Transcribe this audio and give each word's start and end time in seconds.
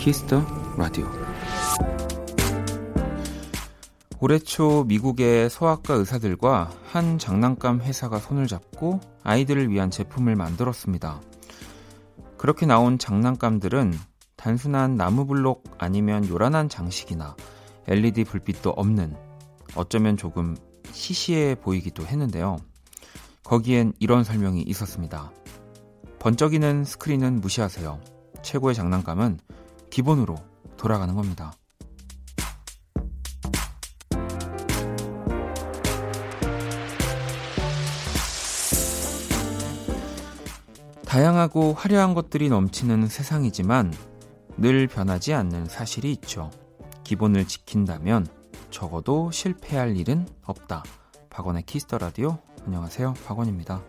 Kiss 0.00 0.24
the 0.24 0.42
Radio 0.78 1.06
올해 4.18 4.38
초 4.38 4.82
미국의 4.84 5.50
소아과 5.50 5.92
의사들과 5.92 6.70
한 6.86 7.18
장난감 7.18 7.82
회사가 7.82 8.18
손을 8.18 8.46
잡고 8.46 9.00
아이들을 9.24 9.68
위한 9.68 9.90
제품을 9.90 10.36
만들었습니다. 10.36 11.20
그렇게 12.38 12.64
나온 12.64 12.98
장난감들은 12.98 13.92
단순한 14.36 14.96
나무 14.96 15.26
블록 15.26 15.64
아니면 15.76 16.26
요란한 16.30 16.70
장식이나 16.70 17.36
LED 17.86 18.24
불빛도 18.24 18.70
없는 18.70 19.14
어쩌면 19.74 20.16
조금 20.16 20.56
시시해 20.92 21.56
보이기도 21.56 22.06
했는데요. 22.06 22.56
거기엔 23.44 23.92
이런 23.98 24.24
설명이 24.24 24.62
있었습니다. 24.62 25.30
번쩍이는 26.20 26.84
스크린은 26.84 27.42
무시하세요. 27.42 28.00
최고의 28.42 28.74
장난감은 28.74 29.38
기본으로 29.90 30.36
돌아가는 30.76 31.14
겁니다. 31.14 31.52
다양하고 41.04 41.74
화려한 41.74 42.14
것들이 42.14 42.48
넘치는 42.48 43.08
세상이지만 43.08 43.92
늘 44.56 44.86
변하지 44.86 45.34
않는 45.34 45.66
사실이 45.66 46.12
있죠. 46.12 46.50
기본을 47.02 47.48
지킨다면 47.48 48.28
적어도 48.70 49.32
실패할 49.32 49.96
일은 49.96 50.28
없다. 50.44 50.84
박원의 51.28 51.64
키스터 51.64 51.98
라디오. 51.98 52.38
안녕하세요. 52.64 53.14
박원입니다. 53.26 53.82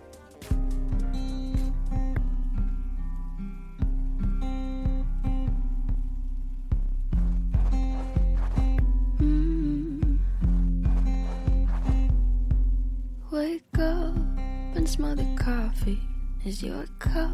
Cup 17.01 17.31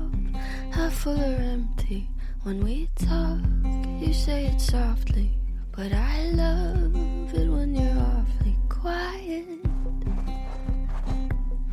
half 0.72 0.94
full 0.94 1.20
or 1.20 1.36
empty? 1.36 2.10
When 2.44 2.64
we 2.64 2.88
talk, 2.96 3.44
you 4.00 4.14
say 4.14 4.46
it 4.46 4.62
softly, 4.62 5.38
but 5.76 5.92
I 5.92 6.32
love 6.32 6.96
it 7.34 7.50
when 7.50 7.76
you're 7.76 8.00
awfully 8.00 8.56
quiet. 8.70 9.46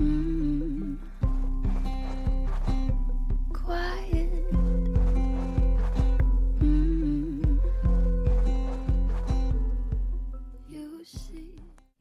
Mm. 0.00 0.98
Quiet. 3.52 4.32
Mm. 6.60 7.60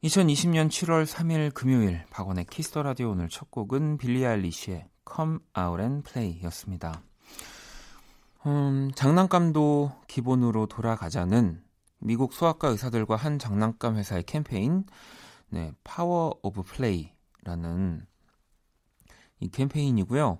2020년 0.02 0.68
7월 0.68 1.06
3일 1.06 1.54
금요일 1.54 2.02
박원의 2.10 2.46
키스터 2.50 2.82
라디오 2.82 3.10
오늘 3.10 3.28
첫 3.28 3.50
곡은 3.52 3.98
빌리 3.98 4.26
아일리시의 4.26 4.86
Come 5.12 5.38
Out 5.58 5.82
and 5.82 6.10
Play였습니다. 6.10 7.02
음, 8.46 8.90
장난감도 8.94 9.92
기본으로 10.06 10.66
돌아가자는 10.66 11.62
미국 11.98 12.32
소아과 12.34 12.68
의사들과 12.68 13.16
한 13.16 13.38
장난감 13.38 13.96
회사의 13.96 14.24
캠페인, 14.24 14.84
네, 15.48 15.72
Power 15.82 16.38
of 16.42 16.62
Play라는 16.62 18.06
이 19.40 19.48
캠페인이고요. 19.48 20.38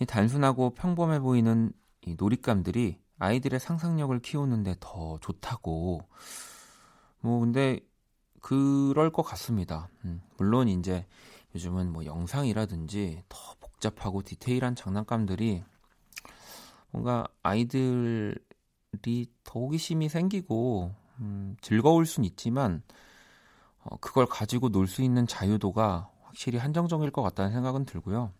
이 0.00 0.06
단순하고 0.06 0.74
평범해 0.74 1.20
보이는 1.20 1.72
이 2.02 2.16
놀잇감들이 2.18 2.98
아이들의 3.18 3.60
상상력을 3.60 4.18
키우는데 4.20 4.76
더 4.80 5.18
좋다고. 5.20 6.00
뭐 7.20 7.40
근데 7.40 7.80
그럴 8.40 9.10
것 9.10 9.22
같습니다. 9.22 9.88
음, 10.04 10.20
물론 10.36 10.68
이제 10.68 11.06
요즘은 11.54 11.92
뭐 11.92 12.04
영상이라든지 12.04 13.22
더 13.28 13.54
복잡하고 13.84 14.22
디테일한 14.22 14.74
장난감들이 14.74 15.62
뭔가 16.90 17.26
아이들이 17.42 18.34
더 19.44 19.60
호기심이 19.60 20.08
생기고 20.08 20.94
음, 21.20 21.56
즐거울 21.60 22.06
순 22.06 22.24
있지만 22.24 22.82
어, 23.80 23.96
그걸 23.98 24.26
가지고 24.26 24.70
놀 24.70 24.86
수 24.86 25.02
있는 25.02 25.26
자유도가 25.26 26.10
확실히 26.22 26.58
한정적일 26.58 27.10
것 27.10 27.22
같다는 27.22 27.52
생각은 27.52 27.84
들고요. 27.84 28.32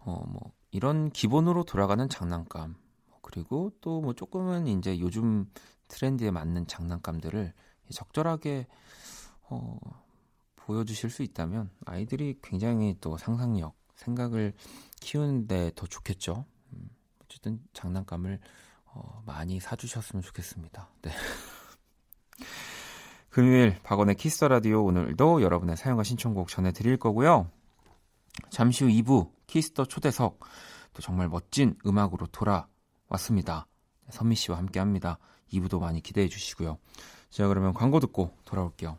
어, 0.00 0.24
뭐 0.28 0.52
이런 0.70 1.10
기본으로 1.10 1.64
돌아가는 1.64 2.08
장난감 2.08 2.76
그리고 3.22 3.70
또 3.80 4.00
뭐 4.00 4.14
조금은 4.14 4.66
이제 4.68 4.98
요즘 5.00 5.46
트렌드에 5.88 6.30
맞는 6.30 6.66
장난감들을 6.66 7.52
적절하게 7.90 8.66
어, 9.50 9.78
보여주실 10.68 11.08
수 11.08 11.22
있다면 11.22 11.70
아이들이 11.86 12.38
굉장히 12.42 12.94
또 13.00 13.16
상상력, 13.16 13.74
생각을 13.96 14.52
키우는데 15.00 15.72
더 15.74 15.86
좋겠죠. 15.86 16.44
음, 16.72 16.90
어쨌든 17.24 17.58
장난감을 17.72 18.38
어, 18.84 19.22
많이 19.24 19.60
사주셨으면 19.60 20.22
좋겠습니다. 20.22 20.90
네. 21.00 21.10
금요일 23.30 23.80
박원의 23.82 24.16
Kiss 24.16 24.44
Radio 24.44 24.84
오늘도 24.84 25.40
여러분의 25.40 25.78
사연과 25.78 26.02
신청곡 26.02 26.48
전해드릴 26.48 26.98
거고요. 26.98 27.50
잠시 28.50 28.84
후 28.84 28.90
2부 28.90 29.30
Kiss 29.46 29.69
the 29.69 29.86
초대석 29.86 30.38
또 30.92 31.02
정말 31.02 31.30
멋진 31.30 31.76
음악으로 31.86 32.26
돌아왔습니다. 32.26 33.66
선미 34.10 34.34
씨와 34.34 34.58
함께 34.58 34.80
합니다. 34.80 35.18
2부도 35.50 35.80
많이 35.80 36.02
기대해 36.02 36.28
주시고요. 36.28 36.76
제가 37.30 37.48
그러면 37.48 37.72
광고 37.72 38.00
듣고 38.00 38.36
돌아올게요. 38.44 38.98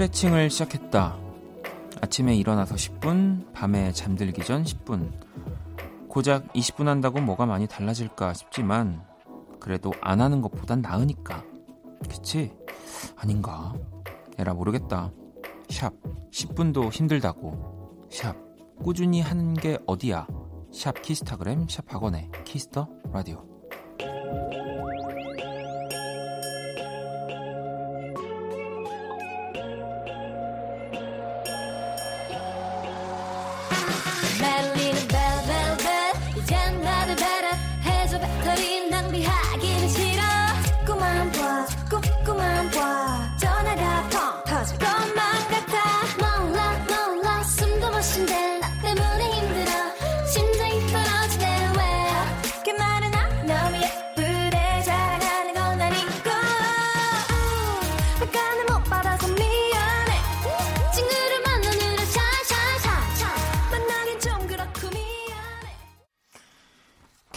스트레칭을 0.00 0.48
시작했다. 0.48 1.18
아침에 2.00 2.34
일어나서 2.34 2.74
10분, 2.74 3.52
밤에 3.52 3.92
잠들기 3.92 4.42
전 4.44 4.62
10분. 4.62 5.10
고작 6.08 6.50
20분 6.54 6.86
한다고 6.86 7.20
뭐가 7.20 7.44
많이 7.44 7.66
달라질까 7.66 8.32
싶지만, 8.32 9.04
그래도 9.58 9.92
안 10.00 10.22
하는 10.22 10.40
것보단 10.40 10.80
나으니까. 10.80 11.44
그치? 12.08 12.50
아닌가? 13.14 13.74
에라 14.38 14.54
모르겠다. 14.54 15.12
샵, 15.68 15.92
10분도 16.30 16.90
힘들다고. 16.90 18.06
샵, 18.10 18.36
꾸준히 18.82 19.20
하는 19.20 19.52
게 19.52 19.78
어디야? 19.86 20.26
샵 20.72 21.02
키스타그램, 21.02 21.68
샵 21.68 21.92
학원의 21.92 22.30
키스터 22.44 22.88
라디오. 23.12 23.59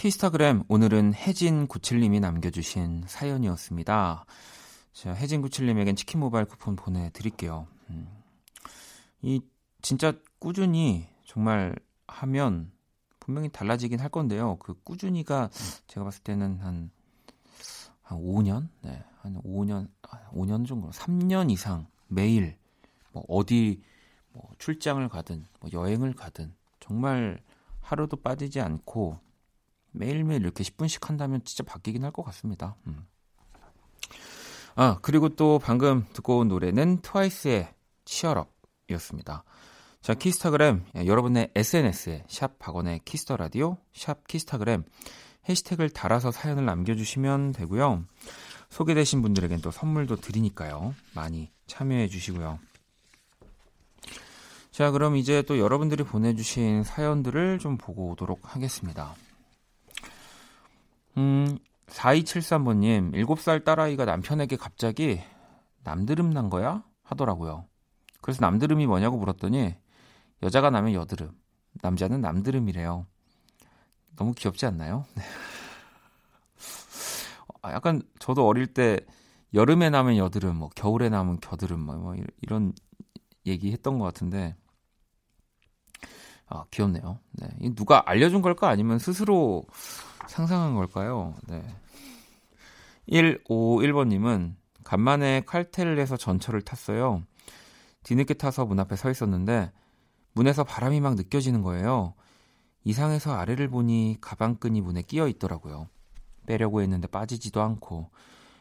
키스타그램 0.04 0.64
오늘은 0.68 1.14
혜진97님이 1.14 2.20
남겨주신 2.20 3.04
사연이었습니다. 3.06 4.26
자, 4.92 5.14
혜진97님에겐 5.14 5.96
치킨 5.96 6.20
모바일 6.20 6.44
쿠폰 6.44 6.76
보내드릴게요. 6.76 7.66
음. 7.88 8.06
이 9.22 9.40
진짜 9.80 10.12
꾸준히 10.38 11.08
정말 11.24 11.74
하면 12.06 12.70
분명히 13.18 13.48
달라지긴 13.48 13.98
할 13.98 14.10
건데요. 14.10 14.58
그 14.58 14.74
꾸준히가 14.84 15.48
제가 15.86 16.04
봤을 16.04 16.22
때는 16.22 16.58
한, 16.58 16.90
한 18.02 18.18
5년? 18.18 18.68
네. 18.82 19.02
한 19.22 19.40
5년, 19.42 19.88
5년 20.34 20.68
정도, 20.68 20.90
3년 20.90 21.50
이상 21.50 21.86
매일 22.08 22.58
뭐 23.12 23.24
어디 23.26 23.80
뭐 24.32 24.50
출장을 24.58 25.08
가든 25.08 25.46
뭐 25.60 25.70
여행을 25.72 26.12
가든 26.12 26.54
정말 26.80 27.40
하루도 27.80 28.18
빠지지 28.18 28.60
않고 28.60 29.23
매일매일 29.94 30.42
이렇게 30.42 30.62
10분씩 30.64 31.06
한다면 31.06 31.42
진짜 31.44 31.62
바뀌긴 31.64 32.04
할 32.04 32.10
것 32.10 32.22
같습니다. 32.24 32.76
음. 32.86 33.06
아, 34.76 34.98
그리고 35.02 35.28
또 35.30 35.58
방금 35.58 36.04
듣고 36.12 36.38
온 36.38 36.48
노래는 36.48 36.98
트와이스의 37.02 37.72
Cheer 38.04 38.37
Up이었습니다. 38.37 39.44
자, 40.02 40.14
키스타그램 40.14 40.84
예, 40.96 41.06
여러분의 41.06 41.50
SNS에 41.54 42.24
샵 42.28 42.58
박원의 42.58 43.00
Kiss 43.04 43.22
the 43.22 43.36
Radio 43.36 43.78
샵 43.94 44.26
키스타그램 44.26 44.84
해시태그를 45.48 45.90
달아서 45.90 46.30
사연을 46.32 46.64
남겨주시면 46.66 47.52
되고요. 47.52 48.04
소개되신 48.70 49.22
분들에겐 49.22 49.60
또 49.60 49.70
선물도 49.70 50.16
드리니까요. 50.16 50.94
많이 51.14 51.50
참여해 51.66 52.08
주시고요. 52.08 52.58
자, 54.72 54.90
그럼 54.90 55.16
이제 55.16 55.42
또 55.42 55.58
여러분들이 55.58 56.02
보내주신 56.02 56.82
사연들을 56.82 57.60
좀 57.60 57.78
보고 57.78 58.10
오도록 58.10 58.54
하겠습니다. 58.54 59.14
음, 61.16 61.58
4273번님, 61.86 63.12
7살 63.14 63.64
딸아이가 63.64 64.04
남편에게 64.04 64.56
갑자기 64.56 65.20
남드름 65.84 66.30
난 66.30 66.50
거야? 66.50 66.82
하더라고요. 67.02 67.66
그래서 68.20 68.40
남드름이 68.40 68.86
뭐냐고 68.86 69.18
물었더니 69.18 69.74
여자가 70.42 70.70
나면 70.70 70.94
여드름, 70.94 71.30
남자는 71.82 72.20
남드름이래요. 72.20 73.06
너무 74.16 74.32
귀엽지 74.32 74.66
않나요? 74.66 75.04
네. 75.14 75.22
아, 77.62 77.72
약간 77.72 78.02
저도 78.18 78.46
어릴 78.46 78.66
때 78.66 79.00
여름에 79.52 79.90
나면 79.90 80.16
여드름, 80.16 80.56
뭐 80.56 80.70
겨울에 80.74 81.08
나면 81.08 81.40
겨드름, 81.40 81.80
뭐, 81.80 81.96
뭐 81.96 82.16
이런 82.42 82.72
얘기 83.46 83.72
했던 83.72 83.98
것 83.98 84.04
같은데 84.04 84.56
아, 86.46 86.64
귀엽네요. 86.70 87.18
네. 87.32 87.48
누가 87.74 88.02
알려준 88.06 88.42
걸까? 88.42 88.68
아니면 88.68 88.98
스스로 88.98 89.64
상상한 90.28 90.74
걸까요? 90.74 91.34
네. 91.46 91.62
151번님은 93.08 94.54
간만에 94.82 95.42
칼퇴를 95.46 95.98
해서 95.98 96.16
전철을 96.16 96.62
탔어요. 96.62 97.22
뒤늦게 98.02 98.34
타서 98.34 98.66
문 98.66 98.80
앞에 98.80 98.96
서 98.96 99.10
있었는데 99.10 99.72
문에서 100.34 100.64
바람이 100.64 101.00
막 101.00 101.14
느껴지는 101.14 101.62
거예요. 101.62 102.14
이상해서 102.84 103.34
아래를 103.34 103.68
보니 103.68 104.18
가방끈이 104.20 104.80
문에 104.80 105.02
끼어 105.02 105.26
있더라고요. 105.28 105.88
빼려고 106.46 106.82
했는데 106.82 107.06
빠지지도 107.08 107.62
않고 107.62 108.10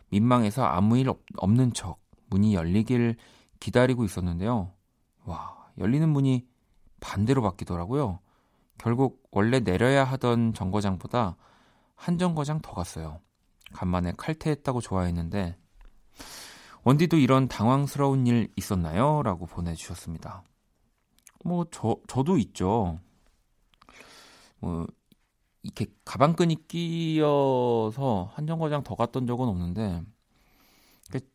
민망해서 0.09 0.63
아무 0.63 0.97
일 0.97 1.09
없는 1.37 1.73
척 1.73 1.99
문이 2.29 2.55
열리길 2.55 3.17
기다리고 3.59 4.05
있었는데요. 4.05 4.71
와, 5.25 5.67
열리는 5.77 6.07
문이 6.07 6.47
반대로 7.01 7.41
바뀌더라고요. 7.41 8.19
결국 8.77 9.23
원래 9.31 9.59
내려야 9.59 10.03
하던 10.03 10.53
정거장보다 10.53 11.35
한 12.03 12.17
정거장 12.17 12.59
더 12.59 12.73
갔어요. 12.73 13.21
간만에 13.71 14.11
칼퇴했다고 14.17 14.81
좋아했는데 14.81 15.57
원디도 16.83 17.15
이런 17.15 17.47
당황스러운 17.47 18.27
일 18.27 18.51
있었나요? 18.57 19.23
라고 19.23 19.45
보내주셨습니다. 19.45 20.43
뭐, 21.45 21.65
저, 21.71 21.95
저도 22.09 22.37
있죠. 22.39 22.99
뭐, 24.59 24.85
이렇게 25.61 25.85
가방끈이 26.03 26.67
끼어서 26.67 28.29
한 28.33 28.47
정거장 28.47 28.83
더 28.83 28.95
갔던 28.95 29.25
적은 29.25 29.47
없는데, 29.47 30.03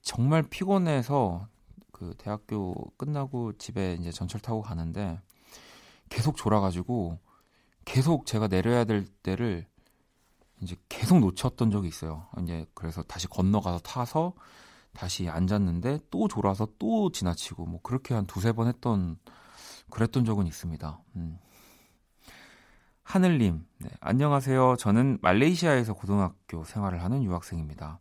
정말 0.02 0.42
피곤해서 0.42 1.48
그 1.92 2.12
대학교 2.18 2.74
끝나고 2.98 3.56
집에 3.56 3.94
이제 3.94 4.10
전철 4.10 4.42
타고 4.42 4.60
가는데, 4.60 5.18
계속 6.10 6.36
졸아가지고, 6.36 7.18
계속 7.86 8.26
제가 8.26 8.48
내려야 8.48 8.84
될 8.84 9.06
때를 9.22 9.66
이제 10.60 10.76
계속 10.88 11.20
놓쳤던 11.20 11.70
적이 11.70 11.88
있어요. 11.88 12.26
이제 12.42 12.66
그래서 12.74 13.02
다시 13.02 13.28
건너가서 13.28 13.78
타서 13.80 14.34
다시 14.92 15.28
앉았는데 15.28 16.00
또 16.10 16.28
졸아서 16.28 16.66
또 16.78 17.12
지나치고 17.12 17.66
뭐 17.66 17.80
그렇게 17.82 18.14
한 18.14 18.26
두세 18.26 18.52
번 18.52 18.66
했던 18.66 19.16
그랬던 19.90 20.24
적은 20.24 20.46
있습니다. 20.46 21.00
음. 21.16 21.38
하늘님, 23.02 23.64
네, 23.78 23.88
안녕하세요. 24.00 24.76
저는 24.76 25.18
말레이시아에서 25.22 25.94
고등학교 25.94 26.64
생활을 26.64 27.02
하는 27.02 27.22
유학생입니다. 27.22 28.00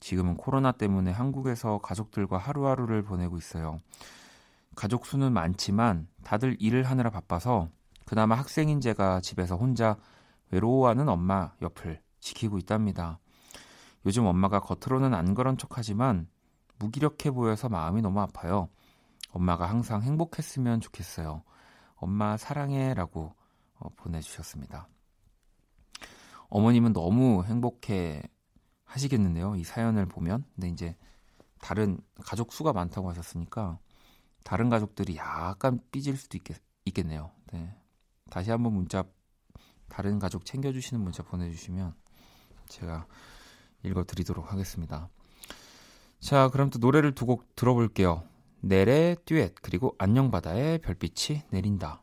지금은 0.00 0.36
코로나 0.36 0.72
때문에 0.72 1.10
한국에서 1.10 1.78
가족들과 1.78 2.38
하루하루를 2.38 3.02
보내고 3.02 3.36
있어요. 3.36 3.78
가족 4.74 5.04
수는 5.04 5.34
많지만 5.34 6.08
다들 6.24 6.56
일을 6.58 6.84
하느라 6.84 7.10
바빠서 7.10 7.68
그나마 8.06 8.34
학생인 8.34 8.80
제가 8.80 9.20
집에서 9.20 9.56
혼자 9.56 9.98
외로워하는 10.50 11.08
엄마 11.08 11.52
옆을 11.62 12.02
지키고 12.20 12.58
있답니다. 12.58 13.18
요즘 14.06 14.26
엄마가 14.26 14.60
겉으로는 14.60 15.14
안 15.14 15.34
그런 15.34 15.56
척 15.58 15.76
하지만 15.76 16.28
무기력해 16.78 17.30
보여서 17.32 17.68
마음이 17.68 18.02
너무 18.02 18.20
아파요. 18.20 18.68
엄마가 19.30 19.68
항상 19.68 20.02
행복했으면 20.02 20.80
좋겠어요. 20.80 21.42
엄마 21.96 22.36
사랑해 22.36 22.94
라고 22.94 23.34
어, 23.78 23.88
보내주셨습니다. 23.96 24.88
어머님은 26.48 26.92
너무 26.92 27.44
행복해 27.44 28.22
하시겠는데요. 28.84 29.56
이 29.56 29.64
사연을 29.64 30.06
보면. 30.06 30.44
근데 30.54 30.68
이제 30.68 30.96
다른 31.60 32.00
가족 32.24 32.52
수가 32.52 32.72
많다고 32.72 33.08
하셨으니까 33.10 33.78
다른 34.42 34.68
가족들이 34.68 35.16
약간 35.16 35.80
삐질 35.92 36.16
수도 36.16 36.36
있겠, 36.38 36.56
있겠네요. 36.86 37.30
네. 37.52 37.76
다시 38.30 38.50
한번 38.50 38.72
문자 38.72 39.04
다른 39.90 40.18
가족 40.18 40.44
챙겨주시는 40.46 41.02
문자 41.02 41.22
보내주시면 41.22 41.94
제가 42.68 43.06
읽어드리도록 43.82 44.52
하겠습니다. 44.52 45.08
자, 46.20 46.48
그럼 46.48 46.70
또 46.70 46.78
노래를 46.78 47.14
두 47.14 47.26
곡 47.26 47.54
들어볼게요. 47.56 48.22
넬의 48.62 49.16
듀엣 49.24 49.54
그리고 49.62 49.94
안녕바다의 49.98 50.78
별빛이 50.78 51.42
내린다. 51.50 52.02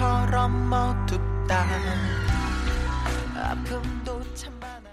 처럼 0.00 0.72
어둡다 0.72 1.66
아픔도 3.36 4.34
참 4.34 4.58
많아 4.58 4.88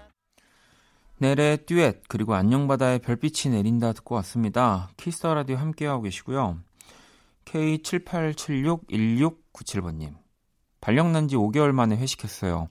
넬의 1.16 1.64
듀엣 1.64 2.02
그리고 2.08 2.34
안녕바다의 2.34 2.98
별빛이 2.98 3.54
내린다 3.54 3.94
듣고 3.94 4.16
왔습니다. 4.16 4.90
Kiss 4.98 5.17
the 5.17 5.32
Radio 5.32 5.56
함께하고 5.56 6.02
계시고요. 6.02 6.58
K78761697번님 7.46 10.14
발령난 10.82 11.28
지 11.28 11.36
5개월 11.36 11.72
만에 11.72 11.96
회식했어요. 11.96 12.68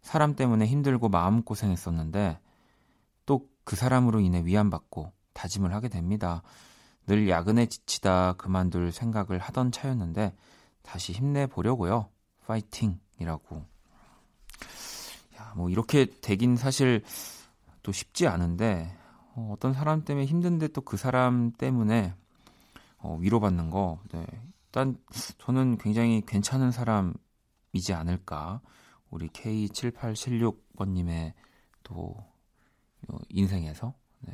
사람 0.00 0.36
때문에 0.36 0.64
힘들고 0.64 1.10
마음고생했었는데 1.10 2.38
또 3.26 3.54
그 3.64 3.76
사람으로 3.76 4.20
인해 4.20 4.42
위안받고 4.44 5.12
다짐을 5.34 5.74
하게 5.74 5.88
됩니다. 5.88 6.42
늘 7.06 7.28
야근에 7.28 7.66
지치다 7.66 8.34
그만둘 8.34 8.92
생각을 8.92 9.38
하던 9.38 9.72
차였는데 9.72 10.34
다시 10.84 11.12
힘내보려고요. 11.12 12.08
파이팅 12.46 13.00
이라고. 13.18 13.64
야, 15.36 15.52
뭐 15.56 15.70
이렇게 15.70 16.06
되긴 16.20 16.56
사실 16.56 17.02
또 17.82 17.90
쉽지 17.90 18.28
않은데 18.28 18.96
어, 19.34 19.56
떤 19.58 19.72
사람 19.72 20.04
때문에 20.04 20.26
힘든데 20.26 20.68
또 20.68 20.82
그 20.82 20.96
사람 20.96 21.50
때문에 21.52 22.14
어, 22.98 23.16
위로받는 23.20 23.70
거 23.70 24.00
네. 24.12 24.24
일단 24.66 24.96
저는 25.38 25.78
굉장히 25.78 26.22
괜찮은 26.26 26.70
사람이지 26.70 27.92
않을까 27.92 28.60
우리 29.10 29.28
K7876번님의 29.28 31.32
또 31.82 32.16
인생에서 33.28 33.94
네. 34.20 34.32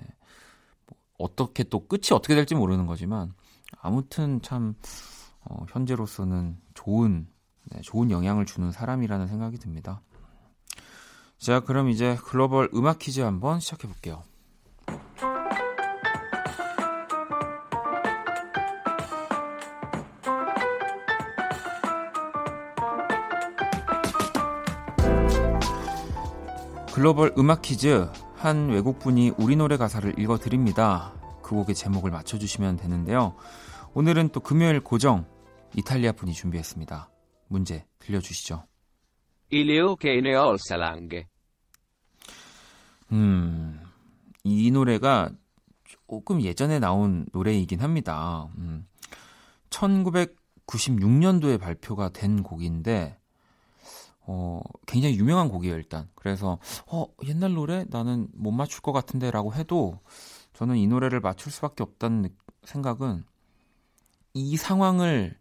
뭐 0.87 0.99
어떻게 1.19 1.65
또 1.65 1.87
끝이 1.87 2.09
어떻게 2.13 2.35
될지 2.35 2.55
모르는 2.55 2.87
거지만 2.87 3.35
아무튼 3.81 4.41
참 4.43 4.75
어, 5.45 5.65
현재로서는 5.69 6.59
좋은 6.75 7.27
네, 7.71 7.81
좋은 7.83 8.11
영향을 8.11 8.47
주는 8.47 8.73
사람이라는 8.73 9.27
생각이 9.29 9.59
듭니다. 9.59 10.01
자, 11.39 11.61
그럼 11.61 11.89
이제 11.89 12.19
글로벌 12.25 12.69
음악 12.75 12.99
퀴즈 12.99 13.21
한번 13.21 13.61
시작해 13.61 13.87
볼게요. 13.87 14.23
글로벌 26.93 27.33
음악 27.39 27.63
퀴즈 27.63 28.11
한 28.37 28.69
외국분이 28.69 29.33
우리 29.39 29.57
노래 29.57 29.79
가사를 29.79 30.19
읽어 30.19 30.37
드립니다. 30.37 31.13
그 31.41 31.55
곡의 31.55 31.75
제목을 31.75 32.11
맞춰 32.11 32.37
주시면 32.39 32.77
되는데요. 32.77 33.35
오늘은 33.93 34.29
또 34.29 34.39
금요일 34.39 34.81
고정 34.81 35.27
이탈리아 35.77 36.13
분이 36.13 36.33
준비했습니다. 36.33 37.11
문제 37.49 37.85
들려 37.99 38.21
주시죠. 38.21 38.65
Il 39.53 39.69
leo 39.69 39.97
che 39.97 40.19
ne 40.19 40.37
ho 40.37 40.53
il 40.53 40.59
salanghe. 40.65 41.27
음, 43.11 43.81
이 44.45 44.71
노래가 44.71 45.31
조금 46.07 46.41
예전에 46.41 46.79
나온 46.79 47.27
노래이긴 47.33 47.81
합니다. 47.81 48.49
음, 48.59 48.87
1996년도에 49.71 51.59
발표가 51.59 52.11
된 52.11 52.45
곡인데, 52.45 53.19
어, 54.21 54.61
굉장히 54.87 55.17
유명한 55.17 55.49
곡이에요, 55.49 55.75
일단. 55.75 56.09
그래서, 56.15 56.61
어, 56.87 57.07
옛날 57.25 57.55
노래? 57.55 57.85
나는 57.89 58.29
못 58.35 58.53
맞출 58.53 58.83
것 58.83 58.93
같은데 58.93 59.33
라고 59.33 59.53
해도, 59.53 59.99
저는 60.53 60.77
이 60.77 60.87
노래를 60.87 61.19
맞출 61.19 61.51
수밖에 61.51 61.83
없다는 61.83 62.29
생각은, 62.63 63.25
이 64.33 64.57
상황을 64.57 65.39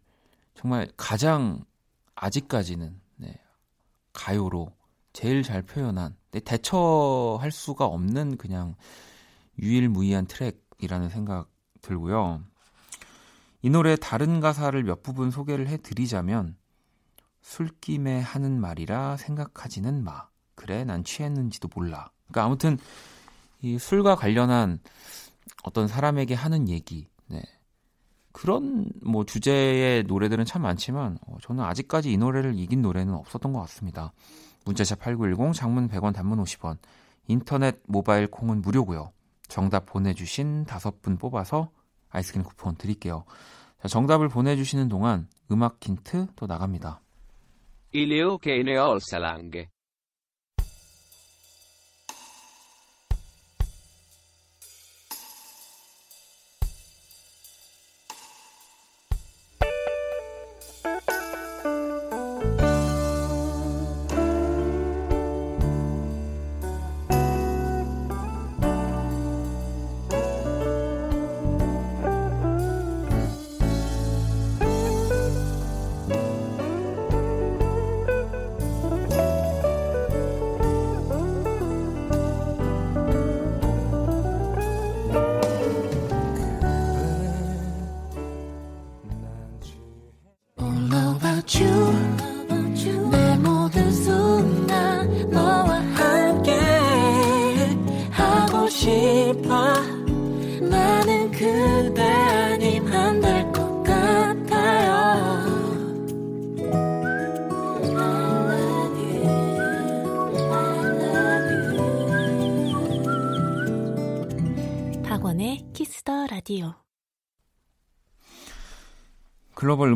정말 0.54 0.88
가장, 0.96 1.64
아직까지는, 2.14 3.00
네, 3.16 3.34
가요로 4.12 4.72
제일 5.12 5.42
잘 5.42 5.62
표현한 5.62 6.16
대처할 6.44 7.50
수가 7.50 7.86
없는 7.86 8.36
그냥 8.36 8.74
유일무이한 9.58 10.26
트랙이라는 10.26 11.08
생각 11.08 11.48
들고요. 11.82 12.42
이 13.62 13.70
노래 13.70 13.96
다른 13.96 14.40
가사를 14.40 14.82
몇 14.82 15.02
부분 15.02 15.30
소개를 15.30 15.68
해드리자면 15.68 16.56
술김에 17.42 18.20
하는 18.20 18.60
말이라 18.60 19.16
생각하지는 19.16 20.04
마. 20.04 20.28
그래 20.54 20.84
난 20.84 21.04
취했는지도 21.04 21.68
몰라. 21.74 22.10
그러니까 22.26 22.44
아무튼 22.44 22.78
이 23.62 23.78
술과 23.78 24.16
관련한 24.16 24.80
어떤 25.62 25.88
사람에게 25.88 26.34
하는 26.34 26.68
얘기, 26.68 27.08
네. 27.26 27.42
그런 28.32 28.86
뭐 29.02 29.24
주제의 29.24 30.04
노래들은 30.04 30.44
참 30.44 30.62
많지만 30.62 31.18
어, 31.26 31.36
저는 31.42 31.64
아직까지 31.64 32.12
이 32.12 32.16
노래를 32.16 32.58
이긴 32.58 32.82
노래는 32.82 33.14
없었던 33.14 33.52
것 33.52 33.60
같습니다. 33.60 34.12
문자샵 34.64 35.00
8910 35.00 35.54
장문 35.54 35.88
100원 35.88 36.14
단문 36.14 36.42
50원 36.42 36.78
인터넷 37.26 37.80
모바일 37.86 38.26
콩은 38.26 38.62
무료고요. 38.62 39.12
정답 39.48 39.86
보내주신 39.86 40.64
다섯 40.64 41.02
분 41.02 41.16
뽑아서 41.16 41.70
아이스크림 42.10 42.44
쿠폰 42.44 42.76
드릴게요. 42.76 43.24
자, 43.82 43.88
정답을 43.88 44.28
보내주시는 44.28 44.88
동안 44.88 45.28
음악 45.50 45.78
힌트 45.80 46.28
또 46.36 46.46
나갑니다. 46.46 47.00
Il 47.92 48.12
leo 48.12 48.38
che 48.38 48.62
ne 48.62 48.76
ho. 48.76 48.98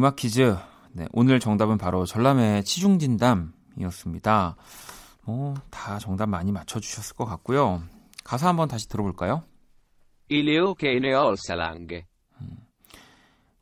음악 0.04 0.16
퀴즈. 0.16 0.54
네, 0.92 1.06
오늘 1.14 1.40
정답은 1.40 1.78
바로 1.78 2.04
전람회 2.04 2.60
치중진담이었습니다. 2.64 4.54
뭐, 5.22 5.54
다 5.70 5.98
정답 5.98 6.28
많이 6.28 6.52
맞춰주셨을 6.52 7.16
것 7.16 7.24
같고요. 7.24 7.82
가사 8.22 8.48
한번 8.48 8.68
다시 8.68 8.86
들어볼까요? 8.86 9.44
Salanghe. 11.38 12.04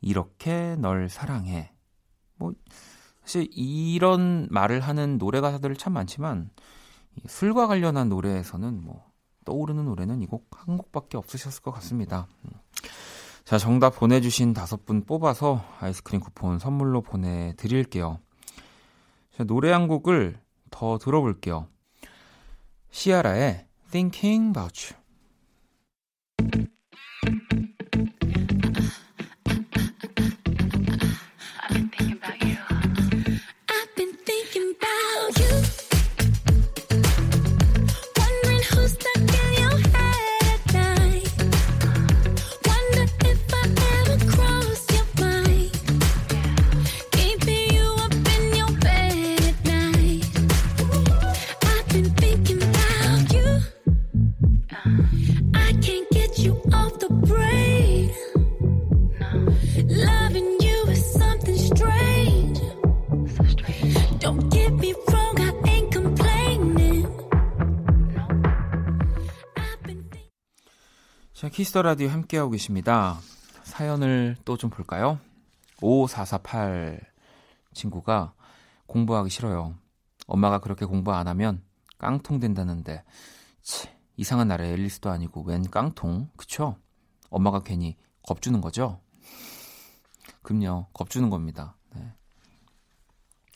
이렇게 0.01 0.75
널 0.75 1.07
사랑해. 1.07 1.71
뭐, 2.35 2.51
사실 3.21 3.47
이런 3.53 4.49
말을 4.51 4.81
하는 4.81 5.17
노래 5.17 5.39
가사들을 5.39 5.77
참 5.77 5.93
많지만, 5.93 6.49
이 7.15 7.21
술과 7.25 7.67
관련한 7.67 8.09
노래에서는 8.09 8.83
뭐, 8.83 9.09
떠오르는 9.45 9.85
노래는 9.85 10.21
이 10.21 10.27
곡 10.27 10.49
한 10.51 10.75
곡밖에 10.75 11.15
없으셨을 11.15 11.61
것 11.61 11.71
같습니다. 11.71 12.27
음. 13.43 13.45
자, 13.45 13.57
정답 13.57 13.91
보내주신 13.91 14.53
다섯 14.53 14.85
분 14.85 15.03
뽑아서 15.03 15.63
아이스크림 15.79 16.21
쿠폰 16.21 16.59
선물로 16.59 17.01
보내드릴게요. 17.01 18.19
자, 19.35 19.43
노래 19.43 19.71
한 19.71 19.87
곡을 19.87 20.39
더 20.71 20.97
들어볼게요. 20.97 21.67
시아라의 22.91 23.67
Thinking 23.91 24.49
About 24.49 24.93
You. 24.93 25.02
Kiss 71.53 71.69
the 71.69 71.81
Radio 71.83 72.09
함께하고 72.09 72.51
계십니다. 72.51 73.19
사연을 73.63 74.35
또 74.45 74.57
좀 74.57 74.69
볼까요? 74.69 75.19
5448 75.81 76.99
친구가 77.73 78.33
공부하기 78.87 79.29
싫어요. 79.29 79.75
엄마가 80.27 80.59
그렇게 80.59 80.85
공부 80.85 81.13
안 81.13 81.27
하면 81.27 81.63
깡통 81.97 82.39
된다는데 82.39 83.03
치, 83.61 83.87
이상한 84.15 84.47
나라의 84.47 84.73
앨리스도 84.73 85.09
아니고 85.09 85.41
웬 85.43 85.63
깡통 85.69 86.29
그쵸? 86.37 86.77
엄마가 87.29 87.61
괜히 87.61 87.97
겁주는 88.23 88.59
거죠? 88.61 88.99
그럼요 90.41 90.87
겁주는 90.93 91.29
겁니다. 91.29 91.75
네. 91.95 92.13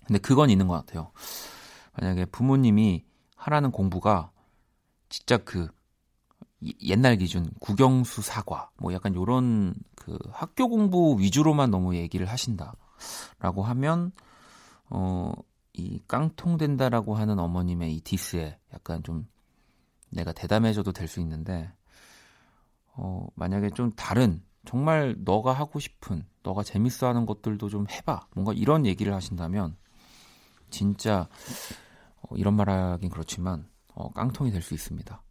근데 0.06 0.20
그건 0.20 0.50
있는 0.50 0.68
것 0.68 0.74
같아요. 0.76 1.12
만약에 2.00 2.26
부모님이 2.26 3.06
하라는 3.36 3.72
공부가 3.72 4.32
진짜 5.10 5.38
그 5.38 5.66
이- 5.66 5.70
옛날 6.82 7.18
기준 7.18 7.50
국영수 7.60 8.22
사과 8.22 8.70
뭐 8.78 8.94
약간 8.94 9.14
요런 9.16 9.76
그 9.96 10.18
학교 10.32 10.68
공부 10.70 11.20
위주로만 11.20 11.70
너무 11.72 11.96
얘기를 11.96 12.28
하신다라고 12.28 13.64
하면 13.64 14.12
어 14.90 15.34
이 15.78 16.00
깡통 16.08 16.58
된다라고 16.58 17.16
하는 17.16 17.38
어머님의 17.40 17.96
이 17.96 18.02
디스에 18.02 18.58
약간 18.74 19.04
좀 19.04 19.28
내가 20.10 20.34
대담해져도 20.34 20.92
될 20.92 21.08
수 21.08 21.20
있는데 21.20 21.72
어 22.94 23.28
만약에 23.36 23.70
좀 23.70 23.92
다른 23.96 24.42
정말 24.66 25.16
너가 25.20 25.54
하고 25.54 25.80
싶은 25.80 26.26
너가 26.42 26.64
재밌어 26.64 27.08
하는 27.08 27.26
것들도 27.28 27.70
좀 27.70 27.86
해봐 27.90 28.28
뭔가 28.34 28.54
이런 28.54 28.86
얘기를 28.88 29.14
하신다면 29.14 29.78
진짜 30.72 31.30
어, 32.24 32.36
이런 32.36 32.56
말 32.56 32.70
하긴 32.70 33.10
그렇지만 33.12 33.70
어, 33.94 34.12
깡통이 34.12 34.52
될 34.52 34.62
수 34.64 34.74
있습니다. 34.74 35.22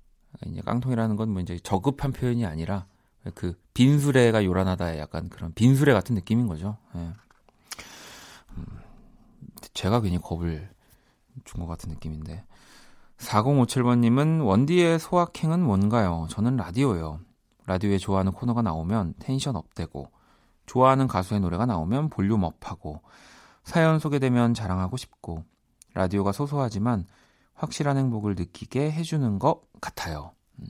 이제 0.47 0.61
깡통이라는 0.61 1.17
건 1.17 1.31
뭐 1.31 1.41
이제 1.41 1.59
저급한 1.63 2.13
표현이 2.13 2.45
아니라 2.47 2.87
그 3.35 3.59
빈수레가 3.75 4.45
요란하다의 4.45 4.99
약간 4.99 5.29
그런 5.29 5.53
빈수레 5.55 5.93
같은 5.93 6.15
느낌인 6.15 6.47
거죠. 6.47 6.77
예. 6.95 7.13
음, 8.59 8.67
제가 9.75 10.01
괜히 10.01 10.19
겁을 10.19 10.71
준 11.45 11.61
것 11.61 11.67
같은 11.67 11.91
느낌인데. 11.91 12.45
4057번님은 13.19 14.45
원디의 14.45 14.99
소확행은 14.99 15.63
뭔가요? 15.63 16.27
저는 16.31 16.57
라디오요. 16.57 17.21
라디오에 17.67 17.99
좋아하는 17.99 18.33
코너가 18.33 18.63
나오면 18.63 19.15
텐션 19.19 19.57
업되고, 19.57 20.11
좋아하는 20.67 21.09
가수의 21.09 21.41
노래가 21.41 21.67
나오면 21.67 22.11
볼륨 22.11 22.43
업하고, 22.45 23.01
사연 23.65 23.99
소개되면 23.99 24.55
자랑하고 24.55 24.97
싶고, 24.97 25.45
라디오가 25.95 26.31
소소하지만 26.33 27.07
확실한 27.57 27.97
행복을 27.97 28.35
느끼게 28.35 28.93
해주는 28.93 29.39
것 29.39 29.63
같아요. 29.81 30.33
음. 30.61 30.67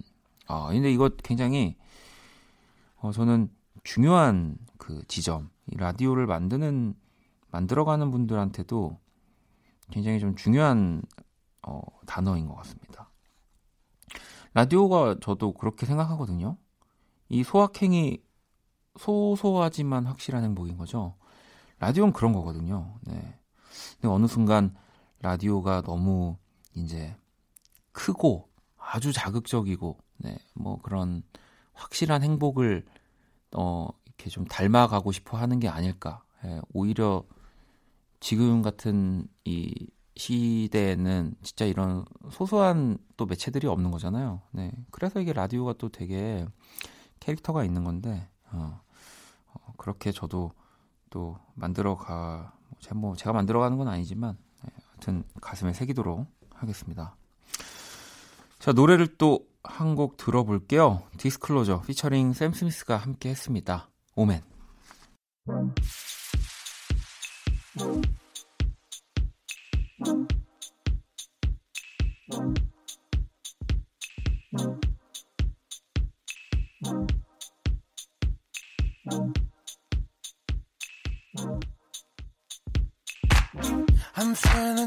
아, 0.47 0.69
근데 0.69 0.91
이거 0.91 1.11
굉장히, 1.23 1.77
어, 2.97 3.13
저는 3.13 3.51
중요한 3.85 4.57
그 4.79 5.03
지점, 5.09 5.51
이 5.67 5.77
라디오를 5.77 6.27
만드는, 6.27 6.95
만들어가는 7.51 8.11
분들한테도 8.11 8.99
굉장히 9.91 10.19
좀 10.21 10.35
중요한 10.35 11.03
어, 11.67 11.81
단어인 12.07 12.47
것 12.47 12.55
같습니다. 12.57 13.11
라디오가 14.55 15.17
저도 15.21 15.53
그렇게 15.53 15.85
생각하거든요. 15.87 16.57
이 17.29 17.43
소확행이 17.43 18.23
소소하지만 18.99 20.07
확실한 20.07 20.45
행복인 20.45 20.77
거죠. 20.77 21.17
라디오는 21.79 22.13
그런 22.13 22.33
거거든요. 22.33 22.95
네. 23.03 23.39
근데 23.95 24.09
어느 24.09 24.27
순간 24.27 24.75
라디오가 25.21 25.83
너무 25.83 26.39
이제 26.77 27.17
크고 27.93 28.49
아주 28.77 29.13
자극적이고, 29.13 29.99
네, 30.19 30.39
뭐 30.55 30.81
그런 30.81 31.23
확실한 31.73 32.23
행복을 32.23 32.85
어, 33.53 33.89
이렇게 34.05 34.31
좀 34.31 34.45
닮아가고 34.45 35.13
싶어 35.13 35.37
하는 35.37 35.59
게 35.61 35.69
아닐까. 35.69 36.25
예, 36.45 36.61
오히려 36.73 37.25
지금 38.21 38.63
같은 38.63 39.27
이 39.45 39.89
시대에는 40.17 41.35
진짜 41.43 41.67
이런 41.67 42.05
소소한 42.31 42.97
또 43.17 43.27
매체들이 43.27 43.67
없는 43.67 43.91
거잖아요. 43.91 44.41
네. 44.53 44.73
그래서 44.91 45.21
이게 45.21 45.33
라디오가 45.33 45.75
또 45.75 45.91
되게 45.91 46.47
캐릭터가 47.21 47.65
있는 47.65 47.85
건데, 47.85 48.29
어, 48.53 48.81
어, 49.53 49.73
그렇게 49.77 50.13
저도 50.13 50.53
또 51.11 51.39
만들어 51.55 51.97
가, 51.97 52.55
뭐 52.95 53.15
제가 53.17 53.33
만들어 53.33 53.61
가는 53.61 53.77
건 53.77 53.89
아니지만, 53.89 54.39
네, 54.65 54.71
하여튼 54.91 55.25
가슴에 55.41 55.73
새기도록 55.73 56.27
하겠습니다. 56.59 57.17
자, 58.59 58.73
노래를 58.73 59.17
또 59.17 59.57
한 59.69 59.97
곡 59.97 60.17
들어볼게요. 60.17 61.03
디스클로저 61.19 61.83
피처링 61.83 62.33
샘 62.33 62.53
스미스가 62.53 62.97
함께 62.97 63.31
했습니다. 63.31 63.89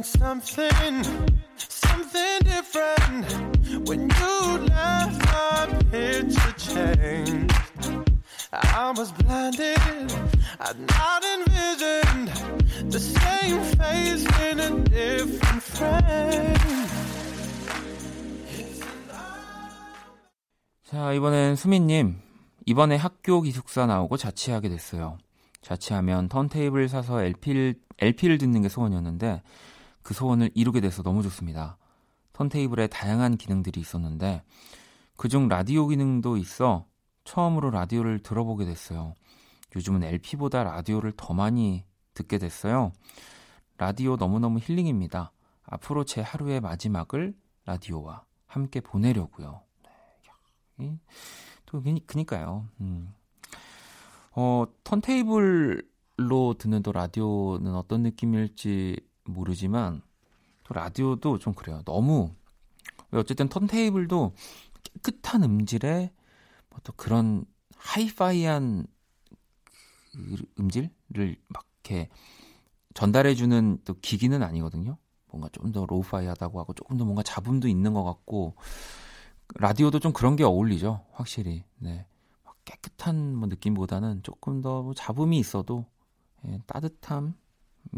something 0.03 1.48
자, 20.83 21.13
이번엔 21.13 21.55
수민님. 21.55 22.19
이번에 22.65 22.95
학교 22.95 23.41
기숙사 23.41 23.85
나오고 23.85 24.17
자취하게 24.17 24.69
됐어요. 24.69 25.17
자취하면 25.61 26.29
턴테이블 26.29 26.87
사서 26.87 27.21
LP를, 27.23 27.75
LP를 27.99 28.37
듣는 28.37 28.61
게 28.61 28.69
소원이었는데 28.69 29.41
그 30.01 30.13
소원을 30.13 30.51
이루게 30.55 30.81
돼서 30.81 31.03
너무 31.03 31.21
좋습니다. 31.23 31.78
턴테이블에 32.39 32.87
다양한 32.87 33.35
기능들이 33.35 33.81
있었는데 33.81 34.43
그중 35.17 35.49
라디오 35.49 35.87
기능도 35.87 36.37
있어 36.37 36.85
처음으로 37.25 37.69
라디오를 37.69 38.19
들어보게 38.23 38.63
됐어요. 38.63 39.13
요즘은 39.75 40.03
LP보다 40.03 40.63
라디오를 40.63 41.11
더 41.17 41.33
많이 41.33 41.83
듣게 42.13 42.37
됐어요. 42.37 42.93
라디오 43.77 44.15
너무너무 44.15 44.59
힐링입니다. 44.59 45.33
앞으로 45.63 46.05
제 46.05 46.21
하루의 46.21 46.61
마지막을 46.61 47.35
라디오와 47.65 48.23
함께 48.47 48.79
보내려고요. 48.79 49.61
네, 50.77 50.97
또 51.65 51.83
그니, 51.83 52.07
그니까요. 52.07 52.69
음. 52.79 53.13
어, 54.31 54.65
턴테이블로 54.85 56.53
듣는 56.57 56.83
또 56.83 56.93
라디오는 56.93 57.75
어떤 57.75 58.03
느낌일지 58.03 58.95
모르지만 59.25 60.01
또 60.69 60.73
라디오도 60.73 61.39
좀 61.39 61.53
그래요. 61.53 61.81
너무 61.85 62.31
어쨌든 63.11 63.49
턴테이블도 63.49 64.33
깨끗한 64.83 65.43
음질에 65.43 66.11
뭐 66.69 66.79
또 66.83 66.93
그런 66.93 67.43
하이파이한 67.75 68.85
그 70.13 70.37
음질을 70.59 71.35
막 71.47 71.65
이렇게 71.83 72.09
전달해주는 72.93 73.79
또 73.83 73.95
기기는 74.01 74.41
아니거든요. 74.43 74.97
뭔가 75.27 75.49
좀 75.49 75.71
더 75.71 75.85
로우파이하다고 75.85 76.59
하고 76.59 76.73
조금 76.73 76.97
더 76.97 77.05
뭔가 77.05 77.23
잡음도 77.23 77.67
있는 77.67 77.93
것 77.93 78.03
같고 78.03 78.55
라디오도 79.55 79.99
좀 79.99 80.13
그런 80.13 80.35
게 80.35 80.43
어울리죠. 80.43 81.05
확실히. 81.11 81.63
네. 81.77 82.05
막 82.43 82.55
깨끗한 82.65 83.35
뭐 83.35 83.47
느낌보다는 83.47 84.23
조금 84.23 84.61
더뭐 84.61 84.93
잡음이 84.93 85.37
있어도 85.39 85.85
예, 86.47 86.59
따뜻함이 86.67 87.33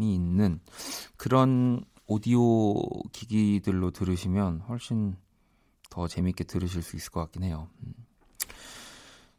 있는 0.00 0.60
그런 1.16 1.84
오디오 2.06 2.74
기기들로 3.12 3.90
들으시면 3.90 4.60
훨씬 4.68 5.16
더 5.90 6.08
재밌게 6.08 6.44
들으실 6.44 6.82
수 6.82 6.96
있을 6.96 7.10
것 7.10 7.20
같긴 7.20 7.42
해요. 7.44 7.68
음. 7.84 7.94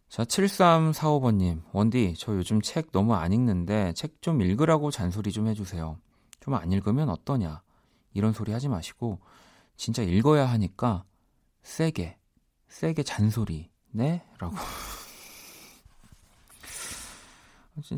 자, 0.10 0.24
7345번님. 0.24 1.64
원디, 1.72 2.14
저 2.18 2.36
요즘 2.36 2.62
책 2.62 2.92
너무 2.92 3.16
안 3.16 3.34
읽는데 3.34 3.94
책 3.94 4.22
좀 4.22 4.42
읽으라고 4.42 4.92
잔소리 4.92 5.32
좀 5.32 5.48
해주세요. 5.48 5.98
좀 6.40 6.54
안 6.54 6.72
읽으면 6.72 7.10
어떠냐. 7.10 7.62
이런 8.14 8.32
소리 8.34 8.52
하지 8.52 8.68
마시고, 8.70 9.20
진짜 9.76 10.04
읽어야 10.04 10.46
하니까 10.46 11.04
세게, 11.64 12.18
세게 12.68 13.02
잔소리, 13.04 13.72
네? 13.90 14.24
라고. 14.38 14.56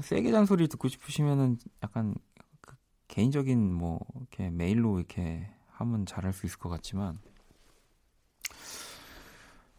세게 0.02 0.32
잔소리 0.32 0.70
듣고 0.70 0.88
싶으시면은 0.88 1.58
약간 1.84 2.16
그 2.35 2.35
개인적인 3.16 3.74
뭐, 3.74 4.02
이렇게 4.18 4.50
메일로 4.50 5.00
이렇게 5.00 5.50
하면 5.72 6.06
잘할 6.06 6.34
수 6.34 6.46
있을 6.46 6.60
것 6.60 6.68
같지만, 6.68 7.18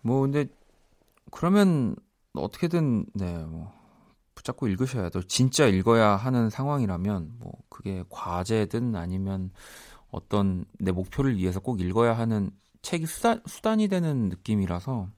뭐, 0.00 0.22
근데 0.22 0.46
그러면 1.30 1.96
어떻게든 2.32 3.04
네, 3.12 3.44
뭐 3.44 3.74
붙잡고 4.34 4.68
읽으셔야 4.68 5.10
돼. 5.10 5.20
진짜 5.28 5.66
읽어야 5.66 6.16
하는 6.16 6.48
상황이라면 6.48 7.34
뭐 7.38 7.52
그게 7.68 8.04
과제든 8.08 8.96
아니면 8.96 9.50
어떤 10.10 10.64
내 10.78 10.92
목표를 10.92 11.36
위해서 11.36 11.60
꼭 11.60 11.80
읽어야 11.80 12.14
하는 12.16 12.50
책이 12.80 13.04
수단, 13.04 13.42
수단이 13.46 13.88
되는 13.88 14.30
느낌이라서 14.30 15.08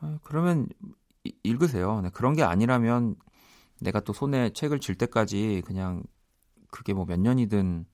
아, 0.00 0.18
그러면 0.24 0.68
이- 1.22 1.36
읽으세요. 1.44 2.00
네, 2.00 2.10
그런 2.10 2.34
게 2.34 2.42
아니라면 2.42 3.14
내가 3.80 4.00
또 4.00 4.12
손에 4.12 4.52
책을 4.52 4.80
쥘 4.80 4.96
때까지 4.96 5.62
그냥 5.64 6.02
그게 6.70 6.92
뭐 6.92 7.04
몇 7.04 7.18
년이든 7.20 7.86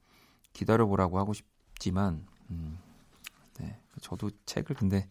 기다려보라고 0.52 1.18
하고 1.18 1.32
싶지만 1.32 2.26
음, 2.50 2.78
네, 3.58 3.78
저도 4.00 4.30
책을 4.46 4.76
근데 4.76 5.08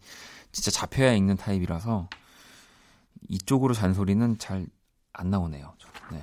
진짜 0.52 0.70
잡혀야 0.70 1.12
읽는 1.14 1.36
타입이라서 1.36 2.08
이쪽으로 3.28 3.74
잔소리는 3.74 4.38
잘 4.38 4.66
안 5.18 5.30
나오네요. 5.30 5.74
저. 5.78 5.88
네. 6.14 6.22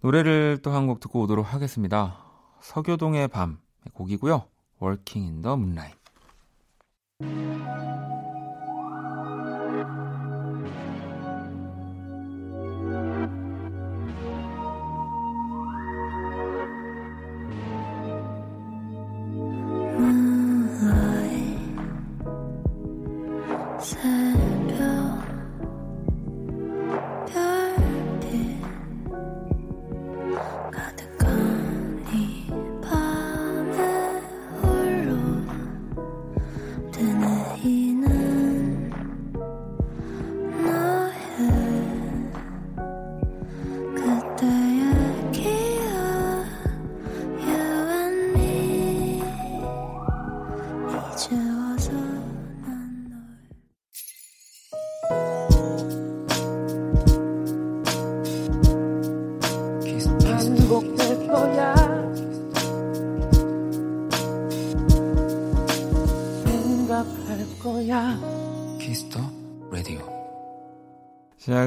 노래를 0.00 0.60
또 0.62 0.70
한 0.70 0.86
곡 0.86 1.00
듣고 1.00 1.22
오도록 1.22 1.52
하겠습니다. 1.52 2.18
서교동의 2.60 3.28
밤 3.28 3.58
곡이고요. 3.94 4.46
Working 4.82 5.26
in 5.32 5.42
the 5.42 5.54
Moonlight. 5.54 5.98
새벽 7.20 8.37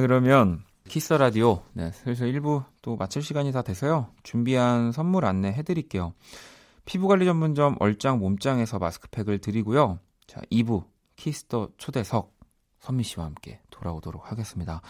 그러면 0.02 0.64
Kiss 0.88 1.12
Radio. 1.12 1.62
네, 1.74 1.92
슬슬 1.92 2.32
1부 2.32 2.64
또 2.82 2.96
마칠 2.96 3.22
시간이 3.22 3.52
다 3.52 3.62
돼서요. 3.62 4.08
준비한 4.24 4.90
선물 4.90 5.24
안내 5.24 5.52
해드릴게요. 5.52 6.12
피부관리 6.86 7.24
전문점 7.24 7.76
얼짱 7.78 8.18
몸짱에서 8.18 8.80
마스크팩을 8.80 9.38
드리고요. 9.38 10.00
자, 10.26 10.40
2부 10.50 10.86
Kiss 11.14 11.45
the 11.45 11.68
초대석 11.76 12.36
선미 12.80 13.04
씨와 13.04 13.26
함께 13.26 13.60
돌아오도록 13.70 14.28
하겠습니다. 14.32 14.82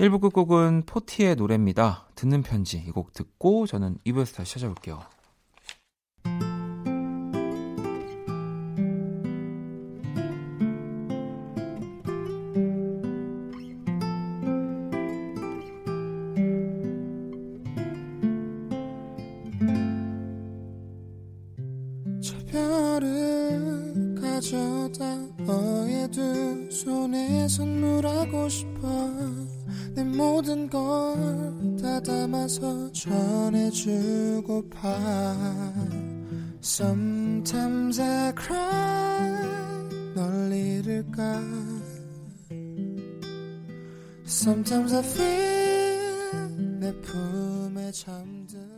1부 0.00 0.20
끝곡은 0.20 0.82
포티의 0.86 1.36
노래입니다. 1.36 2.08
듣는 2.16 2.42
편지 2.42 2.78
이 2.78 2.90
곡 2.90 3.12
듣고 3.12 3.68
저는 3.68 3.98
2부에서 4.04 4.34
다시 4.34 4.54
찾아올게요. 4.54 5.00
전해주고파 34.56 35.74
Sometimes 36.62 38.00
I 38.00 38.32
cry 38.32 39.44
널 40.14 40.52
잃을까 40.52 41.42
Sometimes 44.24 44.94
I 44.94 45.02
feel 45.02 46.80
내 46.80 46.92
품에 47.02 47.92
잠들 47.92 48.75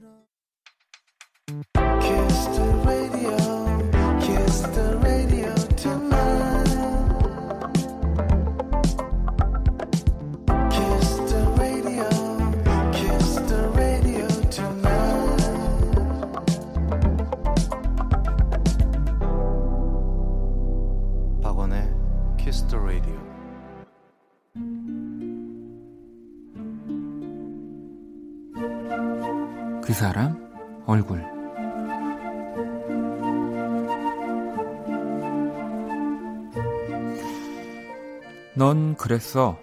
그랬어 39.09 39.59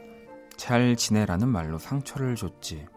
잘 0.58 0.96
지내라는 0.96 1.48
말로 1.48 1.78
상처를 1.78 2.34
줬지. 2.34 2.88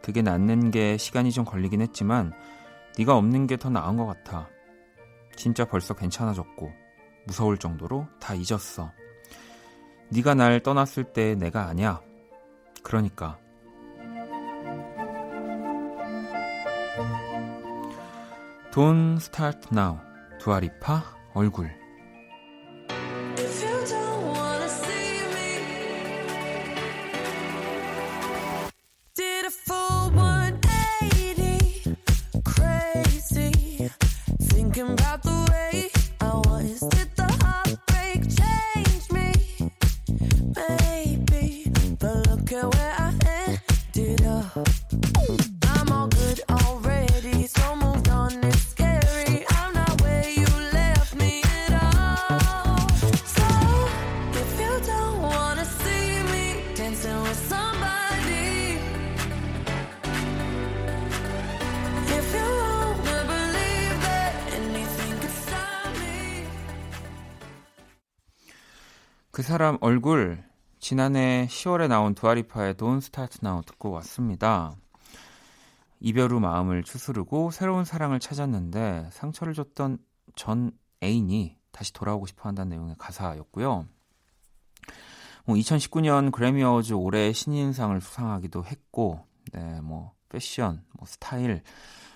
그게 0.00 0.22
낫는 0.22 0.70
게 0.70 0.96
시간이 0.96 1.32
좀 1.32 1.44
걸리긴 1.44 1.80
했지만 1.80 2.32
네가 2.96 3.16
없는 3.16 3.48
게 3.48 3.56
더 3.56 3.68
나은 3.68 3.96
것 3.96 4.06
같아. 4.06 4.48
진짜 5.34 5.64
벌써 5.64 5.92
괜찮아졌고 5.92 6.70
무서울 7.26 7.58
정도로 7.58 8.06
다 8.20 8.34
잊었어. 8.34 8.92
네가 10.10 10.34
날 10.34 10.60
떠났을 10.60 11.12
때 11.12 11.34
내가 11.34 11.66
아니야. 11.66 12.00
그러니까. 12.84 13.36
Don't 18.70 19.16
start 19.16 19.68
now. 19.72 19.98
두아리파 20.38 21.02
얼굴. 21.34 21.79
그 69.40 69.44
사람 69.44 69.78
얼굴. 69.80 70.44
지난해 70.80 71.46
10월에 71.48 71.88
나온 71.88 72.14
두아리파의 72.14 72.74
Don't 72.74 72.98
Start 72.98 73.38
Now 73.42 73.62
듣고 73.62 73.90
왔습니다. 73.92 74.76
이별 75.98 76.30
후 76.30 76.40
마음을 76.40 76.82
추스르고 76.82 77.50
새로운 77.50 77.86
사랑을 77.86 78.20
찾았는데 78.20 79.08
상처를 79.12 79.54
줬던 79.54 79.96
전 80.36 80.72
애인이 81.02 81.56
다시 81.72 81.90
돌아오고 81.94 82.26
싶어 82.26 82.50
한다는 82.50 82.68
내용의 82.68 82.96
가사였고요. 82.98 83.86
뭐 85.46 85.56
2019년 85.56 86.32
그래미 86.32 86.62
어워즈 86.62 86.92
올해 86.92 87.32
신인상을 87.32 87.98
수상하기도 87.98 88.66
했고, 88.66 89.24
네, 89.54 89.80
뭐 89.80 90.12
패션, 90.28 90.84
뭐 90.92 91.06
스타일, 91.06 91.62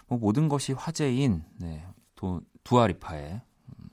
뭐 0.09 0.19
모든 0.19 0.51
것이 0.51 0.75
화제인 0.75 1.43
네, 1.57 1.87
도, 2.17 2.43
두아리파의 2.65 3.41
음, 3.69 3.89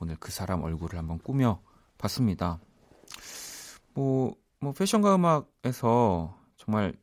오늘 0.00 0.16
그 0.18 0.32
사람 0.32 0.64
얼굴을 0.64 0.98
한번 0.98 1.18
꾸며 1.18 1.62
봤습니다. 2.04 2.60
뭐, 3.94 4.34
뭐 4.60 4.72
패션과 4.72 5.14
음악에서 5.14 6.36
정말 6.56 6.94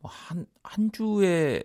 뭐 0.00 0.10
한, 0.10 0.46
한 0.62 0.90
주에 0.92 1.62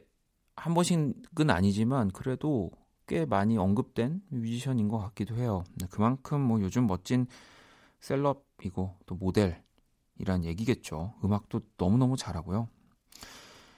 한 0.56 0.74
번씩은 0.74 1.50
아니지만 1.50 2.12
그래도 2.12 2.72
꽤 3.08 3.26
많이 3.26 3.58
언급된 3.58 4.22
뮤지션인 4.30 4.88
것 4.88 5.00
같기도 5.00 5.36
해요. 5.36 5.64
네, 5.76 5.88
그만큼 5.90 6.42
뭐 6.42 6.62
요즘 6.62 6.88
멋진 6.88 7.28
셀럽이고 8.00 8.98
또 9.06 9.16
모델이란 9.16 10.44
얘기겠죠. 10.44 11.14
음악도 11.24 11.62
너무너무 11.78 12.18
잘하고요. 12.18 12.68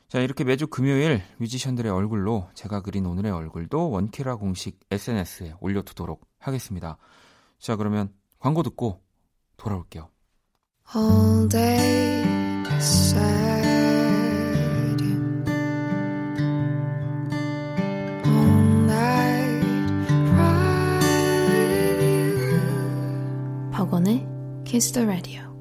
자, 0.07 0.19
이렇게 0.19 0.43
매주 0.43 0.67
금요일 0.67 1.21
뮤지션들의 1.37 1.91
얼굴로 1.91 2.49
제가 2.53 2.81
그린 2.81 3.05
오늘의 3.05 3.31
얼굴도 3.31 3.89
원키라 3.89 4.35
공식 4.37 4.79
SNS에 4.91 5.55
올려두도록 5.59 6.25
하겠습니다. 6.37 6.97
자, 7.57 7.75
그러면 7.75 8.13
광고 8.45 8.61
듣고 8.61 9.01
돌아올게요. 9.57 10.07
all 10.95 11.49
day 11.49 12.23
sad 12.79 13.65
all 18.23 18.85
night 18.85 19.65
cry 20.29 20.99
with 21.49 22.03
you 22.03 23.71
박원의 23.71 24.27
Kiss 24.63 24.91
the 24.93 25.07
Radio. 25.07 25.54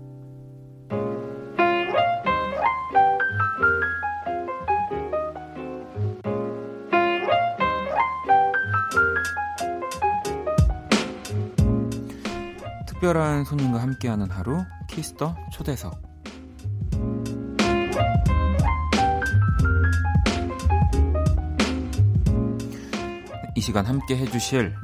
특별한 13.15 13.45
손님과 13.45 13.81
함께하는 13.81 14.29
하루 14.29 14.65
Kiss 14.89 15.16
the 15.16 15.37
초대석 15.53 16.03
이 23.55 23.61
시간 23.61 23.87
함께 23.87 24.17
해주실 24.17 24.75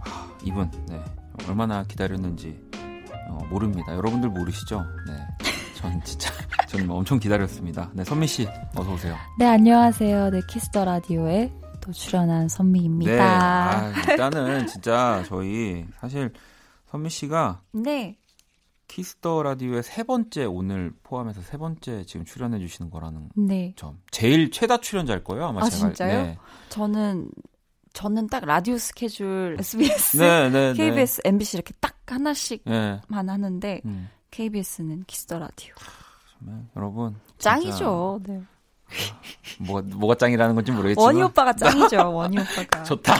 와, 0.00 0.36
이분 0.42 0.70
네, 0.88 1.04
얼마나 1.46 1.84
기다렸는지 1.84 2.58
어, 3.28 3.38
모릅니다. 3.50 3.94
여러분들 3.94 4.30
모르시죠? 4.30 4.82
네, 5.06 5.46
전 5.76 6.02
진짜 6.02 6.32
저는 6.66 6.90
엄청 6.90 7.18
기다렸습니다. 7.18 7.90
네, 7.92 8.04
선미 8.04 8.26
씨 8.26 8.48
어서 8.74 8.90
오세요. 8.90 9.16
네, 9.38 9.46
안녕하세요. 9.46 10.30
네, 10.30 10.40
Kiss 10.48 10.70
the 10.70 10.86
Radio에 10.86 11.52
또 11.82 11.92
출연한 11.92 12.48
선미입니다. 12.48 13.12
네, 13.12 13.20
아, 13.20 13.92
일단은 14.08 14.66
진짜 14.66 15.22
저희 15.26 15.84
사실 16.00 16.32
선미 16.90 17.10
씨가 17.10 17.62
네. 17.72 18.18
Kiss 18.88 19.19
the 19.19 19.42
Radio의 19.44 19.84
세 19.84 20.02
번째 20.02 20.44
오늘 20.46 20.92
포함해서 21.04 21.40
세 21.42 21.56
번째 21.56 22.04
지금 22.04 22.24
출연해 22.26 22.58
주시는 22.58 22.90
거라는 22.90 23.28
네. 23.36 23.72
점. 23.76 24.00
제일 24.10 24.50
최다 24.50 24.78
출연자일 24.78 25.22
거예요, 25.22 25.46
아마 25.46 25.60
아, 25.60 25.70
제가. 25.70 25.76
진짜요? 25.88 26.22
네. 26.22 26.38
저는 26.70 27.30
저는 27.92 28.26
딱 28.28 28.44
라디오 28.44 28.76
스케줄 28.78 29.56
SBS, 29.60 30.16
네, 30.16 30.50
네, 30.50 30.72
네. 30.72 30.74
KBS, 30.74 31.22
MBC 31.24 31.56
이렇게 31.56 31.72
딱 31.80 31.96
하나씩만 32.06 32.64
네. 32.66 33.00
하는데 33.08 33.80
음, 33.84 34.08
KBS는 34.32 35.04
Kiss 35.06 35.24
the 35.24 35.38
Radio. 35.38 35.74
정말 36.38 36.66
여러분 36.76 37.14
진짜 37.38 37.50
짱이죠. 37.50 38.20
네. 38.24 38.42
뭐가 39.58 39.82
뭐가 39.96 40.14
짱이라는 40.14 40.54
건지 40.54 40.72
모르겠지만 40.72 41.04
원희 41.06 41.22
오빠가 41.22 41.52
짱이죠. 41.52 42.12
원희 42.14 42.38
오빠가. 42.38 42.82
좋다. 42.84 43.14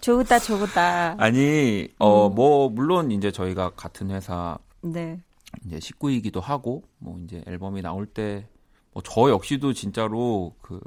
좋다, 0.00 0.38
좋다. 0.38 1.16
아니, 1.18 1.88
어, 1.98 2.28
음. 2.28 2.34
뭐 2.34 2.68
물론 2.68 3.10
이제 3.10 3.30
저희가 3.32 3.70
같은 3.70 4.10
회사 4.10 4.58
네. 4.82 5.18
이제 5.66 5.80
식구이기도 5.80 6.40
하고 6.40 6.82
뭐 6.98 7.18
이제 7.24 7.42
앨범이 7.46 7.82
나올 7.82 8.06
때 8.06 8.46
뭐 8.94 9.02
저 9.04 9.30
역시도 9.30 9.72
진짜로 9.72 10.54
그 10.60 10.78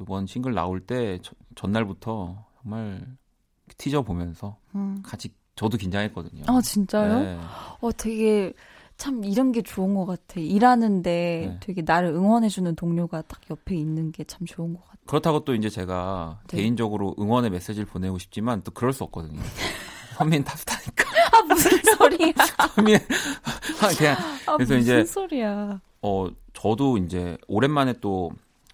이번 0.00 0.26
싱글 0.26 0.52
나올 0.52 0.80
때 0.80 1.18
저- 1.22 1.32
전날부터 1.54 2.44
정말 2.62 3.00
티저 3.78 4.02
보면서 4.02 4.56
음. 4.74 5.00
같이 5.04 5.32
저도 5.54 5.76
긴장했거든요. 5.78 6.42
아, 6.48 6.60
진짜요? 6.60 7.20
네. 7.20 7.38
어, 7.80 7.92
되게 7.92 8.52
참 9.02 9.24
이런 9.24 9.50
게 9.50 9.62
좋은 9.62 9.94
것 9.94 10.06
같아. 10.06 10.38
일하는데 10.38 11.10
네. 11.10 11.56
되게 11.58 11.82
나를 11.82 12.10
응원해주는 12.10 12.76
동료가 12.76 13.22
딱 13.22 13.40
옆에 13.50 13.74
있는 13.74 14.12
게 14.12 14.22
참 14.24 14.46
좋은 14.46 14.74
것 14.74 14.84
같아. 14.84 14.98
그렇다고 15.06 15.44
또 15.44 15.56
이제 15.56 15.68
제가 15.68 16.38
네. 16.46 16.58
개인적으로 16.58 17.16
응원의 17.18 17.50
메시지를 17.50 17.84
보내고 17.86 18.18
싶지만 18.18 18.62
또 18.62 18.70
그럴 18.70 18.92
수 18.92 19.02
없거든요. 19.02 19.40
선민 20.16 20.44
탑스타니까. 20.44 21.04
아, 21.32 21.42
무슨 21.42 21.70
소리야. 21.96 22.32
선민 22.76 22.98
그냥 23.98 24.16
아, 24.46 24.56
그래서 24.56 24.58
무슨 24.58 24.78
이제- 24.78 25.04
소리야. 25.04 25.80
어 26.02 26.28
저도 26.52 26.96
이제 26.98 27.36
오랜만에 27.48 27.94
또 28.00 28.30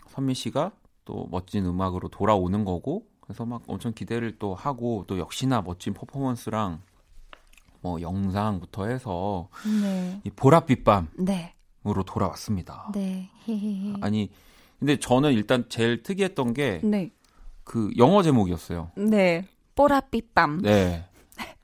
선민 0.08 0.34
씨가 0.34 0.72
또 1.06 1.26
멋진 1.30 1.64
음악으로 1.64 2.08
돌아오는 2.08 2.66
거고 2.66 3.06
그래서 3.20 3.46
막 3.46 3.62
엄청 3.66 3.94
기대를 3.94 4.38
또 4.38 4.54
하고 4.54 5.04
또 5.06 5.18
역시나 5.18 5.62
멋진 5.62 5.94
퍼포먼스랑 5.94 6.82
뭐 7.80 8.00
영상부터 8.00 8.86
해서 8.86 9.48
네. 9.82 10.20
이 10.24 10.30
보랏빛 10.30 10.84
밤으로 10.84 11.08
네. 11.18 11.54
돌아왔습니다. 12.06 12.90
네. 12.94 13.30
아니 14.00 14.30
근데 14.78 14.96
저는 14.96 15.32
일단 15.32 15.64
제일 15.68 16.02
특이했던 16.02 16.54
게 16.54 16.80
네. 16.84 17.10
그 17.64 17.90
영어 17.98 18.22
제목이었어요. 18.22 18.90
네. 18.96 19.46
뽀라삐밤. 19.74 20.62
네. 20.62 21.04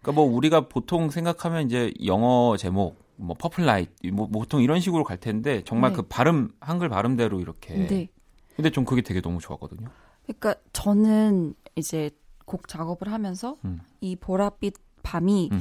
그러니까 0.00 0.12
뭐 0.12 0.24
우리가 0.24 0.68
보통 0.68 1.10
생각하면 1.10 1.66
이제 1.66 1.92
영어 2.04 2.56
제목 2.56 3.02
뭐 3.16 3.34
purple 3.38 3.64
light 3.64 4.08
뭐 4.08 4.28
보통 4.28 4.62
이런 4.62 4.80
식으로 4.80 5.04
갈 5.04 5.18
텐데 5.18 5.62
정말 5.64 5.90
네. 5.92 5.96
그 5.96 6.02
발음 6.02 6.50
한글 6.60 6.88
발음대로 6.88 7.40
이렇게 7.40 7.74
네. 7.74 8.08
근데 8.54 8.70
좀 8.70 8.84
그게 8.84 9.02
되게 9.02 9.20
너무 9.20 9.40
좋았거든요. 9.40 9.88
그러니까 10.26 10.54
저는 10.72 11.54
이제 11.76 12.10
곡 12.44 12.68
작업을 12.68 13.10
하면서 13.10 13.56
음. 13.64 13.80
이 14.00 14.16
보랏빛 14.16 14.74
밤이 15.04 15.50
음. 15.52 15.60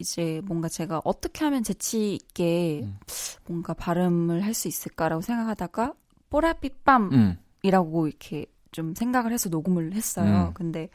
이제 0.00 0.40
뭔가 0.44 0.68
제가 0.68 1.00
어떻게 1.04 1.44
하면 1.44 1.62
재치 1.62 2.14
있게 2.14 2.80
음. 2.82 2.98
뭔가 3.46 3.74
발음을 3.74 4.42
할 4.44 4.54
수 4.54 4.66
있을까라고 4.66 5.22
생각하다가 5.22 5.94
보랏빛 6.30 6.82
밤이라고 6.84 8.02
음. 8.02 8.08
이렇게 8.08 8.46
좀 8.72 8.94
생각을 8.94 9.32
해서 9.32 9.48
녹음을 9.48 9.92
했어요. 9.94 10.48
음. 10.48 10.54
근데 10.54 10.88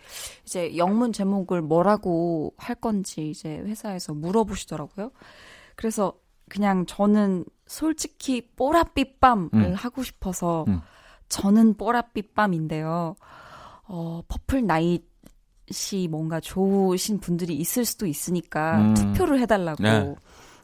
이제 0.44 0.76
영문 0.78 1.14
제목을 1.14 1.62
뭐라고 1.62 2.54
할 2.58 2.76
건지 2.76 3.30
이제 3.30 3.60
회사에서 3.60 4.14
물어보시더라고요. 4.14 5.12
그래서 5.76 6.14
그냥 6.50 6.86
저는 6.86 7.46
솔직히 7.68 8.50
뽀랏빛 8.56 9.20
밤을 9.20 9.50
음. 9.54 9.74
하고 9.74 10.04
싶어서 10.04 10.66
음. 10.68 10.82
저는 11.28 11.76
뽀랏빛 11.76 12.34
밤인데요. 12.34 13.16
어, 13.88 14.22
purple 14.28 14.66
night 14.66 15.04
이 15.94 16.08
뭔가 16.08 16.40
좋으신 16.40 17.20
분들이 17.20 17.56
있을 17.56 17.86
수도 17.86 18.06
있으니까 18.06 18.78
음. 18.80 18.94
투표를 18.94 19.40
해달라고. 19.42 19.82
네. 19.84 20.16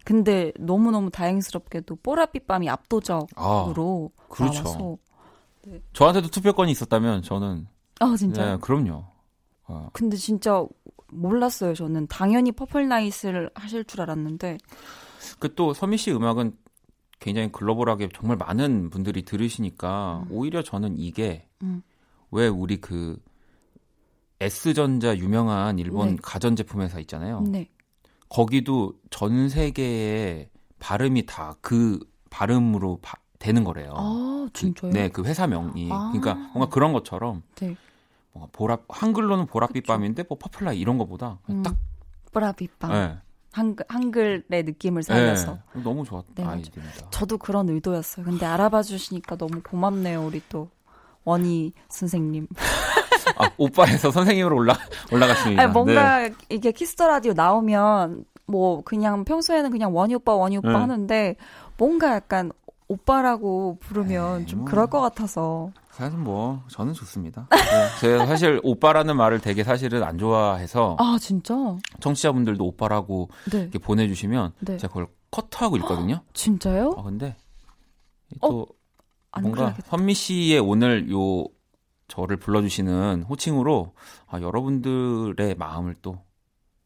근데 0.04 0.52
너무너무 0.60 1.10
다행스럽게도 1.12 1.98
뽀랏빛 1.98 2.48
밤이 2.48 2.70
압도적으로 2.70 4.12
아, 4.18 4.26
그렇죠. 4.30 4.64
나와서. 4.64 4.98
저한테도 5.94 6.30
투표권이 6.30 6.72
있었다면 6.72 7.22
저는 7.22 7.68
아, 8.00 8.16
진짜요? 8.18 8.54
네, 8.54 8.58
그럼요. 8.62 9.06
어, 9.68 9.90
근데 9.94 10.18
진짜 10.18 10.66
몰랐어요. 11.12 11.76
저는 11.76 12.08
당연히 12.08 12.52
퍼플 12.52 12.88
나잇을 12.88 13.50
하실 13.54 13.84
줄 13.86 14.02
알았는데. 14.02 14.58
그 15.40 15.54
또 15.56 15.74
서미 15.74 15.98
씨 15.98 16.12
음악은 16.12 16.58
굉장히 17.20 17.52
글로벌하게 17.52 18.10
정말 18.16 18.38
많은 18.38 18.90
분들이 18.90 19.24
들으시니까 19.24 20.26
오히려 20.32 20.64
저는 20.64 20.98
이게 20.98 21.48
음. 21.62 21.84
왜 22.32 22.48
우리 22.48 22.78
그 22.82 23.20
S전자 24.42 25.16
유명한 25.18 25.78
일본 25.80 26.10
네. 26.10 26.18
가전제품 26.22 26.82
회사 26.82 27.00
있잖아요. 27.00 27.42
네. 27.42 27.70
거기도 28.30 28.94
전 29.10 29.50
세계의 29.50 30.50
발음이 30.80 31.26
다 31.26 31.56
그 31.62 32.00
발음으로 32.30 33.00
바- 33.02 33.18
되는 33.40 33.64
거래요. 33.64 33.94
아, 33.96 34.48
진짜요? 34.54 34.92
네, 34.92 35.10
그 35.10 35.24
회사명이. 35.24 35.90
아. 35.92 36.12
그러니까 36.14 36.36
뭔가 36.54 36.70
그런 36.70 36.94
것처럼 36.94 37.44
네. 37.56 37.76
뭔가 38.32 38.50
보라 38.54 38.78
한글로는 38.88 39.48
보랏빛. 39.48 39.86
밤인데 39.86 40.24
뭐 40.30 40.38
퍼플라이 40.38 40.80
이런 40.80 40.98
거보다 40.98 41.40
음, 41.50 41.62
딱 41.62 41.76
뽀라빛 42.32 42.80
밤. 42.80 42.92
네. 42.94 43.18
한글, 43.52 43.86
한글의 43.90 44.64
느낌을 44.64 45.04
살려서. 45.04 45.58
네, 45.76 45.82
너무 45.84 46.06
좋았던 46.06 46.36
네, 46.36 46.44
맞아요. 46.44 46.58
아이디어입니다. 46.58 47.10
저도 47.10 47.38
그런 47.38 47.68
의도였어요. 47.70 48.26
근데 48.26 48.46
알아봐 48.46 48.82
주시니까 48.84 49.36
너무 49.36 49.62
고맙네요, 49.62 50.26
우리 50.26 50.42
또. 50.48 50.70
원희 51.26 51.74
선생님. 51.90 52.48
아, 53.38 53.50
오빠에서 53.58 54.12
선생님으로 54.12 54.56
올라 54.56 54.78
올라갔습니다. 55.12 55.64
아니, 55.64 55.72
뭔가 55.72 56.20
네. 56.20 56.34
이게 56.50 56.72
Kiss 56.72 56.92
the 56.92 57.08
Radio 57.08 57.34
나오면 57.34 58.26
뭐 58.48 58.82
그냥 58.84 59.24
평소에는 59.24 59.72
그냥 59.72 59.96
원희 59.96 60.16
오빠 60.16 60.36
원희 60.36 60.58
오빠 60.58 60.70
네. 60.70 60.76
하는데 60.76 61.36
뭔가 61.78 62.14
약간 62.16 62.52
오빠라고 62.88 63.78
부르면 63.80 64.42
에이, 64.42 64.46
좀 64.48 64.60
뭐. 64.60 64.68
그럴 64.68 64.88
것 64.88 65.00
같아서 65.00 65.72
사실 65.92 66.18
뭐 66.18 66.62
저는 66.68 66.94
좋습니다. 66.94 67.48
네, 67.50 67.58
제가 68.02 68.26
사실 68.26 68.60
오빠라는 68.64 69.16
말을 69.16 69.40
되게 69.40 69.64
사실은 69.64 70.04
안 70.04 70.18
좋아해서 70.18 70.98
아 71.00 71.18
진짜 71.20 71.56
청취자분들도 72.02 72.64
오빠라고 72.66 73.30
네 73.52 73.60
이렇게 73.60 73.80
보내주시면 73.80 74.54
네. 74.60 74.78
제가 74.78 74.90
그걸 74.90 75.08
커트하고 75.32 75.78
있거든요. 75.78 76.22
진짜요 76.34 76.96
아 76.98 77.04
근데 77.04 77.36
어? 78.42 78.50
또안 78.50 78.66
뭔가 79.42 79.58
그래야겠다. 79.58 79.88
선미 79.90 80.14
씨의 80.14 80.60
오늘 80.60 81.10
요 81.12 81.46
저를 82.12 82.36
불러주시는 82.36 83.24
호칭으로 83.30 83.94
아, 84.28 84.42
여러분들의 84.42 85.56
마음을 85.56 85.96
또 86.02 86.20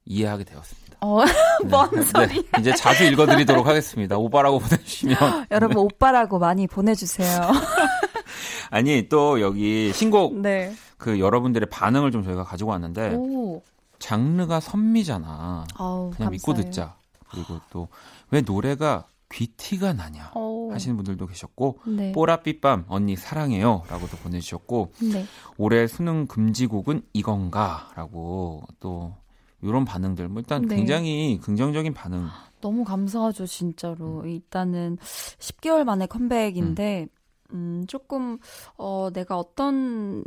이해하게 0.06 0.44
되었습니다. 0.44 0.98
어, 1.02 1.22
뭔 1.66 2.04
소리? 2.04 2.48
이제 2.60 2.76
자주 2.76 3.06
읽어드리도록 3.06 3.66
하겠습니다. 3.66 4.18
오빠라고 4.18 4.60
보내주시면 4.60 5.18
여러분 5.50 5.78
오빠라고 5.78 6.38
많이 6.38 6.68
보내주세요. 6.68 7.42
아니 8.70 9.10
또 9.10 9.42
여기 9.42 9.92
신곡 9.94 10.36
네. 10.42 10.76
그 10.98 11.20
여러분들의 11.20 11.70
반응을 11.72 12.12
좀 12.12 12.24
저희가 12.24 12.44
가지고 12.44 12.70
왔는데 12.72 13.16
오. 13.16 13.64
장르가 13.98 14.60
선미잖아. 14.60 15.66
아우, 15.76 16.12
그냥 16.16 16.32
믿고 16.34 16.52
감사해요. 16.54 16.72
듣자. 16.72 16.96
그리고 17.32 17.60
또 17.72 17.88
왜 18.30 18.42
노래가 18.42 19.06
귀티가 19.36 19.94
나냐 19.94 20.32
오. 20.34 20.72
하시는 20.72 20.96
분들도 20.96 21.28
계셨고 21.28 21.80
네. 21.88 22.12
뽀라삐밤 22.14 22.86
언니 22.88 23.16
사랑해요 23.16 23.84
라고도 23.90 24.18
보내주셨고 24.18 24.94
네. 25.12 25.26
올해 25.58 25.88
수능 25.88 26.26
금지곡은 26.26 27.02
이건가 27.14 27.92
라고 27.96 28.64
또 28.80 29.14
이런 29.62 29.84
반응들 29.84 30.30
뭐 30.30 30.40
일단 30.40 30.62
네. 30.64 30.76
굉장히 30.78 31.40
긍정적인 31.42 31.94
반응. 31.94 32.28
너무 32.66 32.84
감사하죠, 32.84 33.46
진짜로. 33.46 34.26
일단은 34.26 34.98
10개월 35.38 35.84
만에 35.84 36.08
컴백인데, 36.08 37.08
음, 37.54 37.86
조금, 37.88 38.40
어, 38.76 39.10
내가 39.14 39.38
어떤 39.38 40.24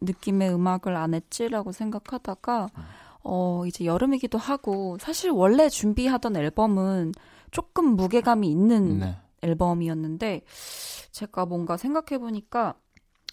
느낌의 0.00 0.52
음악을 0.52 0.96
안 0.96 1.14
했지라고 1.14 1.70
생각하다가, 1.70 2.68
어, 3.22 3.62
이제 3.66 3.84
여름이기도 3.84 4.38
하고, 4.38 4.96
사실 4.98 5.30
원래 5.30 5.68
준비하던 5.68 6.34
앨범은 6.34 7.12
조금 7.50 7.96
무게감이 7.96 8.50
있는 8.50 8.98
네. 8.98 9.16
앨범이었는데, 9.42 10.42
제가 11.12 11.46
뭔가 11.46 11.76
생각해 11.76 12.18
보니까, 12.18 12.74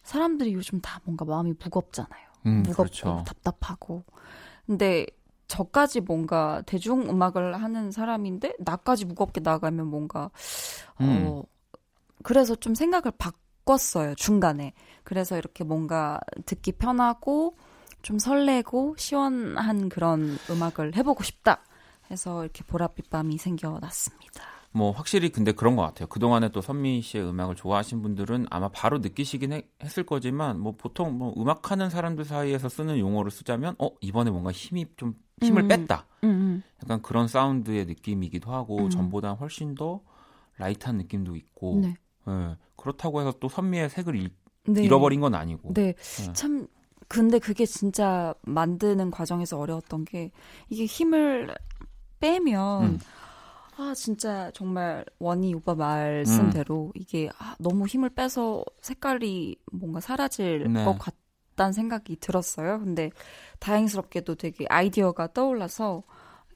사람들이 0.03 0.53
요즘 0.53 0.79
다 0.81 1.01
뭔가 1.03 1.25
마음이 1.25 1.53
무겁잖아요. 1.61 2.25
음, 2.45 2.63
무겁고 2.63 2.83
그렇죠. 2.83 3.23
답답하고. 3.25 4.03
근데 4.65 5.05
저까지 5.47 6.01
뭔가 6.01 6.61
대중 6.65 7.09
음악을 7.09 7.61
하는 7.61 7.91
사람인데 7.91 8.55
나까지 8.59 9.05
무겁게 9.05 9.41
나가면 9.41 9.87
뭔가 9.87 10.31
음. 11.01 11.05
어 11.27 11.43
그래서 12.23 12.55
좀 12.55 12.73
생각을 12.73 13.11
바꿨어요 13.17 14.15
중간에. 14.15 14.73
그래서 15.03 15.37
이렇게 15.37 15.63
뭔가 15.63 16.19
듣기 16.45 16.73
편하고 16.73 17.57
좀 18.01 18.19
설레고 18.19 18.95
시원한 18.97 19.89
그런 19.89 20.37
음악을 20.49 20.95
해보고 20.95 21.23
싶다. 21.23 21.63
해서 22.11 22.43
이렇게 22.43 22.63
보랏빛 22.63 23.09
밤이 23.09 23.37
생겨났습니다. 23.37 24.43
뭐 24.71 24.91
확실히 24.91 25.29
근데 25.29 25.53
그런 25.53 25.77
것 25.77 25.83
같아요. 25.83 26.07
그 26.07 26.19
동안에 26.19 26.49
또 26.49 26.61
선미 26.61 27.01
씨의 27.01 27.23
음악을 27.29 27.55
좋아하신 27.55 28.01
분들은 28.01 28.47
아마 28.49 28.67
바로 28.67 28.97
느끼시긴 28.99 29.53
해- 29.53 29.63
했을 29.81 30.05
거지만 30.05 30.59
뭐 30.59 30.73
보통 30.77 31.17
뭐 31.17 31.33
음악하는 31.37 31.89
사람들 31.89 32.25
사이에서 32.25 32.67
쓰는 32.67 32.99
용어를 32.99 33.31
쓰자면 33.31 33.75
어 33.79 33.89
이번에 34.01 34.31
뭔가 34.31 34.51
힘이 34.51 34.85
좀 34.97 35.15
힘을 35.41 35.63
음. 35.63 35.67
뺐다. 35.69 36.05
음, 36.25 36.61
약간 36.83 37.01
그런 37.01 37.29
사운드의 37.29 37.85
느낌이기도 37.85 38.51
하고 38.51 38.79
음. 38.83 38.89
전보다 38.89 39.33
훨씬 39.33 39.75
더 39.75 40.01
light한 40.57 40.97
느낌도 40.97 41.37
있고 41.37 41.75
음. 41.77 41.81
네. 41.81 41.95
예, 42.27 42.57
그렇다고 42.75 43.21
해서 43.21 43.31
또 43.39 43.47
선미의 43.47 43.89
색을 43.89 44.15
잃, 44.17 44.29
네. 44.67 44.83
잃어버린 44.83 45.21
건 45.21 45.35
아니고 45.35 45.73
네. 45.73 45.93
네. 45.93 46.33
참 46.33 46.67
근데 47.07 47.39
그게 47.39 47.65
진짜 47.65 48.33
만드는 48.41 49.11
과정에서 49.11 49.57
어려웠던 49.59 50.03
게 50.05 50.31
이게 50.69 50.85
힘을 50.85 51.53
빼면 52.19 52.83
음. 52.83 52.99
아 53.77 53.93
진짜 53.95 54.51
정말 54.53 55.05
원희 55.19 55.53
오빠 55.53 55.75
말씀대로 55.75 56.85
음. 56.85 56.91
이게 56.95 57.29
아, 57.39 57.55
너무 57.59 57.85
힘을 57.87 58.09
빼서 58.09 58.63
색깔이 58.81 59.57
뭔가 59.71 59.99
사라질 59.99 60.71
네. 60.71 60.85
것 60.85 60.97
같다는 60.97 61.73
생각이 61.73 62.15
들었어요. 62.17 62.79
근데 62.79 63.11
다행스럽게도 63.59 64.35
되게 64.35 64.65
아이디어가 64.69 65.33
떠올라서 65.33 66.03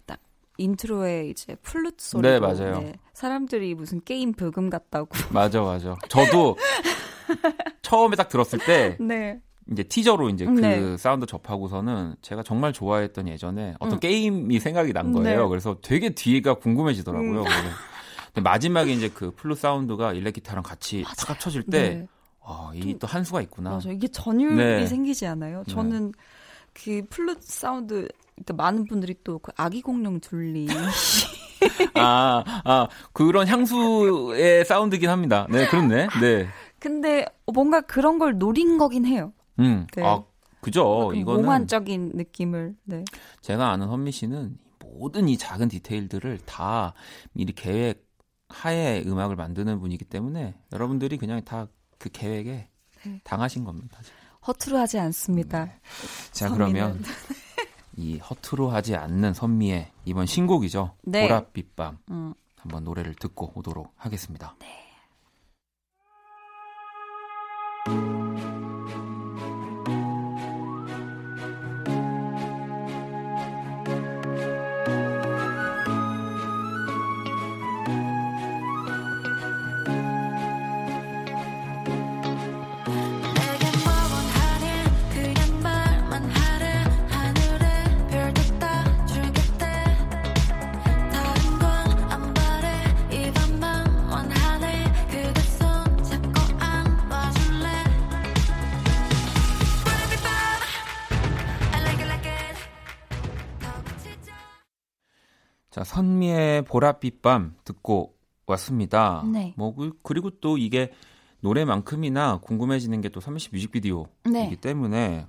딱 0.06 0.19
intro에 0.58 1.28
이제 1.28 1.56
플루트 1.56 1.98
소리로 2.00 2.34
네, 2.34 2.39
맞아요. 2.39 2.93
사람들이 3.13 3.76
무슨 3.76 4.02
게임 4.02 4.32
브금 4.32 4.69
같다고 4.69 5.10
맞아 5.34 5.62
맞아. 5.62 5.98
저도 6.08 6.56
처음에 7.82 8.15
딱 8.15 8.30
들었을 8.30 8.60
때 8.60 8.95
네. 9.00 9.41
이제 9.72 9.84
teaser로 9.84 10.30
이제 10.30 10.46
그 10.46 10.52
네. 10.60 10.98
사운드 10.98 11.26
접하고서는 11.26 12.16
제가 12.22 12.44
정말 12.44 12.74
좋아했던 12.74 13.28
예전에 13.28 13.76
어떤 13.80 13.94
음. 13.98 14.00
게임이 14.00 14.60
생각이 14.60 14.94
난 14.94 15.12
거예요. 15.12 15.44
네. 15.44 15.48
그래서 15.50 15.78
되게 15.82 16.10
뒤가 16.10 16.56
궁금해지더라고요. 16.56 17.42
음. 17.42 17.46
근데 18.28 18.42
마지막에 18.42 18.92
이제 18.92 19.10
그 19.10 19.32
플루트 19.32 19.56
사운드가 19.56 20.14
일렉 20.14 20.34
기타랑 20.36 20.64
같이 20.64 21.04
탁 21.04 21.30
합쳐질 21.32 21.64
때, 21.64 21.90
네. 21.90 22.08
와, 22.42 22.72
이 22.74 22.82
또 22.82 23.06
한 23.08 23.24
수가 23.24 23.42
있구나. 23.42 23.72
맞아. 23.72 23.90
이게 23.92 24.08
전율이 24.08 24.56
네. 24.56 24.86
생기지 24.88 25.28
않아요? 25.28 25.64
네. 25.68 25.74
저는 25.74 26.14
그 26.74 27.04
플룻 27.10 27.42
사운드 27.44 28.08
그러니까 28.36 28.54
많은 28.56 28.86
분들이 28.86 29.16
또 29.24 29.40
그 29.40 29.52
아기 29.58 29.82
공룡 29.82 30.20
둘리 30.20 30.68
아, 31.96 32.44
아, 32.64 32.88
그런 33.14 33.48
향수의 33.48 34.66
사운드긴 34.66 35.10
합니다. 35.10 35.46
네, 35.50 35.68
그렇네. 35.68 36.08
네. 36.22 36.48
근데 36.80 37.26
뭔가 37.54 37.82
그런 37.82 38.18
걸 38.20 38.38
노린 38.38 38.78
거긴 38.78 39.06
해요. 39.06 39.34
음, 39.60 39.88
네. 39.95 40.04
아, 40.04 40.24
그죠. 40.62 41.10
그 41.10 41.15
이거는 41.15 41.43
몽환적인 41.43 42.12
느낌을. 42.15 42.76
네. 42.86 43.06
제가 43.41 43.69
아는 43.72 43.88
선미 43.88 44.12
씨는 44.12 44.58
모든 44.80 45.30
이 45.30 45.38
작은 45.38 45.69
디테일들을 45.69 46.39
다 46.45 46.93
미리 47.34 47.54
계획 47.54 48.08
하에 48.50 49.04
음악을 49.06 49.36
만드는 49.36 49.80
분이기 49.80 50.06
때문에 50.06 50.56
여러분들이 50.74 51.17
그냥 51.17 51.43
다 51.43 51.67
그 52.00 52.10
계획에 52.10 52.69
네. 53.06 53.22
당하신 53.24 53.63
겁니다. 53.63 54.00
허투루 54.48 54.78
하지 54.78 54.98
않습니다. 55.00 55.67
자, 56.32 56.48
선미는. 56.48 56.74
그러면 56.74 57.04
이 57.95 58.17
허투루 58.17 58.72
하지 58.72 58.95
않는 58.95 59.34
선미의 59.34 59.92
이번 60.06 60.25
신곡이죠. 60.25 60.96
네. 61.04 61.27
보랏빛밤 61.27 61.98
음. 62.10 62.34
한번 62.58 62.84
노래를 62.86 63.13
듣고 63.15 63.52
오도록 63.54 63.94
하겠습니다. 63.98 64.56
내 64.60 64.88
선미의 106.00 106.63
보랏빛 106.63 107.21
밤 107.21 107.56
듣고 107.65 108.15
왔습니다. 108.47 109.23
네. 109.31 109.54
뭐 109.58 109.75
그- 109.75 109.91
그리고 110.04 110.29
또 110.39 110.58
이게 110.58 110.91
노래만큼이나 111.41 112.39
궁금해지는 112.39 113.02
게 113.02 113.10
또 113.10 113.19
선미 113.19 113.39
씨 113.39 113.50
뮤직비디오이기 113.52 114.29
네. 114.31 114.56
때문에 114.60 115.25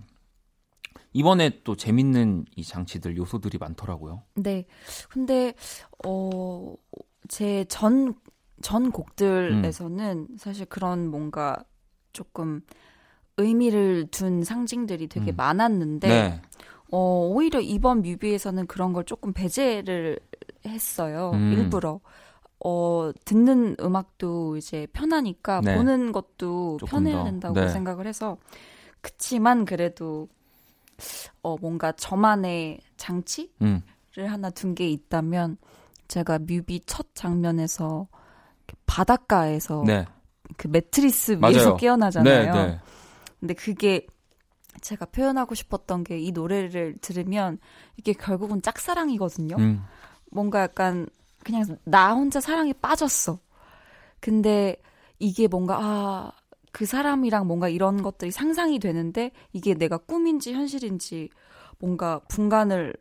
이번에 1.13 1.61
또 1.65 1.75
재밌는 1.77 2.47
이 2.57 2.63
장치들 2.65 3.17
요소들이 3.17 3.59
많더라고요. 3.59 4.23
네. 4.37 4.65
근데 5.09 5.55
어, 6.07 6.75
제전전 7.29 8.91
곡들에서는 8.93 10.27
음. 10.31 10.37
사실 10.39 10.67
그런 10.67 11.09
뭔가 11.09 11.57
조금 12.13 12.61
의미를 13.37 14.07
둔 14.11 14.45
상징들이 14.45 15.09
되게 15.09 15.33
음. 15.33 15.37
많았는데 15.37 16.09
네. 16.09 16.43
어, 16.93 17.29
오히려 17.33 17.61
이번 17.61 18.03
뮤비에서는 18.03 18.67
그런 18.67 18.93
걸 18.93 19.05
조금 19.05 19.33
배제를 19.33 20.19
했어요. 20.67 21.31
음. 21.35 21.53
일부러. 21.53 22.01
어, 22.63 23.11
듣는 23.25 23.77
음악도 23.81 24.57
이제 24.59 24.87
편하니까 24.93 25.63
네. 25.65 25.77
보는 25.77 26.13
것도 26.13 26.79
편해야 26.87 27.19
더. 27.19 27.25
된다고 27.25 27.55
네. 27.55 27.69
생각을 27.69 28.07
해서 28.07 28.37
그치만 29.01 29.65
그래도 29.65 30.29
어, 31.43 31.57
뭔가 31.59 31.93
저만의 31.93 32.81
장치? 32.99 33.51
음. 33.63 33.81
하나 34.19 34.51
둔 34.51 34.75
게 34.75 34.91
있다면 34.91 35.57
제가 36.09 36.41
뮤비 36.41 36.81
첫 36.85 37.15
장면에서 37.15 38.09
바닷가에서 38.87 39.85
네. 39.87 40.05
그 40.57 40.67
매트리스 40.69 41.33
맞아요. 41.33 41.55
위에서 41.55 41.77
깨어나잖아요. 41.77 42.53
네, 42.53 42.67
네. 42.67 42.79
근데 43.39 43.55
그게 43.55 44.07
제가 44.83 45.07
표현하고 45.07 45.55
싶었던 45.55 46.05
게 46.05 46.19
이 46.19 46.33
노래를 46.33 46.97
들으면 47.01 47.59
이게 47.97 48.13
결국은 48.13 48.61
짝사랑이거든요. 48.63 49.57
음. 49.59 49.83
뭔가 50.31 50.63
약간 50.63 51.07
그냥 51.45 51.79
나 51.85 52.15
혼자 52.15 52.41
사랑에 52.41 52.73
빠졌어. 52.73 53.39
근데 54.21 54.77
이게 55.19 55.49
뭔가 55.49 55.79
아, 55.81 56.33
그 56.73 56.87
사람이랑 56.87 57.47
뭔가 57.47 57.69
이런 57.69 58.03
것들이 58.03 58.31
상상이 58.31 58.79
되는데 58.79 59.33
이게 59.53 59.75
내가 59.75 59.99
꿈인지 59.99 60.53
현실인지 60.53 61.31
뭔가 61.79 62.21
분간을 62.29 62.95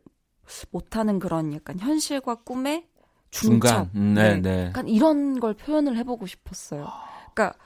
못하는 0.70 1.18
그런 1.18 1.52
약간 1.54 1.78
현실과 1.78 2.36
꿈의. 2.36 2.88
중간. 3.30 3.88
음, 3.94 4.14
네, 4.14 4.40
네. 4.40 4.66
약간 4.66 4.88
이런 4.88 5.38
걸 5.38 5.54
표현을 5.54 5.96
해보고 5.98 6.26
싶었어요. 6.26 6.88
그러니까 7.32 7.56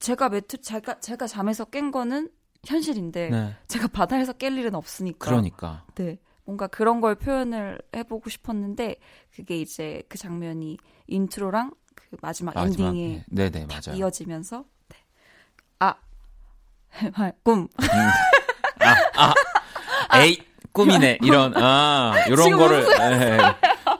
제가 0.00 0.28
매트 0.30 0.60
제가 0.62 0.98
제가 0.98 1.28
잠에서 1.28 1.64
깬 1.64 1.92
거는 1.92 2.28
현실인데 2.64 3.30
네. 3.30 3.56
제가 3.68 3.86
바다에서 3.86 4.32
깰 4.32 4.56
일은 4.58 4.74
없으니까. 4.74 5.18
그러니까. 5.18 5.84
네. 5.94 6.18
뭔가 6.48 6.66
그런 6.66 7.02
걸 7.02 7.14
표현을 7.14 7.78
해보고 7.94 8.30
싶었는데 8.30 8.96
그게 9.36 9.60
이제 9.60 10.02
그 10.08 10.16
장면이 10.16 10.78
intro랑 11.06 11.72
그 11.94 12.16
마지막, 12.22 12.54
마지막, 12.54 12.88
엔딩에 12.88 13.24
네, 13.28 13.50
네, 13.50 13.66
딱 13.66 13.82
맞아요. 13.84 13.98
이어지면서 13.98 14.64
네. 14.88 14.96
아 15.80 15.94
꿈. 17.44 17.68
에이 20.16 20.38
꿈이네 20.72 21.18
이런 21.20 21.54
아 21.54 22.14
이런 22.28 22.56
거를 22.56 22.86
네. 22.96 23.38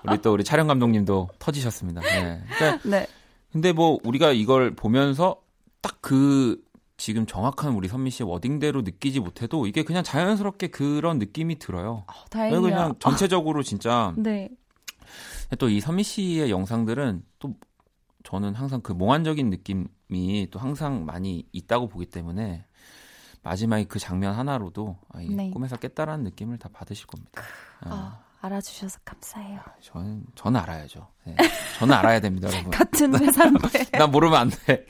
우리 0.05 0.23
또 0.23 0.33
우리 0.33 0.43
촬영 0.43 0.69
감독님도 0.69 1.29
터지셨습니다. 1.39 2.01
네. 2.01 2.43
그러니까 2.57 2.89
네. 2.89 3.07
근데 3.53 3.73
뭐 3.75 3.99
우리가 4.05 4.33
이걸 4.33 4.75
보면서 4.75 5.43
딱 5.83 5.99
그 6.01 6.63
지금 6.99 7.25
정확한 7.27 7.73
우리 7.75 7.89
선미 7.89 8.11
씨의 8.11 8.29
워딩대로 8.29 8.83
느끼지 8.83 9.21
못해도 9.21 9.67
이게 9.67 9.83
그냥 9.85 10.03
자연스럽게 10.03 10.67
그런 10.69 11.19
느낌이 11.19 11.59
들어요. 11.59 12.05
어, 12.09 12.25
다행이야. 12.29 12.61
그냥 12.61 12.95
전체적으로 12.99 13.63
진짜 13.63 14.13
네. 14.19 14.51
또 15.59 15.69
이 15.71 15.81
선미 15.81 16.03
씨의 16.03 16.51
영상들은 16.51 17.23
또 17.39 17.55
저는 18.25 18.55
항상 18.55 18.81
그 18.83 18.93
몽환적인 18.93 19.49
느낌이 19.49 20.49
또 20.51 20.59
항상 20.59 21.07
많이 21.07 21.47
있다고 21.53 21.89
보기 21.89 22.05
때문에 22.07 22.65
마지막에 23.43 23.85
그 23.85 23.99
장면 23.99 24.35
하나로도 24.35 24.99
아, 25.15 25.21
네. 25.21 25.51
꿈에서 25.51 25.77
깼다라는 25.77 26.25
느낌을 26.25 26.59
다 26.59 26.69
받으실 26.71 27.07
겁니다. 27.07 27.41
아, 27.81 27.89
아, 27.89 28.25
알아주셔서 28.41 28.99
감사해요. 29.05 29.61
저는 29.81 30.25
저는 30.35 30.61
알아야죠. 30.61 31.07
네. 31.25 31.37
저는 31.79 31.95
알아야 31.95 32.21
됩니다, 32.21 32.49
여러분. 32.53 32.71
같은 32.71 33.19
회사인데. 33.19 33.85
난 33.97 34.11
모르면 34.11 34.39
안 34.39 34.51
돼. 34.51 34.85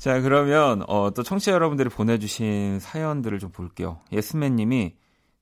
자, 0.00 0.18
그러면 0.22 0.82
어, 0.88 1.10
또 1.10 1.22
청취자 1.22 1.52
여러분들이 1.52 1.90
보내주신 1.90 2.80
사연들을 2.80 3.38
좀 3.38 3.50
볼게요. 3.50 4.00
예스맨님이 4.12 4.94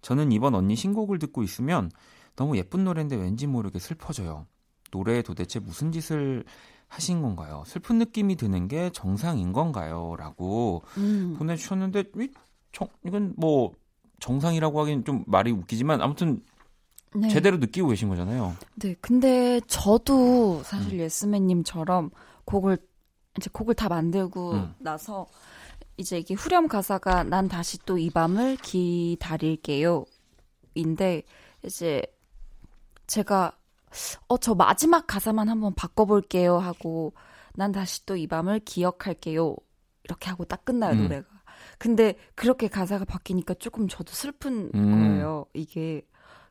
저는 0.02 0.32
이번 0.32 0.56
언니 0.56 0.74
신곡을 0.74 1.20
듣고 1.20 1.44
있으면 1.44 1.92
너무 2.34 2.56
예쁜 2.56 2.82
노래인데 2.82 3.14
왠지 3.14 3.46
모르게 3.46 3.78
슬퍼져요. 3.78 4.46
노래에 4.90 5.22
도대체 5.22 5.60
무슨 5.60 5.92
짓을 5.92 6.42
하신 6.88 7.22
건가요? 7.22 7.62
슬픈 7.66 7.98
느낌이 7.98 8.34
드는 8.34 8.66
게 8.66 8.90
정상인 8.90 9.52
건가요? 9.52 10.16
라고 10.18 10.82
음. 10.96 11.36
보내주셨는데 11.38 12.04
이, 12.16 12.28
정, 12.72 12.88
이건 13.06 13.34
뭐 13.36 13.70
정상이라고 14.18 14.80
하긴 14.80 15.04
좀 15.04 15.22
말이 15.28 15.52
웃기지만 15.52 16.02
아무튼 16.02 16.42
네. 17.14 17.28
제대로 17.28 17.58
느끼고 17.58 17.90
계신 17.90 18.08
거잖아요. 18.08 18.56
네, 18.74 18.96
근데 19.00 19.60
저도 19.68 20.58
음. 20.58 20.62
사실 20.64 20.98
예스맨님처럼 20.98 22.10
곡을 22.44 22.78
이제 23.38 23.48
곡을 23.52 23.74
다 23.74 23.88
만들고 23.88 24.52
음. 24.52 24.74
나서 24.78 25.26
이제 25.96 26.18
이게 26.18 26.34
후렴 26.34 26.68
가사가 26.68 27.24
난 27.24 27.48
다시 27.48 27.78
또 27.86 27.98
이 27.98 28.10
밤을 28.10 28.56
기다릴게요. 28.56 30.04
인데 30.74 31.22
이제 31.64 32.02
제가 33.06 33.52
어 34.28 34.36
저 34.38 34.54
마지막 34.54 35.06
가사만 35.06 35.48
한번 35.48 35.74
바꿔 35.74 36.04
볼게요 36.04 36.58
하고 36.58 37.14
난 37.54 37.72
다시 37.72 38.04
또 38.06 38.14
이 38.16 38.26
밤을 38.26 38.60
기억할게요 38.60 39.56
이렇게 40.04 40.30
하고 40.30 40.44
딱 40.44 40.64
끝나요 40.64 40.92
음. 40.92 41.02
노래가. 41.04 41.26
근데 41.78 42.14
그렇게 42.34 42.68
가사가 42.68 43.04
바뀌니까 43.04 43.54
조금 43.54 43.88
저도 43.88 44.12
슬픈 44.12 44.70
음. 44.74 44.90
거예요. 44.92 45.46
이게 45.54 46.02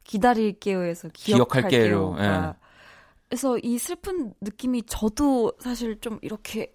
기다릴게요에서 0.04 1.10
기억할게요. 1.14 2.16
기억할게요가 2.16 2.48
예. 2.50 2.68
그래서 3.30 3.58
이 3.60 3.78
슬픈 3.78 4.34
느낌이 4.42 4.84
저도 4.84 5.54
사실 5.60 6.00
좀 6.00 6.18
이렇게 6.22 6.74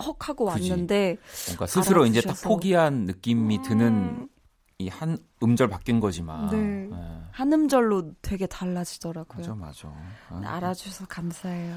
헉 0.00 0.16
하고. 0.28 0.44
왔는데 0.44 1.16
뭔가 1.48 1.66
스스로 1.66 2.06
이제 2.06 2.20
딱 2.20 2.28
알아주셔서. 2.30 2.48
포기한 2.48 3.04
느낌이 3.06 3.62
드는 3.62 3.86
음, 3.88 4.28
이한 4.78 5.18
음절 5.42 5.68
바뀐 5.68 5.98
거지만. 6.00 6.50
네. 6.50 6.88
예. 6.90 7.20
한 7.32 7.52
음절로 7.52 8.12
되게 8.22 8.46
달라지더라고요. 8.46 9.54
맞아, 9.54 9.54
맞아. 9.54 9.92
아, 10.30 10.40
알아주셔서 10.56 11.06
감사해요. 11.06 11.76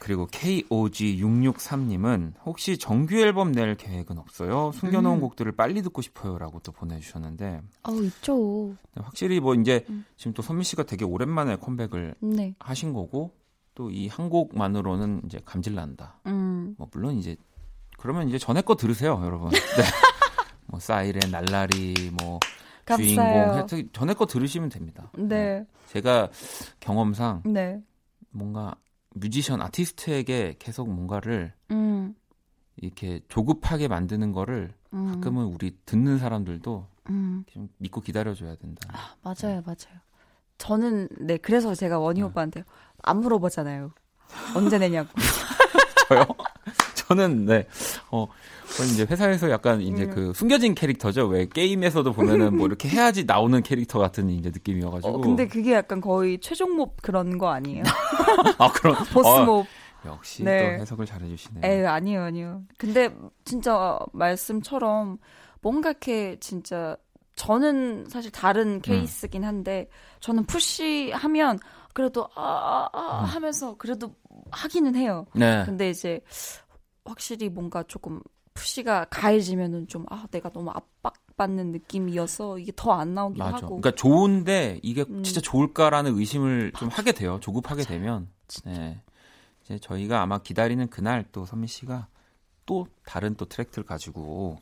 그리고 0.00 0.26
KOG663님은 0.28 2.34
혹시 2.44 2.78
정규 2.78 3.16
앨범 3.16 3.52
낼 3.52 3.74
계획은 3.74 4.18
없어요? 4.18 4.70
숨겨놓은 4.74 5.16
음. 5.16 5.20
곡들을 5.20 5.50
빨리 5.52 5.82
듣고 5.82 6.02
싶어요라고 6.02 6.60
또 6.60 6.72
보내주셨는데 6.72 7.62
어 7.84 7.92
있죠. 8.02 8.74
확실히 8.96 9.40
뭐 9.40 9.54
이제 9.54 9.84
음. 9.88 10.04
지금 10.16 10.32
또 10.34 10.42
선미 10.42 10.64
씨가 10.64 10.84
되게 10.84 11.04
오랜만에 11.04 11.56
컴백을 11.56 12.14
네. 12.20 12.54
하신 12.58 12.92
거고 12.92 13.34
또 13.82 13.90
이 13.90 14.08
한 14.08 14.28
곡만으로는 14.30 15.22
이제 15.26 15.40
감질난다. 15.44 16.20
음. 16.26 16.74
뭐 16.78 16.88
물론 16.92 17.16
이제 17.16 17.36
그러면 17.98 18.28
이제 18.28 18.38
전에 18.38 18.62
거 18.62 18.76
들으세요, 18.76 19.20
여러분. 19.24 19.50
네. 19.76 19.82
뭐 20.66 20.78
사이렌, 20.80 21.30
날라리, 21.30 22.10
뭐 22.20 22.38
주인공 22.96 23.24
감사해요. 23.24 23.64
해서 23.64 23.82
전에 23.92 24.14
거 24.14 24.26
들으시면 24.26 24.68
됩니다. 24.68 25.10
네. 25.18 25.66
제가 25.88 26.30
경험상 26.80 27.42
네. 27.46 27.80
뭔가 28.30 28.74
뮤지션 29.14 29.60
아티스트에게 29.60 30.56
계속 30.58 30.88
뭔가를 30.88 31.52
음. 31.70 32.14
이렇게 32.76 33.20
조급하게 33.28 33.88
만드는 33.88 34.32
거를 34.32 34.72
음. 34.94 35.12
가끔은 35.12 35.44
우리 35.46 35.76
듣는 35.84 36.18
사람들도 36.18 36.86
음. 37.10 37.44
좀 37.46 37.68
믿고 37.78 38.00
기다려줘야 38.00 38.56
된다. 38.56 38.88
맞아요, 39.22 39.62
맞아요. 39.66 40.00
저는 40.58 41.08
네 41.20 41.36
그래서 41.38 41.74
제가 41.74 41.98
원희 41.98 42.20
네. 42.20 42.26
오빠한테 42.26 42.64
안 43.02 43.20
물어보잖아요. 43.20 43.90
언제 44.54 44.78
내냐고. 44.78 45.08
저요? 46.08 46.26
저는 46.94 47.44
네. 47.46 47.66
어, 48.10 48.26
저는 48.76 48.92
이제 48.92 49.06
회사에서 49.08 49.50
약간 49.50 49.80
이제 49.80 50.04
음. 50.04 50.10
그 50.10 50.32
숨겨진 50.34 50.74
캐릭터죠. 50.74 51.26
왜 51.26 51.46
게임에서도 51.46 52.12
보면은 52.12 52.56
뭐 52.56 52.66
이렇게 52.66 52.88
해야지 52.88 53.24
나오는 53.24 53.62
캐릭터 53.62 53.98
같은 53.98 54.30
이제 54.30 54.50
느낌이어가지고. 54.50 55.14
어, 55.14 55.20
근데 55.20 55.46
그게 55.46 55.74
약간 55.74 56.00
거의 56.00 56.38
최종 56.40 56.76
몹 56.76 56.96
그런 57.02 57.38
거 57.38 57.50
아니에요? 57.50 57.82
아 58.58 58.72
그런 58.72 58.94
보스 59.12 59.28
어, 59.28 59.44
몹. 59.44 59.66
역시 60.04 60.42
네. 60.42 60.76
또 60.76 60.82
해석을 60.82 61.06
잘해주시네요. 61.06 61.64
에이, 61.64 61.86
아니요, 61.86 62.22
아니요. 62.22 62.62
근데 62.76 63.14
진짜 63.44 63.98
말씀처럼 64.12 65.18
뭔가 65.60 65.90
이렇게 65.90 66.36
진짜 66.40 66.96
저는 67.36 68.06
사실 68.08 68.30
다른 68.30 68.74
음. 68.74 68.80
케이스긴 68.80 69.44
한데 69.44 69.88
저는 70.20 70.44
푸시하면 70.44 71.58
그래도 71.92 72.28
아, 72.34 72.42
아, 72.42 72.88
아 72.92 73.20
음. 73.20 73.24
하면서 73.24 73.76
그래도 73.76 74.14
하기는 74.50 74.94
해요. 74.96 75.26
네. 75.34 75.62
근데 75.64 75.90
이제 75.90 76.20
확실히 77.04 77.48
뭔가 77.48 77.82
조금 77.82 78.20
푸시가 78.54 79.06
가해지면은 79.06 79.88
좀 79.88 80.04
아, 80.10 80.26
내가 80.30 80.50
너무 80.50 80.70
압박받는 80.70 81.72
느낌이어서 81.72 82.58
이게 82.58 82.72
더 82.76 82.92
안 82.92 83.14
나오기도 83.14 83.44
맞아. 83.44 83.56
하고. 83.56 83.80
그러니까 83.80 83.90
좋은데 83.92 84.78
이게 84.82 85.04
음. 85.08 85.22
진짜 85.22 85.40
좋을까라는 85.40 86.16
의심을 86.18 86.72
좀 86.78 86.88
하게 86.88 87.12
돼요. 87.12 87.38
조급하게 87.40 87.84
되면. 87.84 88.28
네. 88.64 89.00
이제 89.64 89.78
저희가 89.78 90.20
아마 90.22 90.38
기다리는 90.38 90.88
그날 90.88 91.24
또 91.32 91.44
선미 91.46 91.66
씨가 91.68 92.08
또 92.66 92.86
다른 93.04 93.34
또 93.36 93.44
트랙들 93.46 93.82
가지고 93.84 94.58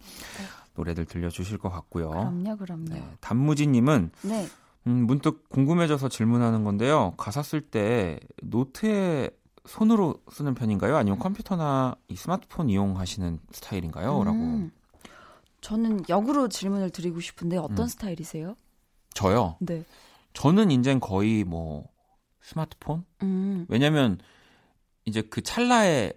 노래들 0.74 1.04
들려주실 1.06 1.58
것 1.58 1.68
같고요. 1.70 2.10
그럼요, 2.10 2.56
그럼요. 2.56 2.84
네. 2.90 3.02
단무지님은 3.20 4.12
네. 4.22 4.46
음, 4.86 5.06
문득 5.06 5.48
궁금해져서 5.48 6.08
질문하는 6.08 6.64
건데요. 6.64 7.14
가사 7.16 7.42
쓸 7.42 7.60
때 7.60 8.18
노트에 8.42 9.30
손으로 9.66 10.22
쓰는 10.32 10.54
편인가요? 10.54 10.96
아니면 10.96 11.18
컴퓨터나 11.18 11.94
이 12.08 12.16
스마트폰 12.16 12.70
이용하시는 12.70 13.40
스타일인가요? 13.52 14.24
라고. 14.24 14.38
음. 14.38 14.70
저는 15.60 16.04
역으로 16.08 16.48
질문을 16.48 16.90
드리고 16.90 17.20
싶은데 17.20 17.58
어떤 17.58 17.80
음. 17.80 17.86
스타일이세요? 17.86 18.54
저요. 19.12 19.56
네. 19.60 19.84
저는 20.32 20.70
이제 20.70 20.98
거의 20.98 21.44
뭐 21.44 21.86
스마트폰? 22.40 23.04
음. 23.22 23.66
왜냐면 23.68 24.18
이제 25.04 25.20
그 25.20 25.42
찰나에 25.42 26.12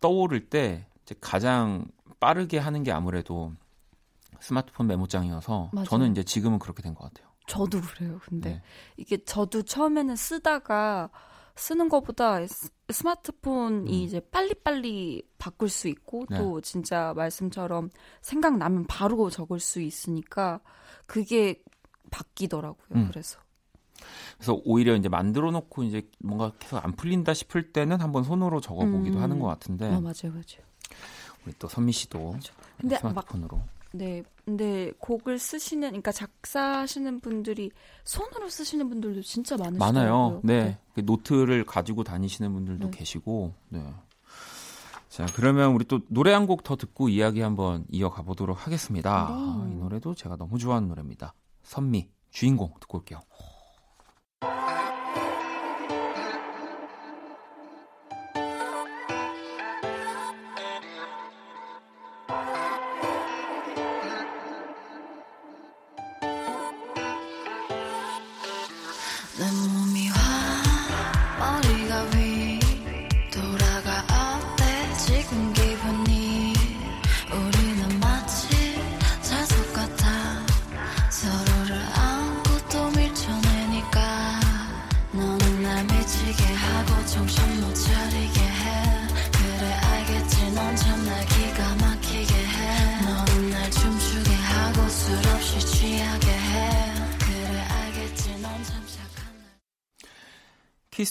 떠오를 0.00 0.48
때 0.48 0.86
이제 1.02 1.16
가장 1.20 1.86
빠르게 2.20 2.58
하는 2.58 2.84
게 2.84 2.92
아무래도 2.92 3.52
스마트폰 4.38 4.86
메모장이어서 4.86 5.70
맞아요. 5.72 5.86
저는 5.88 6.12
이제 6.12 6.22
지금은 6.22 6.60
그렇게 6.60 6.82
된 6.82 6.94
것 6.94 7.04
같아요. 7.12 7.32
저도 7.46 7.80
그래요. 7.80 8.20
근데 8.24 8.50
네. 8.50 8.62
이게 8.96 9.22
저도 9.24 9.62
처음에는 9.62 10.16
쓰다가 10.16 11.10
쓰는 11.56 11.88
것보다 11.88 12.44
스- 12.46 12.70
스마트폰이 12.90 13.88
음. 13.90 13.94
이제 14.04 14.20
빨리빨리 14.20 15.22
바꿀 15.38 15.68
수 15.68 15.88
있고 15.88 16.26
네. 16.30 16.38
또 16.38 16.60
진짜 16.60 17.12
말씀처럼 17.14 17.90
생각나면 18.22 18.86
바로 18.86 19.30
적을 19.30 19.60
수 19.60 19.80
있으니까 19.80 20.60
그게 21.06 21.62
바뀌더라고요. 22.10 22.88
음. 22.96 23.08
그래서 23.08 23.38
그래서 24.36 24.60
오히려 24.64 24.96
이제 24.96 25.08
만들어 25.08 25.50
놓고 25.50 25.84
이제 25.84 26.08
뭔가 26.18 26.52
계속 26.58 26.84
안 26.84 26.92
풀린다 26.92 27.34
싶을 27.34 27.72
때는 27.72 28.00
한번 28.00 28.24
손으로 28.24 28.60
적어 28.60 28.84
보기도 28.86 29.18
음. 29.18 29.22
하는 29.22 29.38
것 29.38 29.46
같은데 29.46 29.86
어, 29.86 30.00
맞아요, 30.00 30.32
맞아요. 30.32 30.64
우리 31.46 31.54
또 31.58 31.68
선미 31.68 31.92
씨도 31.92 32.32
맞아. 32.32 32.52
근데 32.80 32.94
막 32.96 33.10
스마트폰으로 33.10 33.60
네, 33.96 34.24
근데 34.44 34.90
곡을 34.98 35.38
쓰시는, 35.38 35.88
그러니까 35.90 36.10
작사하시는 36.10 37.20
분들이 37.20 37.70
손으로 38.02 38.48
쓰시는 38.48 38.88
분들도 38.88 39.22
진짜 39.22 39.56
많으시더라고요. 39.56 39.92
많아요. 39.92 40.40
네. 40.42 40.78
그 40.94 41.00
노트를 41.00 41.64
가지고 41.64 42.02
다니시는 42.02 42.52
분들도 42.52 42.90
네. 42.90 42.98
계시고. 42.98 43.54
네. 43.68 43.94
자, 45.08 45.26
그러면 45.36 45.74
우리 45.74 45.84
또 45.84 46.00
노래 46.08 46.32
한 46.32 46.48
곡 46.48 46.64
더 46.64 46.74
듣고 46.74 47.08
이야기 47.08 47.40
한번 47.40 47.84
이어가 47.88 48.22
보도록 48.22 48.66
하겠습니다. 48.66 49.28
네. 49.28 49.32
아, 49.32 49.68
이 49.70 49.74
노래도 49.76 50.12
제가 50.12 50.36
너무 50.36 50.58
좋아하는 50.58 50.88
노래입니다. 50.88 51.34
선미 51.62 52.08
주인공 52.30 52.74
듣고 52.80 52.98
올게요. 52.98 53.20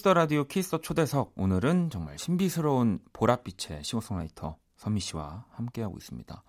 Kiss 0.03 0.09
the 0.09 0.13
Radio 0.15 0.43
키스 0.43 0.66
더 0.66 0.79
초대석 0.79 1.31
오늘은 1.37 1.89
정말 1.89 2.19
신비스러운 2.19 2.99
보랏빛의 3.13 3.85
싱어송라이터 3.85 4.57
선미 4.75 4.99
씨와 4.99 5.45
함께하고 5.51 5.95
있습니다. 5.97 6.43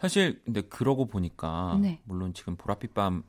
사실 0.00 0.42
근데 0.44 0.60
그러고 0.62 1.06
보니까 1.06 1.78
네. 1.80 2.00
물론 2.02 2.34
지금 2.34 2.56
보랏빛 2.56 3.22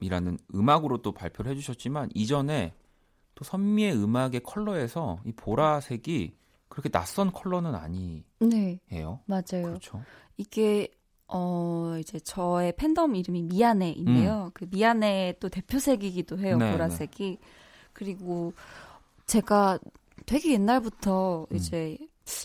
밤이라는 0.00 0.38
음악으로 0.56 1.02
또 1.02 1.12
발표를 1.12 1.52
해주셨지만 1.52 2.10
이전에 2.14 2.74
또 3.36 3.44
선미의 3.44 3.94
음악의 3.94 4.40
컬러에서 4.42 5.18
이 5.24 5.30
보라색이 5.30 6.36
그렇게 6.68 6.88
낯선 6.88 7.30
컬러는 7.30 7.76
아니에요. 7.76 8.24
네, 8.40 8.80
맞아요. 9.26 9.68
그렇죠. 9.68 10.02
이게 10.36 10.88
어 11.28 11.94
이제 12.00 12.18
저의 12.18 12.74
팬덤 12.74 13.14
이름이 13.14 13.42
미야네인데요. 13.42 14.50
그 14.52 14.66
미야네 14.68 15.36
또 15.38 15.48
대표색이기도 15.48 16.40
해요. 16.40 16.56
음. 16.56 16.58
네, 16.58 16.72
보라색이. 16.72 17.38
그리고 17.94 18.52
제가 19.24 19.78
되게 20.26 20.52
옛날부터 20.52 21.46
음. 21.50 21.56
이제 21.56 21.96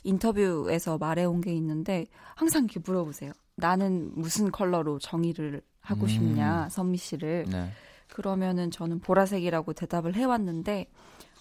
인터뷰에서 0.03 0.97
말해온 0.97 1.41
게 1.41 1.53
있는데 1.53 2.05
항상 2.35 2.63
이렇게 2.63 2.79
물어보세요. 2.79 3.33
나는 3.55 4.11
무슨 4.15 4.51
컬러로 4.51 4.99
정의를 4.99 5.61
하고 5.81 6.03
음. 6.03 6.07
싶냐, 6.07 6.69
선미 6.69 6.97
씨를. 6.97 7.45
네. 7.49 7.71
그러면은 8.07 8.71
저는 8.71 8.99
보라색이라고 8.99 9.73
대답을 9.73 10.15
해왔는데 10.15 10.89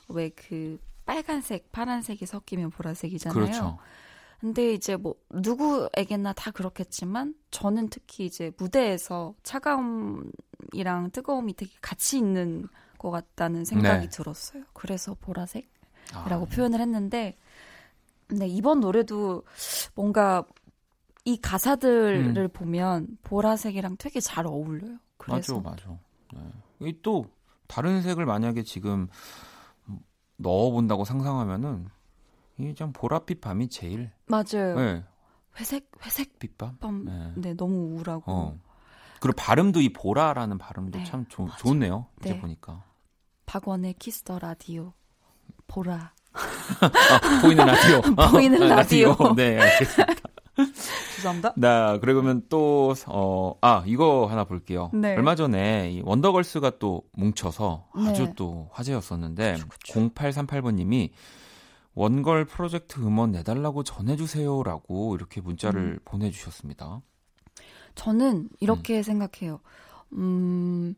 왜 0.09 0.31
그 0.31 0.79
빨간색, 1.09 1.73
파란색이 1.73 2.27
섞이면 2.27 2.69
보라색이잖아요. 2.69 3.35
그렇죠. 3.35 3.79
근데 4.41 4.75
이제 4.75 4.95
뭐 4.95 5.15
누구에게나 5.31 6.35
다 6.35 6.51
그렇겠지만 6.51 7.35
저는 7.51 7.89
특히 7.89 8.27
이제 8.27 8.53
무대에서 8.59 9.35
차가움이랑 9.43 11.11
뜨거움이 11.13 11.55
되게 11.55 11.73
같이 11.81 12.19
있는 12.19 12.69
것 12.99 13.11
같다는 13.11 13.65
생각이 13.65 14.07
네. 14.07 14.11
들었어요. 14.11 14.65
그래서 14.73 15.15
보라색이라고 15.21 15.69
아, 16.15 16.45
표현을 16.45 16.81
했는데 16.81 17.37
근데 18.27 18.47
이번 18.47 18.81
노래도 18.81 19.43
뭔가 19.95 20.45
이 21.25 21.41
가사들을 21.41 22.37
음. 22.37 22.49
보면 22.53 23.19
보라색이랑 23.23 23.97
되게 23.99 24.21
잘 24.21 24.47
어울려요. 24.47 24.99
그래서 25.17 25.61
맞아, 25.61 25.89
맞아. 25.89 25.99
네. 26.35 26.89
이또 26.89 27.27
다른 27.67 28.03
색을 28.03 28.27
만약에 28.27 28.63
지금 28.63 29.09
넣어본다고 30.37 31.05
상상하면은 31.05 31.89
이좀 32.59 32.93
보랏빛 32.93 33.41
밤이 33.41 33.69
제일 33.69 34.11
맞아요. 34.27 34.77
네, 34.77 35.05
회색 35.59 35.91
회색 36.05 36.39
빛밤. 36.39 36.79
밤 36.79 37.05
네. 37.05 37.33
네, 37.37 37.55
너무 37.55 37.95
우울하고 37.95 38.31
어. 38.31 38.59
그리고 39.21 39.37
발음도 39.37 39.81
이 39.81 39.93
보라라는 39.93 40.59
발음도 40.59 40.99
네, 40.99 41.05
참 41.05 41.27
좋, 41.29 41.43
맞아. 41.43 41.57
좋네요. 41.59 42.07
이제 42.21 42.35
네. 42.35 42.41
보니까 42.41 42.85
박원의 43.49 43.95
Kiss 43.95 44.20
the 44.20 44.39
Radio 44.39 44.93
보라 45.67 46.13
아, 46.35 47.41
보이는 47.43 47.65
라디오. 47.65 48.03
보이는 48.31 48.63
아, 48.63 48.77
라디오. 48.77 49.17
네, 49.35 49.59
알겠습니다. 49.59 50.15
죄송합니다. 51.17 51.55
나 51.57 51.99
그러면 51.99 52.43
또 52.51 52.95
어, 53.07 53.55
아, 53.63 53.83
이거 53.87 54.27
하나 54.27 54.45
볼게요. 54.45 54.91
네. 54.93 55.17
얼마 55.17 55.35
전에 55.35 55.93
이 55.93 56.03
원더걸스가 56.05 56.79
또 56.79 57.03
뭉쳐서 57.13 57.89
아주 57.95 58.27
네. 58.27 58.33
또 58.37 58.69
화제였었는데 58.73 59.55
그쵸, 59.55 59.69
그쵸. 59.69 60.11
0838번 60.11 60.75
님이 60.75 61.11
원걸 61.95 62.45
프로젝트 62.45 63.01
음원 63.01 63.33
내달라고 63.33 63.83
전해주세요 63.83 64.63
라고 64.63 65.15
이렇게 65.15 65.41
문자를 65.41 65.81
음. 65.81 65.99
보내주셨습니다. 66.05 67.01
저는 67.95 68.51
이렇게 68.61 69.03
생각해요. 69.03 69.61
음, 70.13 70.95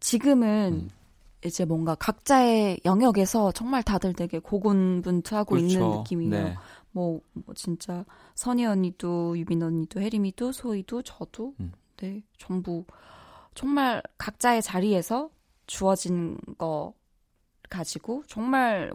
지금은 0.00 0.72
음. 0.84 1.03
이제 1.44 1.64
뭔가 1.64 1.94
각자의 1.94 2.80
영역에서 2.84 3.52
정말 3.52 3.82
다들 3.82 4.14
되게 4.14 4.38
고군분투하고 4.38 5.58
있는 5.58 5.74
그렇죠. 5.80 5.98
느낌이에요. 5.98 6.44
네. 6.44 6.56
뭐, 6.92 7.20
뭐 7.32 7.54
진짜 7.54 8.04
선희 8.34 8.64
언니도 8.64 9.38
유빈 9.38 9.62
언니도 9.62 10.00
혜림이도 10.00 10.52
소희도 10.52 11.02
저도 11.02 11.54
음. 11.60 11.72
네 11.96 12.22
전부 12.38 12.84
정말 13.54 14.02
각자의 14.18 14.62
자리에서 14.62 15.30
주어진 15.66 16.38
거 16.58 16.94
가지고 17.68 18.22
정말 18.26 18.92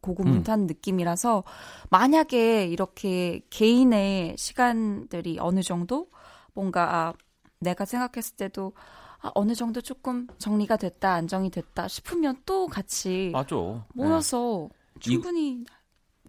고군분투한 0.00 0.66
느낌이라서 0.66 1.44
만약에 1.90 2.66
이렇게 2.66 3.40
개인의 3.50 4.36
시간들이 4.38 5.38
어느 5.40 5.62
정도 5.62 6.08
뭔가 6.54 6.96
아, 6.96 7.14
내가 7.60 7.84
생각했을 7.84 8.36
때도 8.36 8.72
아, 9.20 9.30
어느 9.34 9.54
정도 9.54 9.80
조금 9.80 10.26
정리가 10.38 10.76
됐다 10.76 11.12
안정이 11.14 11.50
됐다 11.50 11.88
싶으면 11.88 12.40
또 12.46 12.66
같이 12.66 13.30
맞아. 13.32 13.56
네. 13.56 13.80
모여서 13.94 14.68
충분히 15.00 15.64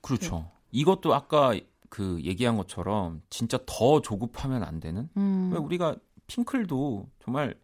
그렇죠. 0.01 0.49
이것도 0.71 1.13
아까 1.13 1.53
그 1.89 2.19
얘기한 2.23 2.57
것처럼 2.57 3.21
진짜 3.29 3.59
더 3.65 4.01
조급하면 4.01 4.63
안 4.63 4.79
되는. 4.79 5.09
음, 5.17 5.49
왜 5.51 5.59
우리가 5.59 5.95
핑클도 6.27 7.09
정말 7.23 7.55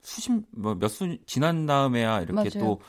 수십 0.00 0.32
뭐몇수 0.52 1.18
지난 1.26 1.66
다음에야 1.66 2.20
이렇게 2.22 2.34
맞아요. 2.34 2.50
또 2.60 2.80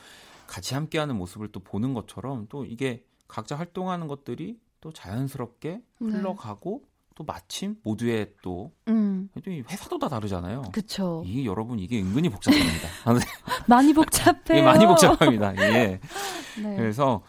같이 0.46 0.74
함께하는 0.74 1.16
모습을 1.16 1.48
또 1.52 1.60
보는 1.60 1.94
것처럼 1.94 2.46
또 2.48 2.64
이게 2.64 3.04
각자 3.26 3.56
활동하는 3.56 4.06
것들이 4.06 4.58
또 4.80 4.92
자연스럽게 4.92 5.82
네. 6.00 6.08
흘러가고 6.08 6.84
또 7.18 7.24
마침 7.24 7.74
모두의 7.82 8.32
또 8.42 8.70
음, 8.86 9.28
회사도 9.44 9.98
다 9.98 10.08
다르잖아요. 10.08 10.62
그쵸. 10.72 11.24
이게 11.26 11.44
여러분 11.44 11.80
이게 11.80 12.00
은근히 12.00 12.28
복잡합니다. 12.28 12.88
많이 13.66 13.92
복잡해요. 13.92 14.38
이게 14.58 14.62
많이 14.62 14.86
복잡합니다. 14.86 15.56
예. 15.56 15.98
네. 16.62 16.76
그래서 16.76 17.22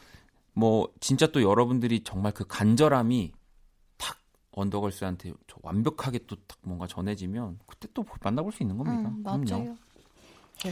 뭐 0.54 0.90
진짜 1.00 1.26
또 1.26 1.42
여러분들이 1.42 2.04
정말 2.04 2.34
그 2.34 2.46
간절함이 2.48 3.32
탁 3.98 4.18
언더걸스한테 4.52 5.34
저 5.48 5.58
완벽하게 5.64 6.20
또 6.28 6.36
딱 6.48 6.60
뭔가 6.62 6.86
전해지면 6.86 7.58
그때 7.66 7.88
또 7.96 8.06
만나볼 8.22 8.52
수 8.52 8.62
있는 8.62 8.78
겁니다. 8.78 9.10
음. 9.10 9.24
맞아요. 9.24 9.76
네. 10.64 10.72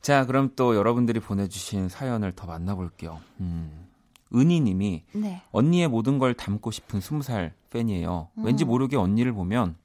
자, 0.00 0.24
그럼 0.24 0.52
또 0.56 0.76
여러분들이 0.76 1.20
보내주신 1.20 1.90
사연을 1.90 2.32
더 2.32 2.46
만나볼게요. 2.46 3.20
음, 3.40 3.86
은희님이 4.34 5.04
네. 5.12 5.42
언니의 5.52 5.88
모든 5.88 6.18
걸 6.18 6.32
담고 6.32 6.70
싶은 6.70 7.00
스무 7.02 7.22
살 7.22 7.54
팬이에요. 7.76 8.30
음. 8.38 8.44
왠지 8.44 8.64
모르게 8.64 8.96
언니를 8.96 9.32
보면 9.32 9.76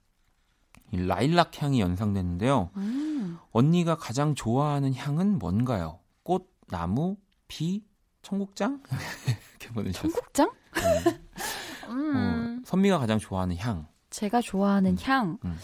이 0.92 0.98
라일락 0.98 1.62
향이 1.62 1.80
연상되는데요. 1.80 2.70
음. 2.78 3.38
언니가 3.52 3.96
가장 3.96 4.36
좋아하는 4.36 4.94
향은 4.94 5.40
뭔가요? 5.40 6.00
꽃, 6.24 6.50
나무, 6.68 7.18
비, 7.48 7.84
청국장? 8.22 8.82
이렇게 9.60 9.74
보내주셨어요. 9.74 10.12
청국장? 10.12 10.52
네. 10.76 11.22
음, 11.90 12.60
어, 12.60 12.62
선미가 12.66 13.00
가장 13.00 13.20
좋아하는 13.20 13.58
향. 13.58 13.88
제가 14.10 14.42
좋아하는 14.42 14.98
향. 15.02 15.38
음. 15.46 15.58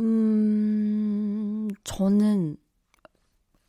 음, 0.00 1.68
저는 1.84 2.56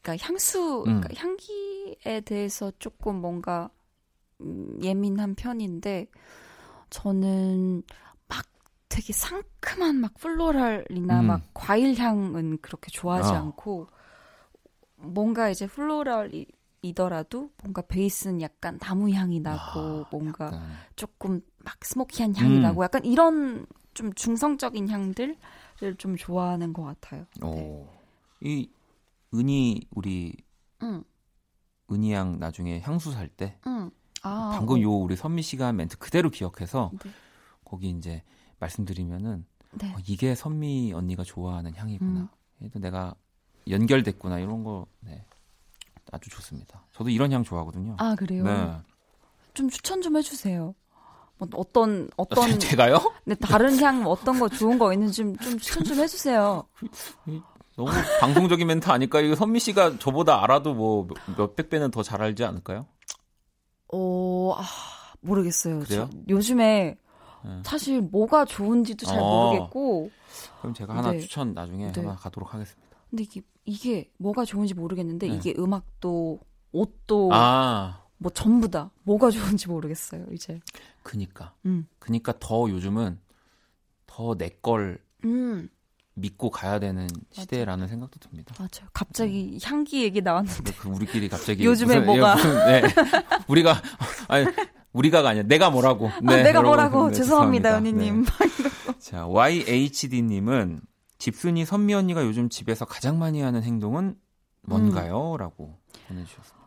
그러니까 0.02 0.26
향수, 0.26 0.84
음. 0.88 1.02
그러니까 1.02 1.10
향기에 1.16 2.22
대해서 2.22 2.72
조금 2.80 3.16
뭔가 3.22 3.70
음, 4.42 4.78
예민한 4.82 5.36
편인데 5.36 6.08
저는 6.94 7.82
막 8.28 8.46
되게 8.88 9.12
상큼한 9.14 9.96
막 9.96 10.14
floral이나 10.14 11.22
음. 11.22 11.28
막 11.28 11.42
과일 11.56 11.96
향은 11.98 12.60
그렇게 12.62 12.92
좋아하지 12.92 13.34
아. 13.34 13.40
않고 13.40 13.88
뭔가 14.98 15.50
이제 15.50 15.66
floral이더라도 15.66 17.50
뭔가 17.64 17.82
베이스는 17.82 18.42
약간 18.42 18.78
나무 18.78 19.10
향이 19.12 19.40
나고 19.40 20.06
아, 20.06 20.06
뭔가 20.12 20.46
약간. 20.46 20.62
조금 20.96 21.42
막 21.58 21.84
smoky한 21.84 22.36
향이 22.36 22.58
음. 22.58 22.62
나고 22.62 22.84
약간 22.84 23.04
이런 23.04 23.66
좀 23.96 24.14
중성적인 24.14 24.88
향들을 24.88 25.36
좀 25.98 26.16
좋아하는 26.16 26.74
것 26.74 26.84
같아요. 26.84 27.26
오. 27.42 27.88
이 28.40 28.70
은희 29.34 29.82
우리 29.96 30.36
응, 30.84 31.04
은희 31.92 32.12
양 32.14 32.38
나중에 32.40 32.80
향수 32.82 33.12
살 33.12 33.28
때 33.30 33.58
응. 33.66 33.90
아, 34.24 34.52
방금 34.56 34.78
어. 34.78 34.82
요 34.82 34.92
우리 34.92 35.16
선미 35.16 35.42
씨가 35.42 35.68
한 35.68 35.76
멘트 35.76 35.98
그대로 35.98 36.30
기억해서 36.30 36.92
네. 37.04 37.12
거기 37.66 37.90
이제 37.90 38.24
말씀드리면은 38.60 39.46
네. 39.72 39.94
어, 39.94 39.98
이게 40.06 40.34
선미 40.36 40.94
언니가 40.94 41.24
좋아하는 41.24 41.76
향이구나. 41.76 42.20
음. 42.22 42.28
얘도 42.64 42.80
내가 42.80 43.16
연결됐구나 43.70 44.40
이런 44.40 44.64
거 44.64 44.86
네. 45.02 45.26
아주 46.12 46.30
좋습니다. 46.30 46.86
저도 46.94 47.10
이런 47.10 47.32
향 47.32 47.44
좋아하거든요. 47.44 47.96
아 48.00 48.16
그래요? 48.16 48.44
네. 48.44 48.78
좀 49.54 49.70
추천 49.70 50.02
좀 50.02 50.16
해주세요. 50.18 50.74
뭐 51.38 51.48
어떤 51.56 52.10
어떤 52.16 52.60
제가요? 52.60 53.00
네, 53.26 53.36
다른 53.36 53.78
향 53.82 54.06
어떤 54.06 54.40
거 54.40 54.48
좋은 54.48 54.78
거 54.78 54.94
있는지 54.94 55.16
좀, 55.16 55.36
좀 55.38 55.58
추천 55.58 55.84
좀 55.84 55.98
해주세요. 56.00 56.64
너무 57.76 57.90
방송적인 58.22 58.68
멘트 58.68 58.88
아닐까? 58.90 59.20
이거 59.20 59.36
선미 59.36 59.60
씨가 59.60 59.98
저보다 59.98 60.44
알아도 60.44 60.76
뭐 60.76 61.08
몇- 61.08 61.38
몇백 61.38 61.70
배는 61.70 61.90
더 61.92 62.04
잘 62.04 62.22
알지 62.22 62.44
않을까요? 62.46 62.86
어, 63.94 64.56
아, 64.58 64.64
모르겠어요. 65.22 65.80
그래요? 65.82 66.10
저 66.12 66.18
요즘에 66.30 66.98
네. 67.46 67.62
사실 67.64 68.02
뭐가 68.02 68.46
좋은지도 68.46 69.06
잘 69.06 69.20
어. 69.20 69.50
모르겠고, 69.52 70.10
그럼 70.62 70.74
제가 70.74 70.96
하나 70.96 71.12
네. 71.12 71.20
추천 71.20 71.54
나중에 71.54 71.92
네. 71.92 72.02
하나 72.02 72.16
가도록 72.16 72.54
하겠습니다. 72.54 72.98
근데 73.10 73.24
이게 73.24 73.42
이게 73.66 74.12
뭐가 74.18 74.46
좋은지 74.46 74.74
모르겠는데 74.74 75.28
네. 75.28 75.36
이게 75.36 75.54
음악도 75.58 76.40
옷도 76.72 77.30
아, 77.34 78.02
뭐 78.18 78.32
전부 78.32 78.70
다 78.70 78.90
뭐가 79.04 79.30
좋은지 79.30 79.68
모르겠어요. 79.68 80.26
이제. 80.32 80.60
그니까. 81.04 81.54
음. 81.66 81.88
그니까 82.00 82.34
더 82.40 82.70
요즘은 82.70 83.20
더 84.08 84.36
내 84.36 84.50
걸 84.62 85.00
음, 85.26 85.70
믿고 86.16 86.50
가야 86.52 86.80
되는 86.80 87.08
시대라는 87.32 87.88
생각도 87.88 88.20
듭니다. 88.20 88.54
맞아요. 88.60 88.88
갑자기 88.94 89.58
향기 89.64 90.04
얘기 90.04 90.22
나왔는데. 90.22 90.74
그 90.74 90.90
우리끼리 90.90 91.28
갑자기 91.30 91.64
요즘에 91.66 92.00
무슨- 92.00 92.16
예, 92.16 92.22
뭐가- 92.22 92.36
무슨, 92.36 92.54
네. 92.68 92.82
우리가 93.48 93.82
아니 94.28 94.46
우리가가 94.94 95.30
아니라 95.30 95.48
내가 95.48 95.70
뭐라고? 95.72 96.10
아, 96.10 96.20
네, 96.22 96.38
내가 96.44 96.50
여러분, 96.60 96.66
뭐라고 96.66 97.08
네, 97.10 97.16
죄송합니다. 97.16 97.78
은희님. 97.80 98.26
네. 98.26 98.94
자, 99.00 99.26
YHD님은 99.28 100.82
집순이 101.18 101.66
선미 101.66 101.94
언니가 101.96 102.24
요즘 102.24 102.50
집에서 102.50 102.86
가장 102.86 103.18
많이 103.18 103.42
하는 103.42 103.64
행동은 103.64 104.16
뭔가요? 104.62 105.36
라고 105.38 105.80
보내주셨습니다. 106.08 106.64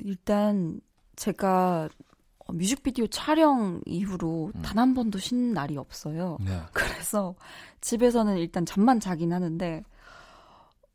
일단 0.00 0.80
제가 1.16 1.88
어, 1.88 2.13
뮤직비디오 2.52 3.06
촬영 3.06 3.80
이후로 3.86 4.52
음. 4.54 4.62
단한 4.62 4.94
번도 4.94 5.18
쉰 5.18 5.52
날이 5.54 5.76
없어요. 5.76 6.38
네. 6.40 6.60
그래서 6.72 7.34
집에서는 7.80 8.36
일단 8.38 8.66
잠만 8.66 9.00
자긴 9.00 9.32
하는데, 9.32 9.82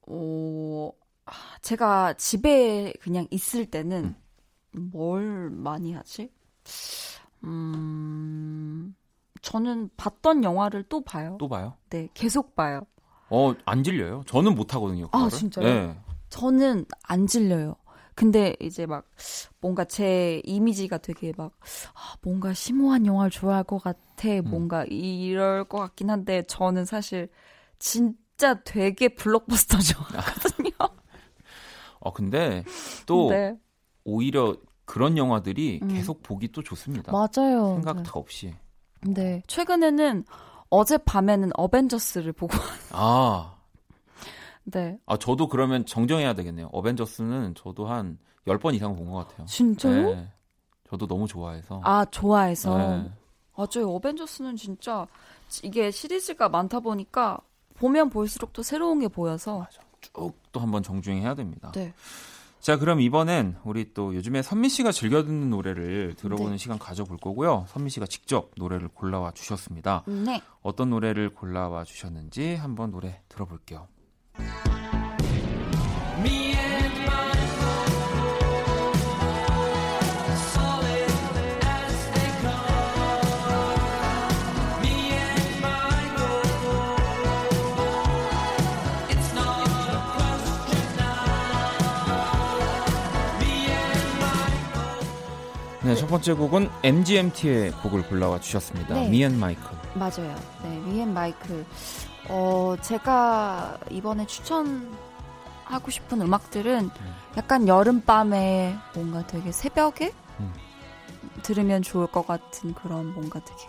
어, 0.08 0.92
아, 1.26 1.32
제가 1.62 2.14
집에 2.14 2.94
그냥 3.02 3.28
있을 3.32 3.66
때는 3.66 4.16
뭘 4.72 5.50
많이 5.50 5.94
하지? 5.94 6.32
음, 7.44 8.96
저는 9.42 9.90
봤던 9.98 10.44
영화를 10.44 10.84
또 10.90 11.02
봐요. 11.02 11.38
또 11.40 11.48
봐요? 11.48 11.74
네, 11.90 12.10
계속 12.14 12.56
봐요. 12.56 12.82
어, 13.30 13.54
안 13.66 13.84
질려요? 13.84 14.24
저는 14.28 14.56
못 14.56 14.74
하거든요. 14.76 15.06
아, 15.12 15.20
그거를. 15.20 15.38
진짜요? 15.38 15.66
네. 15.66 16.00
저는 16.30 16.86
안 17.04 17.28
질려요. 17.28 17.76
근데 18.20 18.54
이제 18.60 18.86
막 18.86 19.06
뭔가 19.62 19.86
제 19.86 20.42
이미지가 20.44 20.98
되게 20.98 21.32
막 21.38 21.54
아, 21.94 22.16
뭔가 22.22 22.54
심오한 22.54 23.06
영화를 23.06 23.32
좋아할 23.32 23.64
것 23.64 23.82
같아. 23.82 24.28
음. 24.28 24.44
뭔가 24.44 24.84
이럴 24.90 25.64
것 25.64 25.78
같긴 25.78 26.10
한데 26.10 26.44
저는 26.44 26.84
사실 26.84 27.30
진짜 27.78 28.62
되게 28.66 29.08
블록버스터 29.08 29.78
좋아하거든요. 29.80 30.72
어, 32.02 32.12
근데 32.12 32.66
또 33.06 33.30
네. 33.30 33.58
오히려 34.04 34.58
그런 34.84 35.18
영화들이 35.18 35.80
음. 35.82 35.88
계속 35.88 36.22
보기 36.22 36.52
또 36.52 36.62
좋습니다. 36.62 37.14
맞아요. 37.14 37.76
생각 37.76 37.96
네. 37.96 38.04
다 38.04 38.12
없이. 38.16 38.54
네. 39.08 39.42
최근에는 39.48 40.26
어젯밤에는 40.70 41.52
어벤져스를 41.54 42.34
보고 42.34 42.58
아, 42.92 43.56
네. 44.72 44.98
아, 45.06 45.18
저도 45.18 45.48
그러면 45.48 45.86
정정해야 45.86 46.34
되겠네요. 46.34 46.70
어벤져스는 46.72 47.56
저도 47.56 47.88
한 47.88 48.18
10번 48.48 48.74
이상 48.76 48.96
본 48.96 49.10
것 49.12 49.28
같아요. 49.28 49.46
진짜요? 49.46 50.16
네. 50.16 50.28
저도 50.90 51.08
너무 51.08 51.28
좋아해서. 51.28 51.82
아, 51.84 52.06
좋아해서. 52.06 52.78
네. 52.78 53.12
아, 53.56 53.66
저희 53.70 53.84
어벤져스는 53.84 54.56
진짜 54.56 55.06
이게 55.64 55.92
시리즈가 55.92 56.50
많다 56.50 56.80
보니까 56.80 57.40
보면 57.76 58.10
볼수록 58.10 58.54
또 58.54 58.64
새로운 58.64 59.00
게 59.00 59.08
보여서 59.08 59.68
쭉 60.02 60.14
또 60.52 60.60
한번 60.60 60.82
정주행해야 60.82 61.36
됩니다. 61.36 61.72
네. 61.74 61.94
자, 62.60 62.78
그럼 62.78 63.00
이번엔 63.02 63.58
우리 63.64 63.94
또 63.94 64.16
요즘에 64.16 64.42
선미 64.42 64.70
씨가 64.70 64.92
즐겨 64.92 65.24
듣는 65.24 65.50
노래를 65.50 66.16
들어보는 66.18 66.54
네. 66.54 66.58
시간 66.58 66.78
가져볼 66.80 67.18
거고요. 67.18 67.66
선미 67.70 67.90
씨가 67.92 68.06
직접 68.08 68.52
노래를 68.58 68.88
골라와 68.90 69.32
주셨습니다. 69.32 70.04
네. 70.08 70.42
어떤 70.62 70.90
노래를 70.90 71.30
골라와 71.36 71.84
주셨는지 71.84 72.56
한번 72.56 72.92
노래 72.92 73.22
들어볼게요. 73.30 73.88
네, 95.90 95.96
첫 95.96 96.06
번째 96.06 96.34
곡은 96.34 96.70
MGMT의 96.84 97.72
곡을 97.72 98.04
골라와 98.04 98.40
주셨습니다. 98.40 98.94
네. 98.94 99.10
미앤 99.10 99.40
마이클. 99.40 99.64
맞아요. 99.96 100.36
네, 100.62 100.80
위엔 100.86 101.12
마이클. 101.12 101.66
어, 102.30 102.76
제가 102.82 103.80
이번에 103.90 104.26
추천하고 104.28 105.90
싶은 105.90 106.22
음악들은 106.22 106.90
약간 107.38 107.68
여름밤에 107.68 108.78
뭔가 108.94 109.26
되게 109.26 109.52
새벽에 109.52 110.14
음. 110.40 110.54
들으면 111.42 111.82
좋을 111.82 112.08
것 112.08 112.26
같은 112.26 112.74
그런 112.74 113.14
뭔가 113.14 113.40
되게 113.40 113.60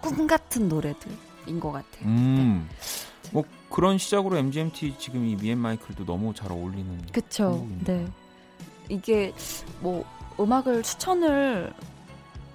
꿈 0.00 0.26
같은 0.26 0.68
노래들인 0.68 1.60
것 1.60 1.70
같아요. 1.70 2.04
음. 2.06 2.68
뭐 3.30 3.44
그런 3.70 3.98
시작으로 3.98 4.36
MGMT 4.36 4.96
지금 4.98 5.24
이 5.24 5.36
미앤 5.36 5.58
마이클도 5.58 6.04
너무 6.04 6.34
잘 6.34 6.50
어울리는 6.50 7.00
그쵸. 7.12 7.66
네. 7.84 8.06
이게 8.88 9.32
뭐 9.80 10.04
음악을 10.38 10.82
추천을 10.82 11.72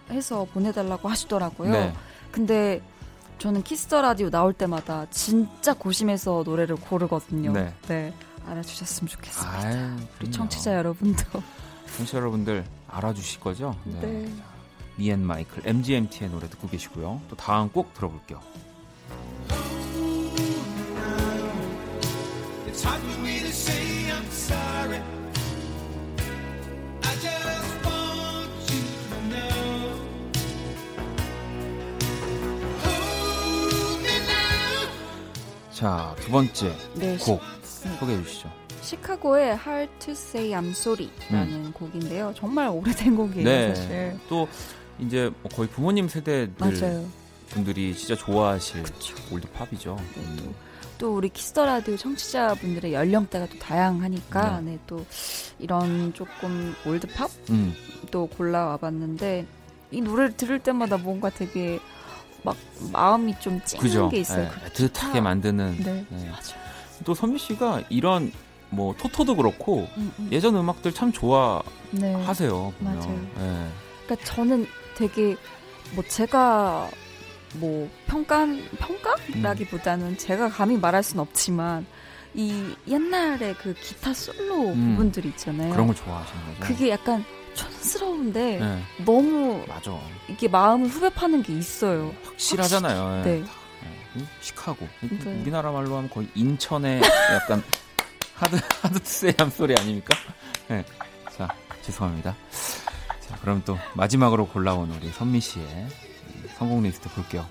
해서 0.10 0.46
보내달라고 0.54 1.08
하시더라고요. 1.08 1.72
네. 1.72 1.94
근데 2.32 2.82
저는 3.38 3.64
Kiss 3.64 3.88
the 3.88 4.02
Radio 4.02 4.30
나올 4.30 4.54
때마다 4.54 5.06
진짜 5.12 5.74
고심해서 5.74 6.44
노래를 6.46 6.76
고르거든요. 6.76 7.54
네. 7.88 8.14
알아주셨으면 8.48 9.10
좋겠습니다. 9.10 9.58
아유, 9.60 9.96
우리. 10.20 10.32
청취자 10.32 10.76
여러분도. 10.76 11.44
청취자 11.96 12.18
여러분들 12.18 12.66
알아주실 12.88 13.40
거죠? 13.40 13.76
네. 13.84 14.28
Me 14.96 15.06
and 15.06 15.22
Michael 15.24 15.62
MGMT의 15.66 16.32
노래 16.32 16.50
듣고 16.50 16.68
계시고요. 16.68 17.22
또 17.30 17.36
다음 17.36 17.70
곡 17.70 17.94
들어볼게요. 17.94 18.42
It's 22.68 22.84
hard 22.84 23.04
for 23.04 23.20
me 23.22 23.40
to 23.40 23.50
say 23.50 24.12
I'm 24.12 24.26
sorry. 24.32 25.17
자, 35.78 36.16
두 36.18 36.32
번째 36.32 36.76
네. 36.96 37.16
곡 37.18 37.40
소개해 37.62 38.24
주시죠. 38.24 38.52
시카고의 38.82 39.60
Hard 39.60 39.92
to 40.00 40.12
Say 40.14 40.50
I'm 40.50 40.72
Sorry라는 40.72 41.72
곡인데요. 41.72 42.34
정말 42.36 42.70
오래된 42.70 43.16
곡이에요, 43.16 43.44
음. 43.44 43.46
네. 43.46 43.76
사실. 43.76 44.20
또 44.28 44.48
이제 44.98 45.30
뭐 45.44 45.52
거의 45.52 45.70
부모님 45.70 46.08
세대들 46.08 46.56
맞아요. 46.58 47.06
분들이 47.50 47.96
진짜 47.96 48.16
좋아하실 48.16 48.86
old 49.32 49.52
pop이죠. 49.52 49.98
음. 50.18 50.56
또 50.98 51.16
우리 51.16 51.30
Kiss 51.30 51.49
the 51.49 51.64
Radio 51.64 51.96
청취자분들의 51.96 52.94
연령대가 52.94 53.46
또 53.46 53.60
다양하니까 53.60 54.62
네. 54.62 54.80
또 54.88 55.06
이런 55.60 56.12
조금 56.16 56.74
old 56.88 57.06
음. 57.52 57.76
골라와 58.36 58.78
봤는데 58.78 59.46
이 59.92 60.02
노래를 60.02 60.36
들을 60.36 60.58
때마다 60.58 60.98
뭔가 60.98 61.30
되게 61.30 61.78
막 62.44 62.56
마음이 62.92 63.36
좀 63.40 63.60
찡한. 63.66 64.10
게 64.10 64.20
있어요. 64.20 64.44
예, 64.46 64.70
그 64.74 64.88
애틋하게. 64.88 65.22
만드는. 65.22 65.78
네. 65.84 66.06
예. 66.12 66.16
맞아요. 66.30 66.68
또 67.04 67.14
선미 67.14 67.38
씨가 67.40 67.84
이런 67.90 68.32
뭐 68.70 68.94
토토도 68.98 69.36
그렇고 69.36 69.88
음, 69.98 70.12
음. 70.20 70.30
예전 70.32 70.56
음악들 70.56 70.94
참 70.94 71.12
좋아하세요. 71.12 71.64
네. 71.92 72.08
보면. 72.12 73.00
맞아요. 73.00 73.28
예. 73.40 73.68
그러니까 74.06 74.26
저는 74.34 74.68
되게 74.96 75.36
뭐 75.94 76.04
제가 76.08 76.90
뭐 77.56 77.90
평가 78.08 78.46
평가라기보다는 78.80 80.18
제가 80.18 80.50
감히 80.50 80.78
말할 80.78 81.04
수는 81.04 81.22
없지만 81.22 81.86
이 82.34 82.76
옛날에 82.88 83.54
그 83.54 83.74
기타 83.74 84.14
솔로 84.14 84.70
음. 84.70 84.92
부분들 84.96 85.26
있잖아요. 85.28 85.72
그런 85.72 85.88
걸 85.88 85.96
좋아하시는 85.96 86.46
거죠. 86.46 86.60
그게 86.60 86.90
약간 86.90 87.24
촌스러운데 87.58 88.60
예. 88.62 89.04
너무 89.04 89.66
맞아. 89.68 89.92
이게 90.30 90.48
마음을 90.48 90.88
후벼 90.88 91.10
파는 91.10 91.44
게 91.44 91.54
있어요. 91.54 92.14
확실하잖아요. 92.24 93.20
예. 93.20 93.24
네. 93.24 93.40
예. 93.40 93.88
음, 94.16 94.28
시카고. 94.42 94.88
네. 95.02 95.42
우리나라 95.42 95.72
말로 95.72 95.98
하면 95.98 96.10
거의 96.10 96.30
인천의 96.36 97.02
약간 97.34 97.62
하드 98.36 98.56
하드 98.82 99.00
투세이한 99.00 99.50
소리 99.50 99.76
아닙니까? 99.78 100.16
네. 100.68 100.86
자 101.36 101.48
죄송합니다. 101.82 102.36
자 103.28 103.38
그럼 103.42 103.62
또 103.66 103.78
마지막으로 103.96 104.48
골라온 104.48 104.92
우리 104.92 105.10
선미 105.12 105.42
씨의 105.42 105.66
이 105.66 106.48
성공 106.58 106.84
리스트 106.84 107.10
볼게요. 107.10 107.46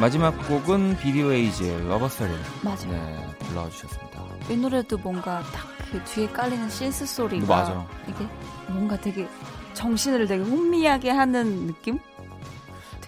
마지막 0.00 0.32
곡은 0.48 0.96
Video 0.98 1.32
Age의 1.32 1.86
Lovers를 1.88 2.30
맞아요. 2.62 2.90
네 2.90 3.26
골라와 3.40 3.68
주셨습니다. 3.70 4.24
이 4.48 4.56
노래도 4.56 4.96
뭔가 4.98 5.42
딱 5.52 5.80
그 5.90 6.02
뒤에 6.04 6.28
깔리는 6.28 6.70
synth 6.70 7.04
소리가 7.04 7.46
맞아. 7.46 7.86
이게 8.08 8.26
뭔가 8.68 8.96
되게 9.00 9.28
정신을 9.74 10.26
되게 10.28 10.42
혼미하게 10.42 11.10
하는 11.10 11.66
느낌? 11.66 11.98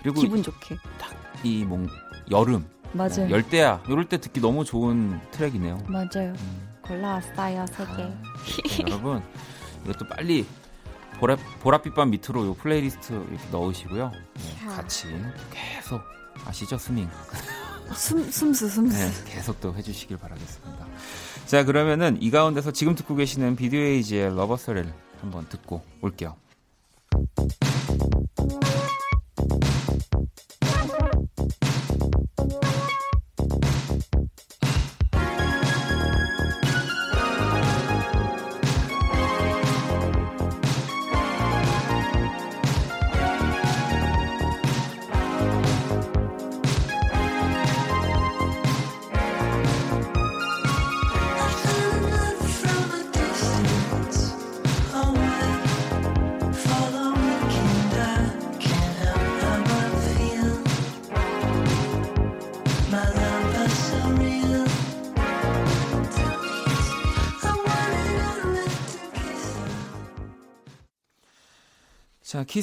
그리고 0.03 0.21
기분 0.21 0.43
좋게. 0.43 0.77
이뭐 1.45 1.87
여름 2.31 2.67
맞아요. 2.93 3.27
네, 3.27 3.31
열대야 3.31 3.83
이럴 3.89 4.05
때 4.09 4.19
듣기 4.21 4.41
너무 4.41 4.65
좋은 4.65 5.21
트랙이네요. 5.31 5.79
맞아요. 5.87 6.33
음. 6.37 6.69
골라왔어요, 6.83 7.67
세 7.73 7.85
개. 7.97 8.03
네, 8.03 8.91
여러분 8.91 9.23
이것도 9.85 10.09
빨리 10.09 10.45
보라, 11.23 11.37
보랏빛밤 11.63 12.09
밑으로 12.09 12.45
요 12.47 12.55
플레이리스트 12.55 13.13
이렇게 13.13 13.49
넣으시고요. 13.53 14.11
네, 14.11 14.67
야. 14.67 14.75
같이 14.75 15.07
계속 15.53 16.01
아시죠 16.45 16.77
스밍 16.77 17.09
숨, 17.95 18.29
숨스, 18.29 18.69
숨스. 18.69 18.97
네, 18.97 19.33
계속 19.33 19.61
또 19.61 19.73
해주시길 19.73 20.17
바라겠습니다. 20.17 20.85
자 21.47 21.65
그러면은 21.65 22.21
이 22.21 22.33
가운데서 22.33 22.73
지금 22.73 22.97
듣고 22.97 23.15
계시는 23.15 23.55
Video 23.55 23.79
Age의 23.79 24.35
Lovers를 24.35 24.93
한번 25.21 25.49
듣고 25.49 25.81
올게요. 26.01 26.35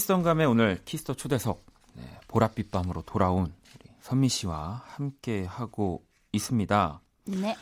키스던감의 0.04 0.48
오늘 0.48 0.80
Kiss 0.86 1.02
the 1.02 1.14
초대석 1.14 1.62
네, 1.96 2.04
보랏빛 2.30 2.72
밤으로 2.72 3.02
돌아온 3.02 3.52
선미 4.02 4.30
씨와 4.30 4.82
함께 4.86 5.44
하고 5.44 6.04
있습니다. 6.32 7.02
네. 7.26 7.58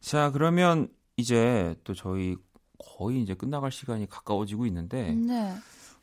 자 0.00 0.30
그러면 0.30 0.88
이제 1.18 1.74
또 1.84 1.92
저희 1.94 2.36
거의 2.78 3.20
이제 3.20 3.34
끝나갈 3.34 3.70
시간이 3.70 4.08
가까워지고 4.08 4.64
있는데 4.66 5.12
네. 5.12 5.54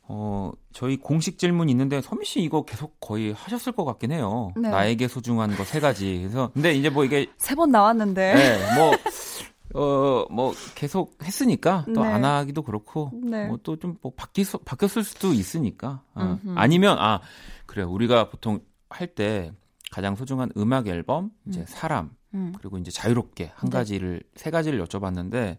어 0.02 0.52
저희 0.72 0.96
공식 0.96 1.38
질문 1.38 1.68
있는데 1.68 2.00
선미 2.00 2.24
씨 2.24 2.40
이거 2.40 2.62
계속 2.64 3.00
거의 3.00 3.32
하셨을 3.32 3.72
것 3.72 3.84
같긴 3.84 4.12
해요. 4.12 4.52
네. 4.56 4.68
나에게 4.70 5.08
소중한 5.08 5.56
거 5.56 5.64
세 5.64 5.80
가지. 5.80 6.18
그래서 6.20 6.52
근데 6.54 6.72
이제 6.72 6.88
뭐 6.88 7.04
이게 7.04 7.26
세 7.36 7.56
번 7.56 7.72
나왔는데. 7.72 8.34
네, 8.34 8.74
뭐 8.76 8.92
어, 9.74 10.24
뭐, 10.30 10.52
계속 10.74 11.16
했으니까, 11.22 11.84
또 11.94 12.02
네. 12.02 12.08
안 12.12 12.24
하기도 12.24 12.62
그렇고, 12.62 13.10
네. 13.14 13.46
뭐 13.46 13.58
또 13.62 13.76
좀, 13.76 13.96
뭐, 14.02 14.12
바뀌, 14.16 14.44
바뀌었을 14.64 15.04
수도 15.04 15.32
있으니까. 15.32 16.02
어. 16.14 16.38
아니면, 16.56 16.98
아, 16.98 17.20
그래요. 17.66 17.90
우리가 17.90 18.30
보통 18.30 18.60
할 18.88 19.14
때 19.14 19.52
가장 19.92 20.16
소중한 20.16 20.50
음악 20.56 20.86
앨범, 20.88 21.30
이제 21.46 21.60
음. 21.60 21.64
사람, 21.68 22.10
음. 22.34 22.52
그리고 22.58 22.78
이제 22.78 22.90
자유롭게 22.90 23.52
한 23.54 23.70
네. 23.70 23.76
가지를, 23.78 24.22
세 24.34 24.50
가지를 24.50 24.82
여쭤봤는데, 24.84 25.58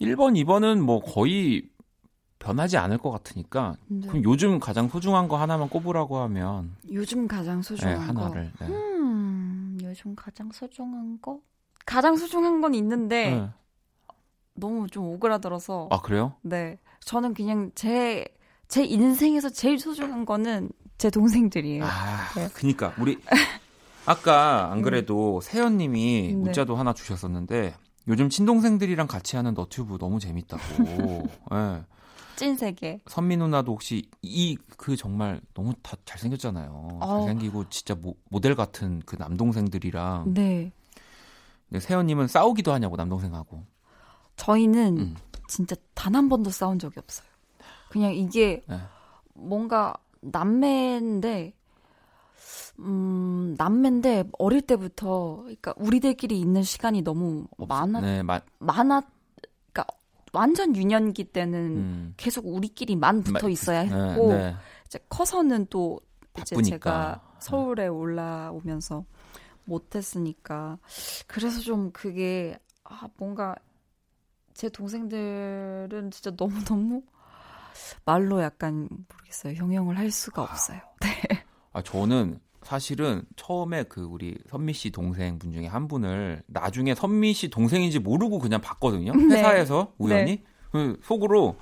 1번, 0.00 0.34
2번은 0.44 0.80
뭐 0.80 1.00
거의 1.00 1.68
변하지 2.38 2.76
않을 2.76 2.98
것 2.98 3.10
같으니까, 3.10 3.76
네. 3.88 4.06
그럼 4.08 4.24
요즘 4.24 4.58
가장 4.60 4.88
소중한 4.88 5.26
거 5.28 5.36
하나만 5.38 5.68
꼽으라고 5.68 6.18
하면, 6.18 6.76
요즘 6.92 7.26
가장 7.28 7.60
네, 7.60 7.68
소중한 7.68 8.14
거. 8.14 8.24
하나를. 8.24 8.52
네. 8.60 8.66
음, 8.68 9.78
요즘 9.82 10.14
가장 10.14 10.50
소중한 10.52 11.18
거? 11.20 11.40
가장 11.86 12.16
소중한 12.16 12.60
건 12.60 12.74
있는데 12.74 13.30
네. 13.30 13.48
너무 14.54 14.86
좀 14.88 15.04
오그라들어서 15.06 15.88
아, 15.90 16.00
그래요? 16.02 16.34
네 16.42 16.78
저는 17.00 17.32
그냥 17.34 17.70
제 17.74 18.26
제 18.68 18.84
인생에서 18.84 19.48
제일 19.50 19.78
소중한 19.78 20.24
거는 20.24 20.70
제 20.98 21.10
동생들이에요. 21.10 21.84
아, 21.84 22.28
네. 22.34 22.48
그니까 22.52 22.92
우리 22.98 23.16
아까 24.06 24.70
안 24.72 24.82
그래도 24.82 25.40
세연님이 25.40 26.28
네. 26.28 26.34
문자도 26.34 26.74
하나 26.76 26.92
주셨었는데 26.92 27.74
요즘 28.08 28.28
친동생들이랑 28.28 29.06
같이 29.06 29.36
하는 29.36 29.54
너튜브 29.54 29.98
너무 29.98 30.18
재밌다고. 30.20 30.62
예. 31.52 31.84
찐 32.36 32.56
세계. 32.56 33.00
선미 33.06 33.36
누나도 33.36 33.72
혹시 33.72 34.08
이 34.22 34.56
그 34.76 34.96
정말 34.96 35.40
너무 35.54 35.72
다 35.82 35.96
잘생겼잖아요. 36.04 36.70
어. 37.02 37.20
잘생기고 37.20 37.68
진짜 37.70 37.94
모, 37.94 38.14
모델 38.30 38.54
같은 38.54 39.00
그 39.06 39.16
남동생들이랑. 39.16 40.34
네 40.34 40.70
근데 41.68 41.80
세연님은 41.80 42.28
싸우기도 42.28 42.72
하냐고 42.72 42.96
남동생하고. 42.96 43.62
저희는 44.36 44.98
음. 44.98 45.16
진짜 45.48 45.74
단 45.94 46.14
한 46.14 46.28
번도 46.28 46.50
싸운 46.50 46.78
적이 46.78 46.98
없어요. 47.00 47.26
그냥 47.90 48.12
이게 48.14 48.62
네. 48.68 48.78
뭔가 49.34 49.94
남매인데 50.20 51.54
음 52.78 53.54
남매인데 53.56 54.24
어릴 54.38 54.60
때부터 54.62 55.36
그러니까 55.42 55.72
우리들끼리 55.76 56.38
있는 56.38 56.62
시간이 56.62 57.02
너무 57.02 57.46
많아 57.56 58.00
네, 58.00 58.22
마, 58.22 58.40
많아 58.58 59.02
그러니까 59.72 59.86
완전 60.32 60.76
유년기 60.76 61.24
때는 61.24 61.58
음. 61.76 62.14
계속 62.16 62.46
우리끼리만 62.46 63.22
붙어 63.22 63.46
마- 63.46 63.50
있어야 63.50 63.84
네, 63.84 63.88
했고 64.10 64.32
네. 64.32 64.54
이제 64.86 64.98
커서는 65.08 65.66
또 65.70 65.98
이제 66.38 66.54
바쁘니까. 66.54 66.78
제가 66.78 67.22
서울에 67.38 67.86
올라오면서 67.86 69.04
못했으니까 69.66 70.78
그래서 71.26 71.60
좀 71.60 71.92
그게 71.92 72.58
아 72.84 73.08
뭔가 73.16 73.54
제 74.54 74.68
동생들은 74.68 76.10
진짜 76.10 76.34
너무 76.34 76.64
너무 76.64 77.02
말로 78.04 78.42
약간 78.42 78.88
모르겠어요 79.08 79.54
형용을 79.54 79.98
할 79.98 80.10
수가 80.10 80.42
없어요. 80.42 80.80
네. 81.02 81.44
아 81.72 81.82
저는 81.82 82.40
사실은 82.62 83.22
처음에 83.36 83.84
그 83.84 84.02
우리 84.02 84.36
선미 84.48 84.72
씨 84.72 84.90
동생 84.90 85.38
분 85.38 85.52
중에 85.52 85.66
한 85.66 85.86
분을 85.86 86.42
나중에 86.46 86.94
선미 86.94 87.34
씨 87.34 87.48
동생인지 87.48 87.98
모르고 87.98 88.38
그냥 88.38 88.60
봤거든요. 88.60 89.14
네. 89.14 89.36
회사에서 89.36 89.92
우연히 89.98 90.42
그 90.72 90.98
속으로 91.02 91.56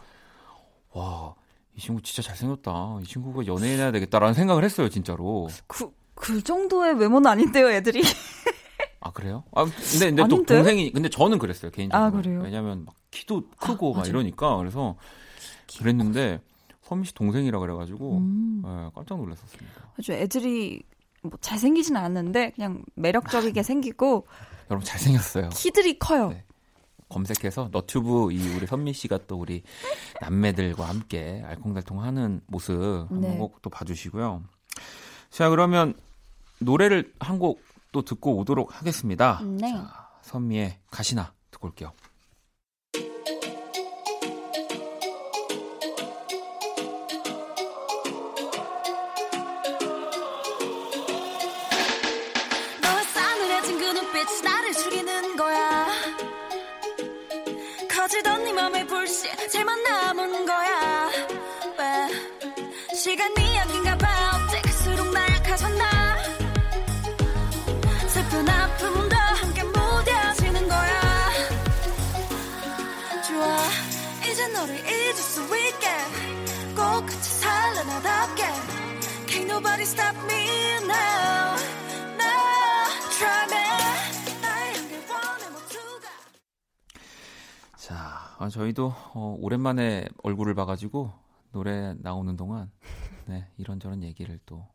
와. 0.92 1.34
이 1.76 1.80
친구 1.80 2.00
진짜 2.02 2.22
잘생겼다. 2.22 2.98
이 3.02 3.04
친구가 3.04 3.46
연예인 3.46 3.80
해야 3.80 3.90
되겠다라는 3.90 4.34
생각을 4.34 4.62
했어요, 4.62 4.88
진짜로. 4.88 5.48
그, 5.66 5.90
그 6.24 6.42
정도의 6.42 6.94
외모는 6.98 7.30
아닌데요, 7.30 7.70
애들이. 7.70 8.00
아, 9.00 9.10
그래요? 9.12 9.44
아, 9.52 9.64
근데, 9.64 10.06
근데 10.06 10.16
또 10.16 10.24
아닌데? 10.24 10.54
동생이, 10.54 10.90
근데 10.90 11.10
저는 11.10 11.38
그랬어요, 11.38 11.70
개인적으로. 11.70 12.06
아, 12.06 12.10
그래요? 12.10 12.40
왜냐면 12.42 12.86
막 12.86 12.94
키도 13.10 13.50
크고 13.58 13.90
막 13.92 13.98
맞아요. 13.98 14.08
이러니까. 14.08 14.56
그래서 14.56 14.96
그랬는데, 15.78 16.40
선미 16.82 17.04
씨 17.04 17.14
동생이라 17.14 17.58
그래가지고, 17.58 18.16
음. 18.18 18.62
예, 18.64 18.90
깜짝 18.94 19.18
놀랐었습니다. 19.18 19.92
아주 19.98 20.12
애들이 20.12 20.82
뭐 21.20 21.32
잘생기진 21.40 21.96
않았는데 21.96 22.50
그냥 22.50 22.82
매력적이게 22.94 23.62
생기고 23.62 24.26
여러분 24.70 24.84
잘생겼어요. 24.84 25.50
키들이 25.50 25.98
커요. 25.98 26.28
네. 26.28 26.44
검색해서 27.08 27.68
너튜브 27.70 28.32
이 28.32 28.54
우리 28.56 28.66
선미 28.66 28.92
씨가 28.92 29.20
또 29.26 29.36
우리 29.36 29.62
남매들과 30.20 30.84
함께 30.84 31.42
알콩달콩하는 31.46 32.40
모습 32.46 33.06
네. 33.10 33.28
한번 33.28 33.38
꼭또 33.38 33.70
봐주시고요. 33.70 34.42
자 35.30 35.48
그러면 35.48 35.94
노래를 36.64 37.12
한 37.20 37.38
곡 37.38 37.62
또 37.94 38.02
듣고 38.02 38.36
오도록 38.38 38.80
하겠습니다. 38.80 39.40
네. 39.44 39.70
자, 39.72 40.08
선미의 40.22 40.80
가시나 40.90 41.32
듣고 41.52 41.68
올게요. 41.68 41.92
자 87.76 87.94
아, 88.38 88.48
저희도 88.48 88.94
어, 89.12 89.36
오랜만에 89.38 90.06
얼굴을 90.22 90.54
봐가지고 90.54 91.12
노래 91.52 91.94
나오는 91.98 92.34
동안 92.34 92.70
네, 93.26 93.46
이런저런 93.58 94.02
얘기를 94.02 94.40
또 94.46 94.66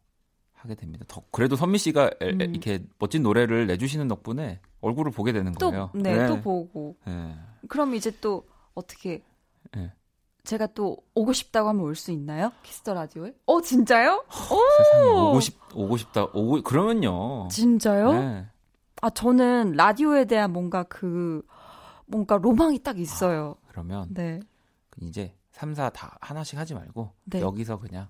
하게 0.54 0.76
됩니다. 0.76 1.06
더, 1.08 1.24
그래도 1.32 1.56
선미 1.56 1.80
씨가 1.80 2.12
음. 2.22 2.42
이렇게 2.42 2.86
멋진 3.00 3.24
노래를 3.24 3.66
내주시는 3.66 4.08
덕분에 4.08 4.60
얼굴을 4.82 5.12
보게 5.12 5.32
되는 5.32 5.54
또, 5.54 5.72
거예요. 5.72 5.90
네, 5.96 6.28
또 6.28 6.40
보고. 6.40 6.98
네. 7.08 7.36
그럼 7.68 7.96
이제 7.96 8.12
또 8.22 8.48
어떻게 8.76 9.24
네. 9.72 9.92
제가 10.50 10.68
또 10.74 10.98
오고 11.14 11.32
싶다고 11.34 11.70
하면 11.70 11.84
올 11.84 11.96
수 11.96 12.12
있나요? 12.12 12.52
Kiss 12.64 12.81
the 12.81 12.94
Radio에? 12.96 13.34
어, 13.46 13.62
진짜요? 13.62 14.24
세상에 14.32 15.10
오고 15.12 15.40
싶 15.42 15.60
오고 15.76 15.98
싶다 15.98 16.24
오고 16.34 16.64
그러면요. 16.64 17.48
진짜요? 17.50 18.14
네. 18.14 18.46
아, 19.02 19.10
저는 19.12 19.74
라디오에 19.74 20.26
대한 20.26 20.52
뭔가 20.52 20.84
그 20.84 21.44
뭔가 22.08 22.38
로망이 22.38 22.80
딱 22.82 22.98
있어요. 23.00 23.56
그러면 23.68 24.08
네. 24.10 24.40
이제 25.02 25.36
3, 25.52 25.76
4 25.76 25.90
다 25.92 26.18
하나씩 26.22 26.58
하지 26.58 26.74
말고 26.74 27.12
네. 27.26 27.42
여기서 27.42 27.78
그냥 27.78 28.08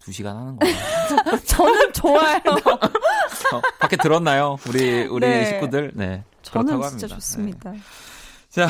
2시간 0.00 0.34
하는 0.34 0.58
거예요. 0.58 0.76
저는 1.46 1.92
좋아요. 1.94 2.40
어, 3.54 3.60
밖에 3.80 3.96
들었나요? 3.96 4.56
우리 4.68 5.06
우리 5.06 5.26
네. 5.26 5.46
식구들. 5.46 5.92
네. 5.94 6.24
저는 6.42 6.74
진짜 6.74 6.86
합니다. 6.88 7.06
좋습니다. 7.08 7.70
네. 7.70 7.78
자, 8.50 8.68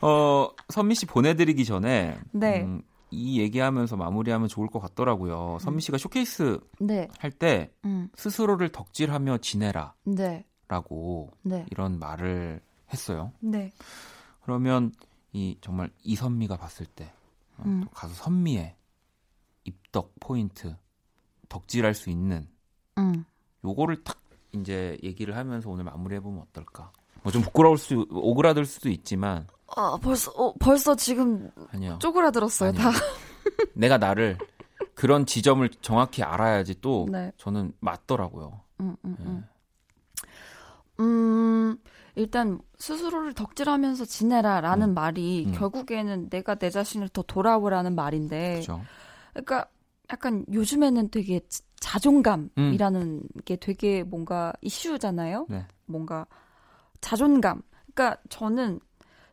어, 0.00 0.48
선미 0.68 0.94
씨 0.94 1.06
보내드리기 1.06 1.64
전에 1.64 2.18
네. 2.32 2.62
음, 2.62 2.82
이 3.10 3.40
얘기하면서 3.40 3.96
마무리하면 3.96 4.48
좋을 4.48 4.68
것 4.68 4.80
같더라고요. 4.80 5.58
선미 5.60 5.80
씨가 5.80 5.98
쇼케이스 5.98 6.58
네. 6.80 7.08
할때 7.18 7.72
음. 7.84 8.08
스스로를 8.14 8.70
덕질하며 8.70 9.38
지내라라고 9.38 11.30
네. 11.42 11.58
네. 11.58 11.66
이런 11.70 11.98
말을 11.98 12.60
했어요. 12.92 13.32
네. 13.40 13.72
그러면 14.42 14.92
이 15.32 15.56
정말 15.60 15.90
이선미가 16.02 16.56
봤을 16.56 16.86
때 16.86 17.12
어, 17.58 17.62
음. 17.66 17.82
또 17.84 17.90
가수 17.90 18.14
선미의 18.14 18.74
입덕 19.64 20.12
포인트 20.20 20.76
덕질할 21.48 21.94
수 21.94 22.10
있는 22.10 22.48
음. 22.98 23.24
요거를 23.64 24.04
딱 24.04 24.20
이제 24.52 24.98
얘기를 25.02 25.36
하면서 25.36 25.68
오늘 25.70 25.84
마무리해 25.84 26.20
보면 26.20 26.42
어떨까? 26.42 26.92
뭐 27.22 27.32
좀 27.32 27.42
부끄러울 27.42 27.76
수 27.76 28.06
오그라들 28.10 28.64
수도 28.64 28.88
있지만 28.88 29.46
아, 29.74 29.98
벌써 30.00 30.30
어, 30.32 30.52
벌써 30.60 30.94
지금 30.94 31.50
아니요. 31.72 31.98
쪼그라들었어요, 32.00 32.70
아니요. 32.70 32.82
다. 32.82 32.90
내가 33.74 33.98
나를 33.98 34.38
그런 34.94 35.26
지점을 35.26 35.68
정확히 35.80 36.22
알아야지 36.22 36.80
또 36.80 37.06
네. 37.10 37.32
저는 37.36 37.72
맞더라고요. 37.80 38.60
음, 38.80 38.96
음, 39.04 39.16
네. 39.18 39.24
음. 39.26 39.44
음, 40.98 41.76
일단 42.14 42.58
스스로를 42.78 43.34
덕질하면서 43.34 44.04
지내라라는 44.06 44.90
음. 44.90 44.94
말이 44.94 45.44
음. 45.48 45.52
결국에는 45.52 46.30
내가 46.30 46.54
내 46.54 46.70
자신을 46.70 47.10
더 47.10 47.22
돌아보라는 47.22 47.94
말인데, 47.94 48.52
그렇죠. 48.54 48.82
그러니까 49.32 49.66
약간 50.10 50.44
요즘에는 50.52 51.10
되게 51.10 51.40
자- 51.48 51.62
자존감이라는 51.80 53.22
게 53.44 53.56
되게 53.56 54.02
뭔가 54.02 54.52
이슈잖아요. 54.62 55.46
네. 55.50 55.66
뭔가 55.84 56.26
자존감. 57.02 57.60
그러니까 57.94 58.20
저는 58.30 58.80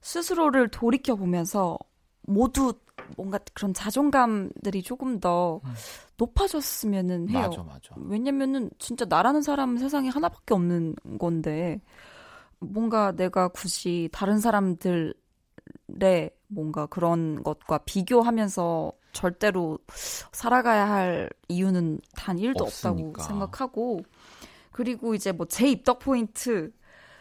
스스로를 0.03 0.67
돌이켜 0.67 1.15
보면서 1.15 1.77
모두 2.21 2.73
뭔가 3.17 3.39
그런 3.53 3.73
자존감들이 3.73 4.83
조금 4.83 5.19
더 5.19 5.59
음. 5.63 5.73
높아졌으면은 6.17 7.29
해요. 7.29 7.49
맞아, 7.49 7.63
맞아. 7.63 7.95
왜냐면은 7.97 8.69
진짜 8.79 9.05
나라는 9.05 9.41
사람은 9.41 9.77
세상에 9.77 10.09
하나밖에 10.09 10.53
없는 10.53 10.95
건데 11.19 11.81
뭔가 12.59 13.11
내가 13.13 13.47
굳이 13.49 14.09
다른 14.11 14.39
사람들의 14.39 15.13
뭔가 16.47 16.85
그런 16.85 17.43
것과 17.43 17.79
비교하면서 17.79 18.91
절대로 19.11 19.79
살아가야 20.31 20.89
할 20.89 21.29
이유는 21.47 21.99
단 22.15 22.37
1도 22.37 22.61
없다고. 22.61 23.13
생각하고 23.21 24.01
그리고 24.71 25.13
이제 25.13 25.31
뭐 25.31 25.45
제 25.47 25.67
입덕 25.69 25.99
포인트 25.99 26.71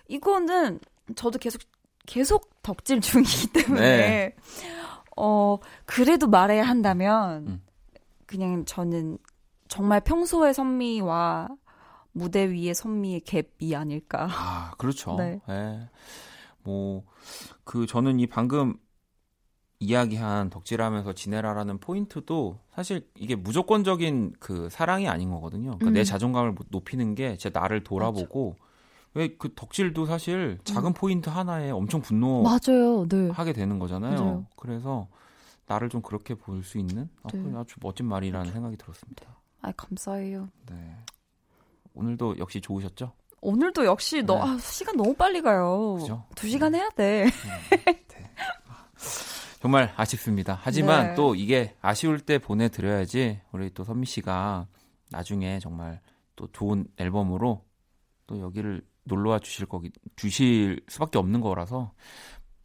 이거는 0.08 0.78
저도 1.16 1.38
계속 1.38 1.60
계속 2.06 2.50
덕질 2.62 3.00
중이기 3.02 3.48
때문에 3.52 3.80
네. 3.80 4.36
어 5.16 5.58
그래도 5.84 6.26
말해야 6.28 6.64
한다면 6.64 7.46
음. 7.46 7.62
그냥 8.26 8.64
저는 8.64 9.18
정말 9.68 10.00
평소의 10.00 10.54
선미와 10.54 11.48
무대 12.12 12.50
위의 12.50 12.74
선미의 12.74 13.22
갭이 13.22 13.74
아닐까. 13.74 14.28
아, 14.30 14.72
그렇죠. 14.78 15.16
네. 15.18 15.40
예. 15.48 15.88
뭐, 16.62 17.04
그, 17.64 17.86
저는 17.86 18.20
이 18.20 18.26
방금 18.26 18.74
이야기한 19.80 20.48
덕질하면서 20.50 21.14
지내라라는 21.14 21.78
포인트도 21.78 22.60
사실 22.72 23.08
이게 23.16 23.34
무조건적인 23.34 24.34
그 24.38 24.68
사랑이 24.70 25.08
아닌 25.08 25.30
거거든요. 25.30 25.70
그러니까 25.78 25.86
음. 25.88 25.92
내 25.94 26.04
자존감을 26.04 26.54
높이는 26.68 27.14
게 27.16 27.36
제 27.36 27.50
나를 27.50 27.82
돌아보고 27.82 28.56
왜 29.14 29.28
그 29.36 29.52
덕질도 29.54 30.06
사실 30.06 30.58
작은 30.64 30.90
음. 30.90 30.94
포인트 30.94 31.28
하나에 31.28 31.70
엄청 31.70 32.00
분노 32.00 32.42
맞아요. 32.42 33.06
네. 33.08 33.28
하게 33.30 33.52
되는 33.52 33.78
거잖아요. 33.78 34.18
맞아요. 34.18 34.46
그래서 34.56 35.08
나를 35.66 35.88
좀 35.88 36.00
그렇게 36.02 36.34
볼 36.34 36.62
수 36.64 36.78
있는 36.78 37.08
아, 37.22 37.28
네. 37.32 37.38
그건 37.38 37.56
아주 37.56 37.76
멋진 37.80 38.06
말이라는 38.06 38.52
생각이 38.52 38.76
들었습니다. 38.76 39.38
아, 39.60 39.72
감사해요. 39.76 40.48
네. 40.70 40.96
오늘도 41.94 42.38
역시 42.38 42.60
좋으셨죠? 42.60 43.12
오늘도 43.42 43.84
역시 43.84 44.22
너 44.22 44.36
네. 44.36 44.40
아, 44.52 44.58
시간 44.58 44.96
너무 44.96 45.14
빨리 45.14 45.42
가요. 45.42 45.96
그죠? 46.00 46.24
두 46.34 46.48
시간 46.48 46.74
해야 46.74 46.88
돼. 46.90 47.26
정말 49.60 49.92
아쉽습니다. 49.96 50.58
하지만 50.62 51.08
네. 51.08 51.14
또 51.14 51.34
이게 51.34 51.76
아쉬울 51.80 52.18
때 52.20 52.38
보내드려야지 52.38 53.40
우리 53.52 53.70
또 53.70 53.84
선미 53.84 54.06
씨가 54.06 54.66
나중에 55.10 55.58
정말 55.60 56.00
또 56.34 56.48
좋은 56.52 56.86
앨범으로 56.96 57.64
또 58.26 58.40
여기를 58.40 58.82
놀러와 59.04 59.38
주실 59.38 59.66
거기 59.66 59.90
주실 60.16 60.84
수밖에 60.88 61.18
없는 61.18 61.40
거라서 61.40 61.92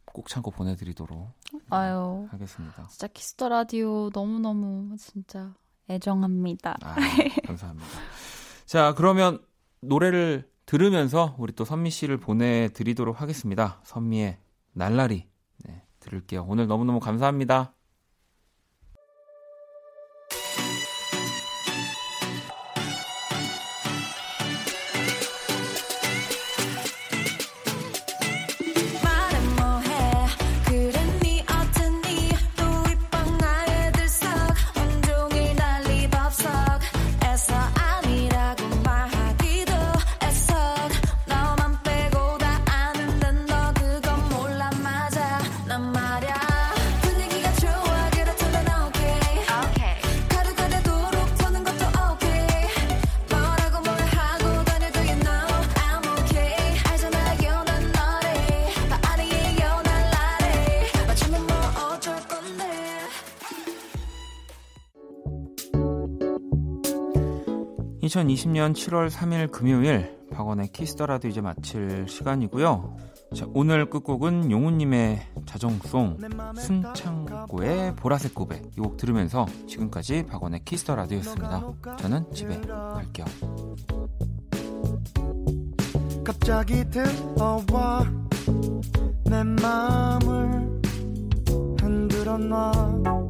꼭 0.04 0.28
참고 0.28 0.50
보내드리도록 0.50 1.32
아유, 1.70 2.26
하겠습니다. 2.30 2.86
진짜 2.88 3.06
Kiss 3.06 3.30
the 3.30 3.48
Radio 3.48 4.10
너무 4.10 4.38
너무 4.40 4.96
진짜 4.98 5.54
애정합니다. 5.90 6.76
아, 6.82 6.96
감사합니다. 7.46 7.88
자, 8.66 8.94
그러면 8.96 9.42
노래를 9.80 10.50
들으면서 10.66 11.34
우리 11.38 11.52
또 11.54 11.64
선미 11.64 11.90
씨를 11.90 12.18
보내드리도록 12.18 13.22
하겠습니다. 13.22 13.80
선미의 13.84 14.38
날라리. 14.72 15.26
네, 15.64 15.82
들을게요. 16.00 16.44
오늘 16.46 16.66
너무 16.66 16.84
너무 16.84 17.00
감사합니다. 17.00 17.72
2020년 68.28 68.74
7월 68.74 69.10
3일 69.10 69.50
금요일 69.50 70.18
박원의 70.30 70.68
Kiss 70.68 70.85
the 70.85 70.98
Radio도 70.98 71.28
이제 71.28 71.40
마칠 71.40 72.06
시간이고요. 72.08 72.96
자, 73.34 73.46
오늘 73.54 73.88
끝곡은 73.88 74.50
용우님의 74.50 75.20
자정송 75.46 76.18
순창고의 76.56 77.96
보라색 77.96 78.34
고백 78.34 78.66
이 78.76 78.80
곡 78.80 78.96
들으면서 78.96 79.46
지금까지 79.66 80.26
박원의 80.26 80.60
Kiss 80.64 80.81
the 80.81 80.94
Radio였습니다. 80.94 81.72
저는 81.98 82.32
집에 82.32 82.60
갈게요. 82.60 83.24
갑자기 86.24 86.84
들어와 86.90 88.04
내 89.24 89.42
마음을 89.42 90.80
흔들어 91.80 92.36
놔용 92.36 93.28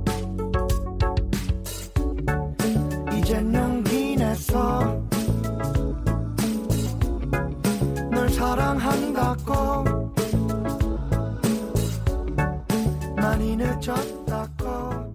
기 4.38 4.46
내서 4.46 5.02
널 8.10 8.30
사랑한다고 8.30 9.84
많이 13.16 13.56
늦었다고 13.56 15.07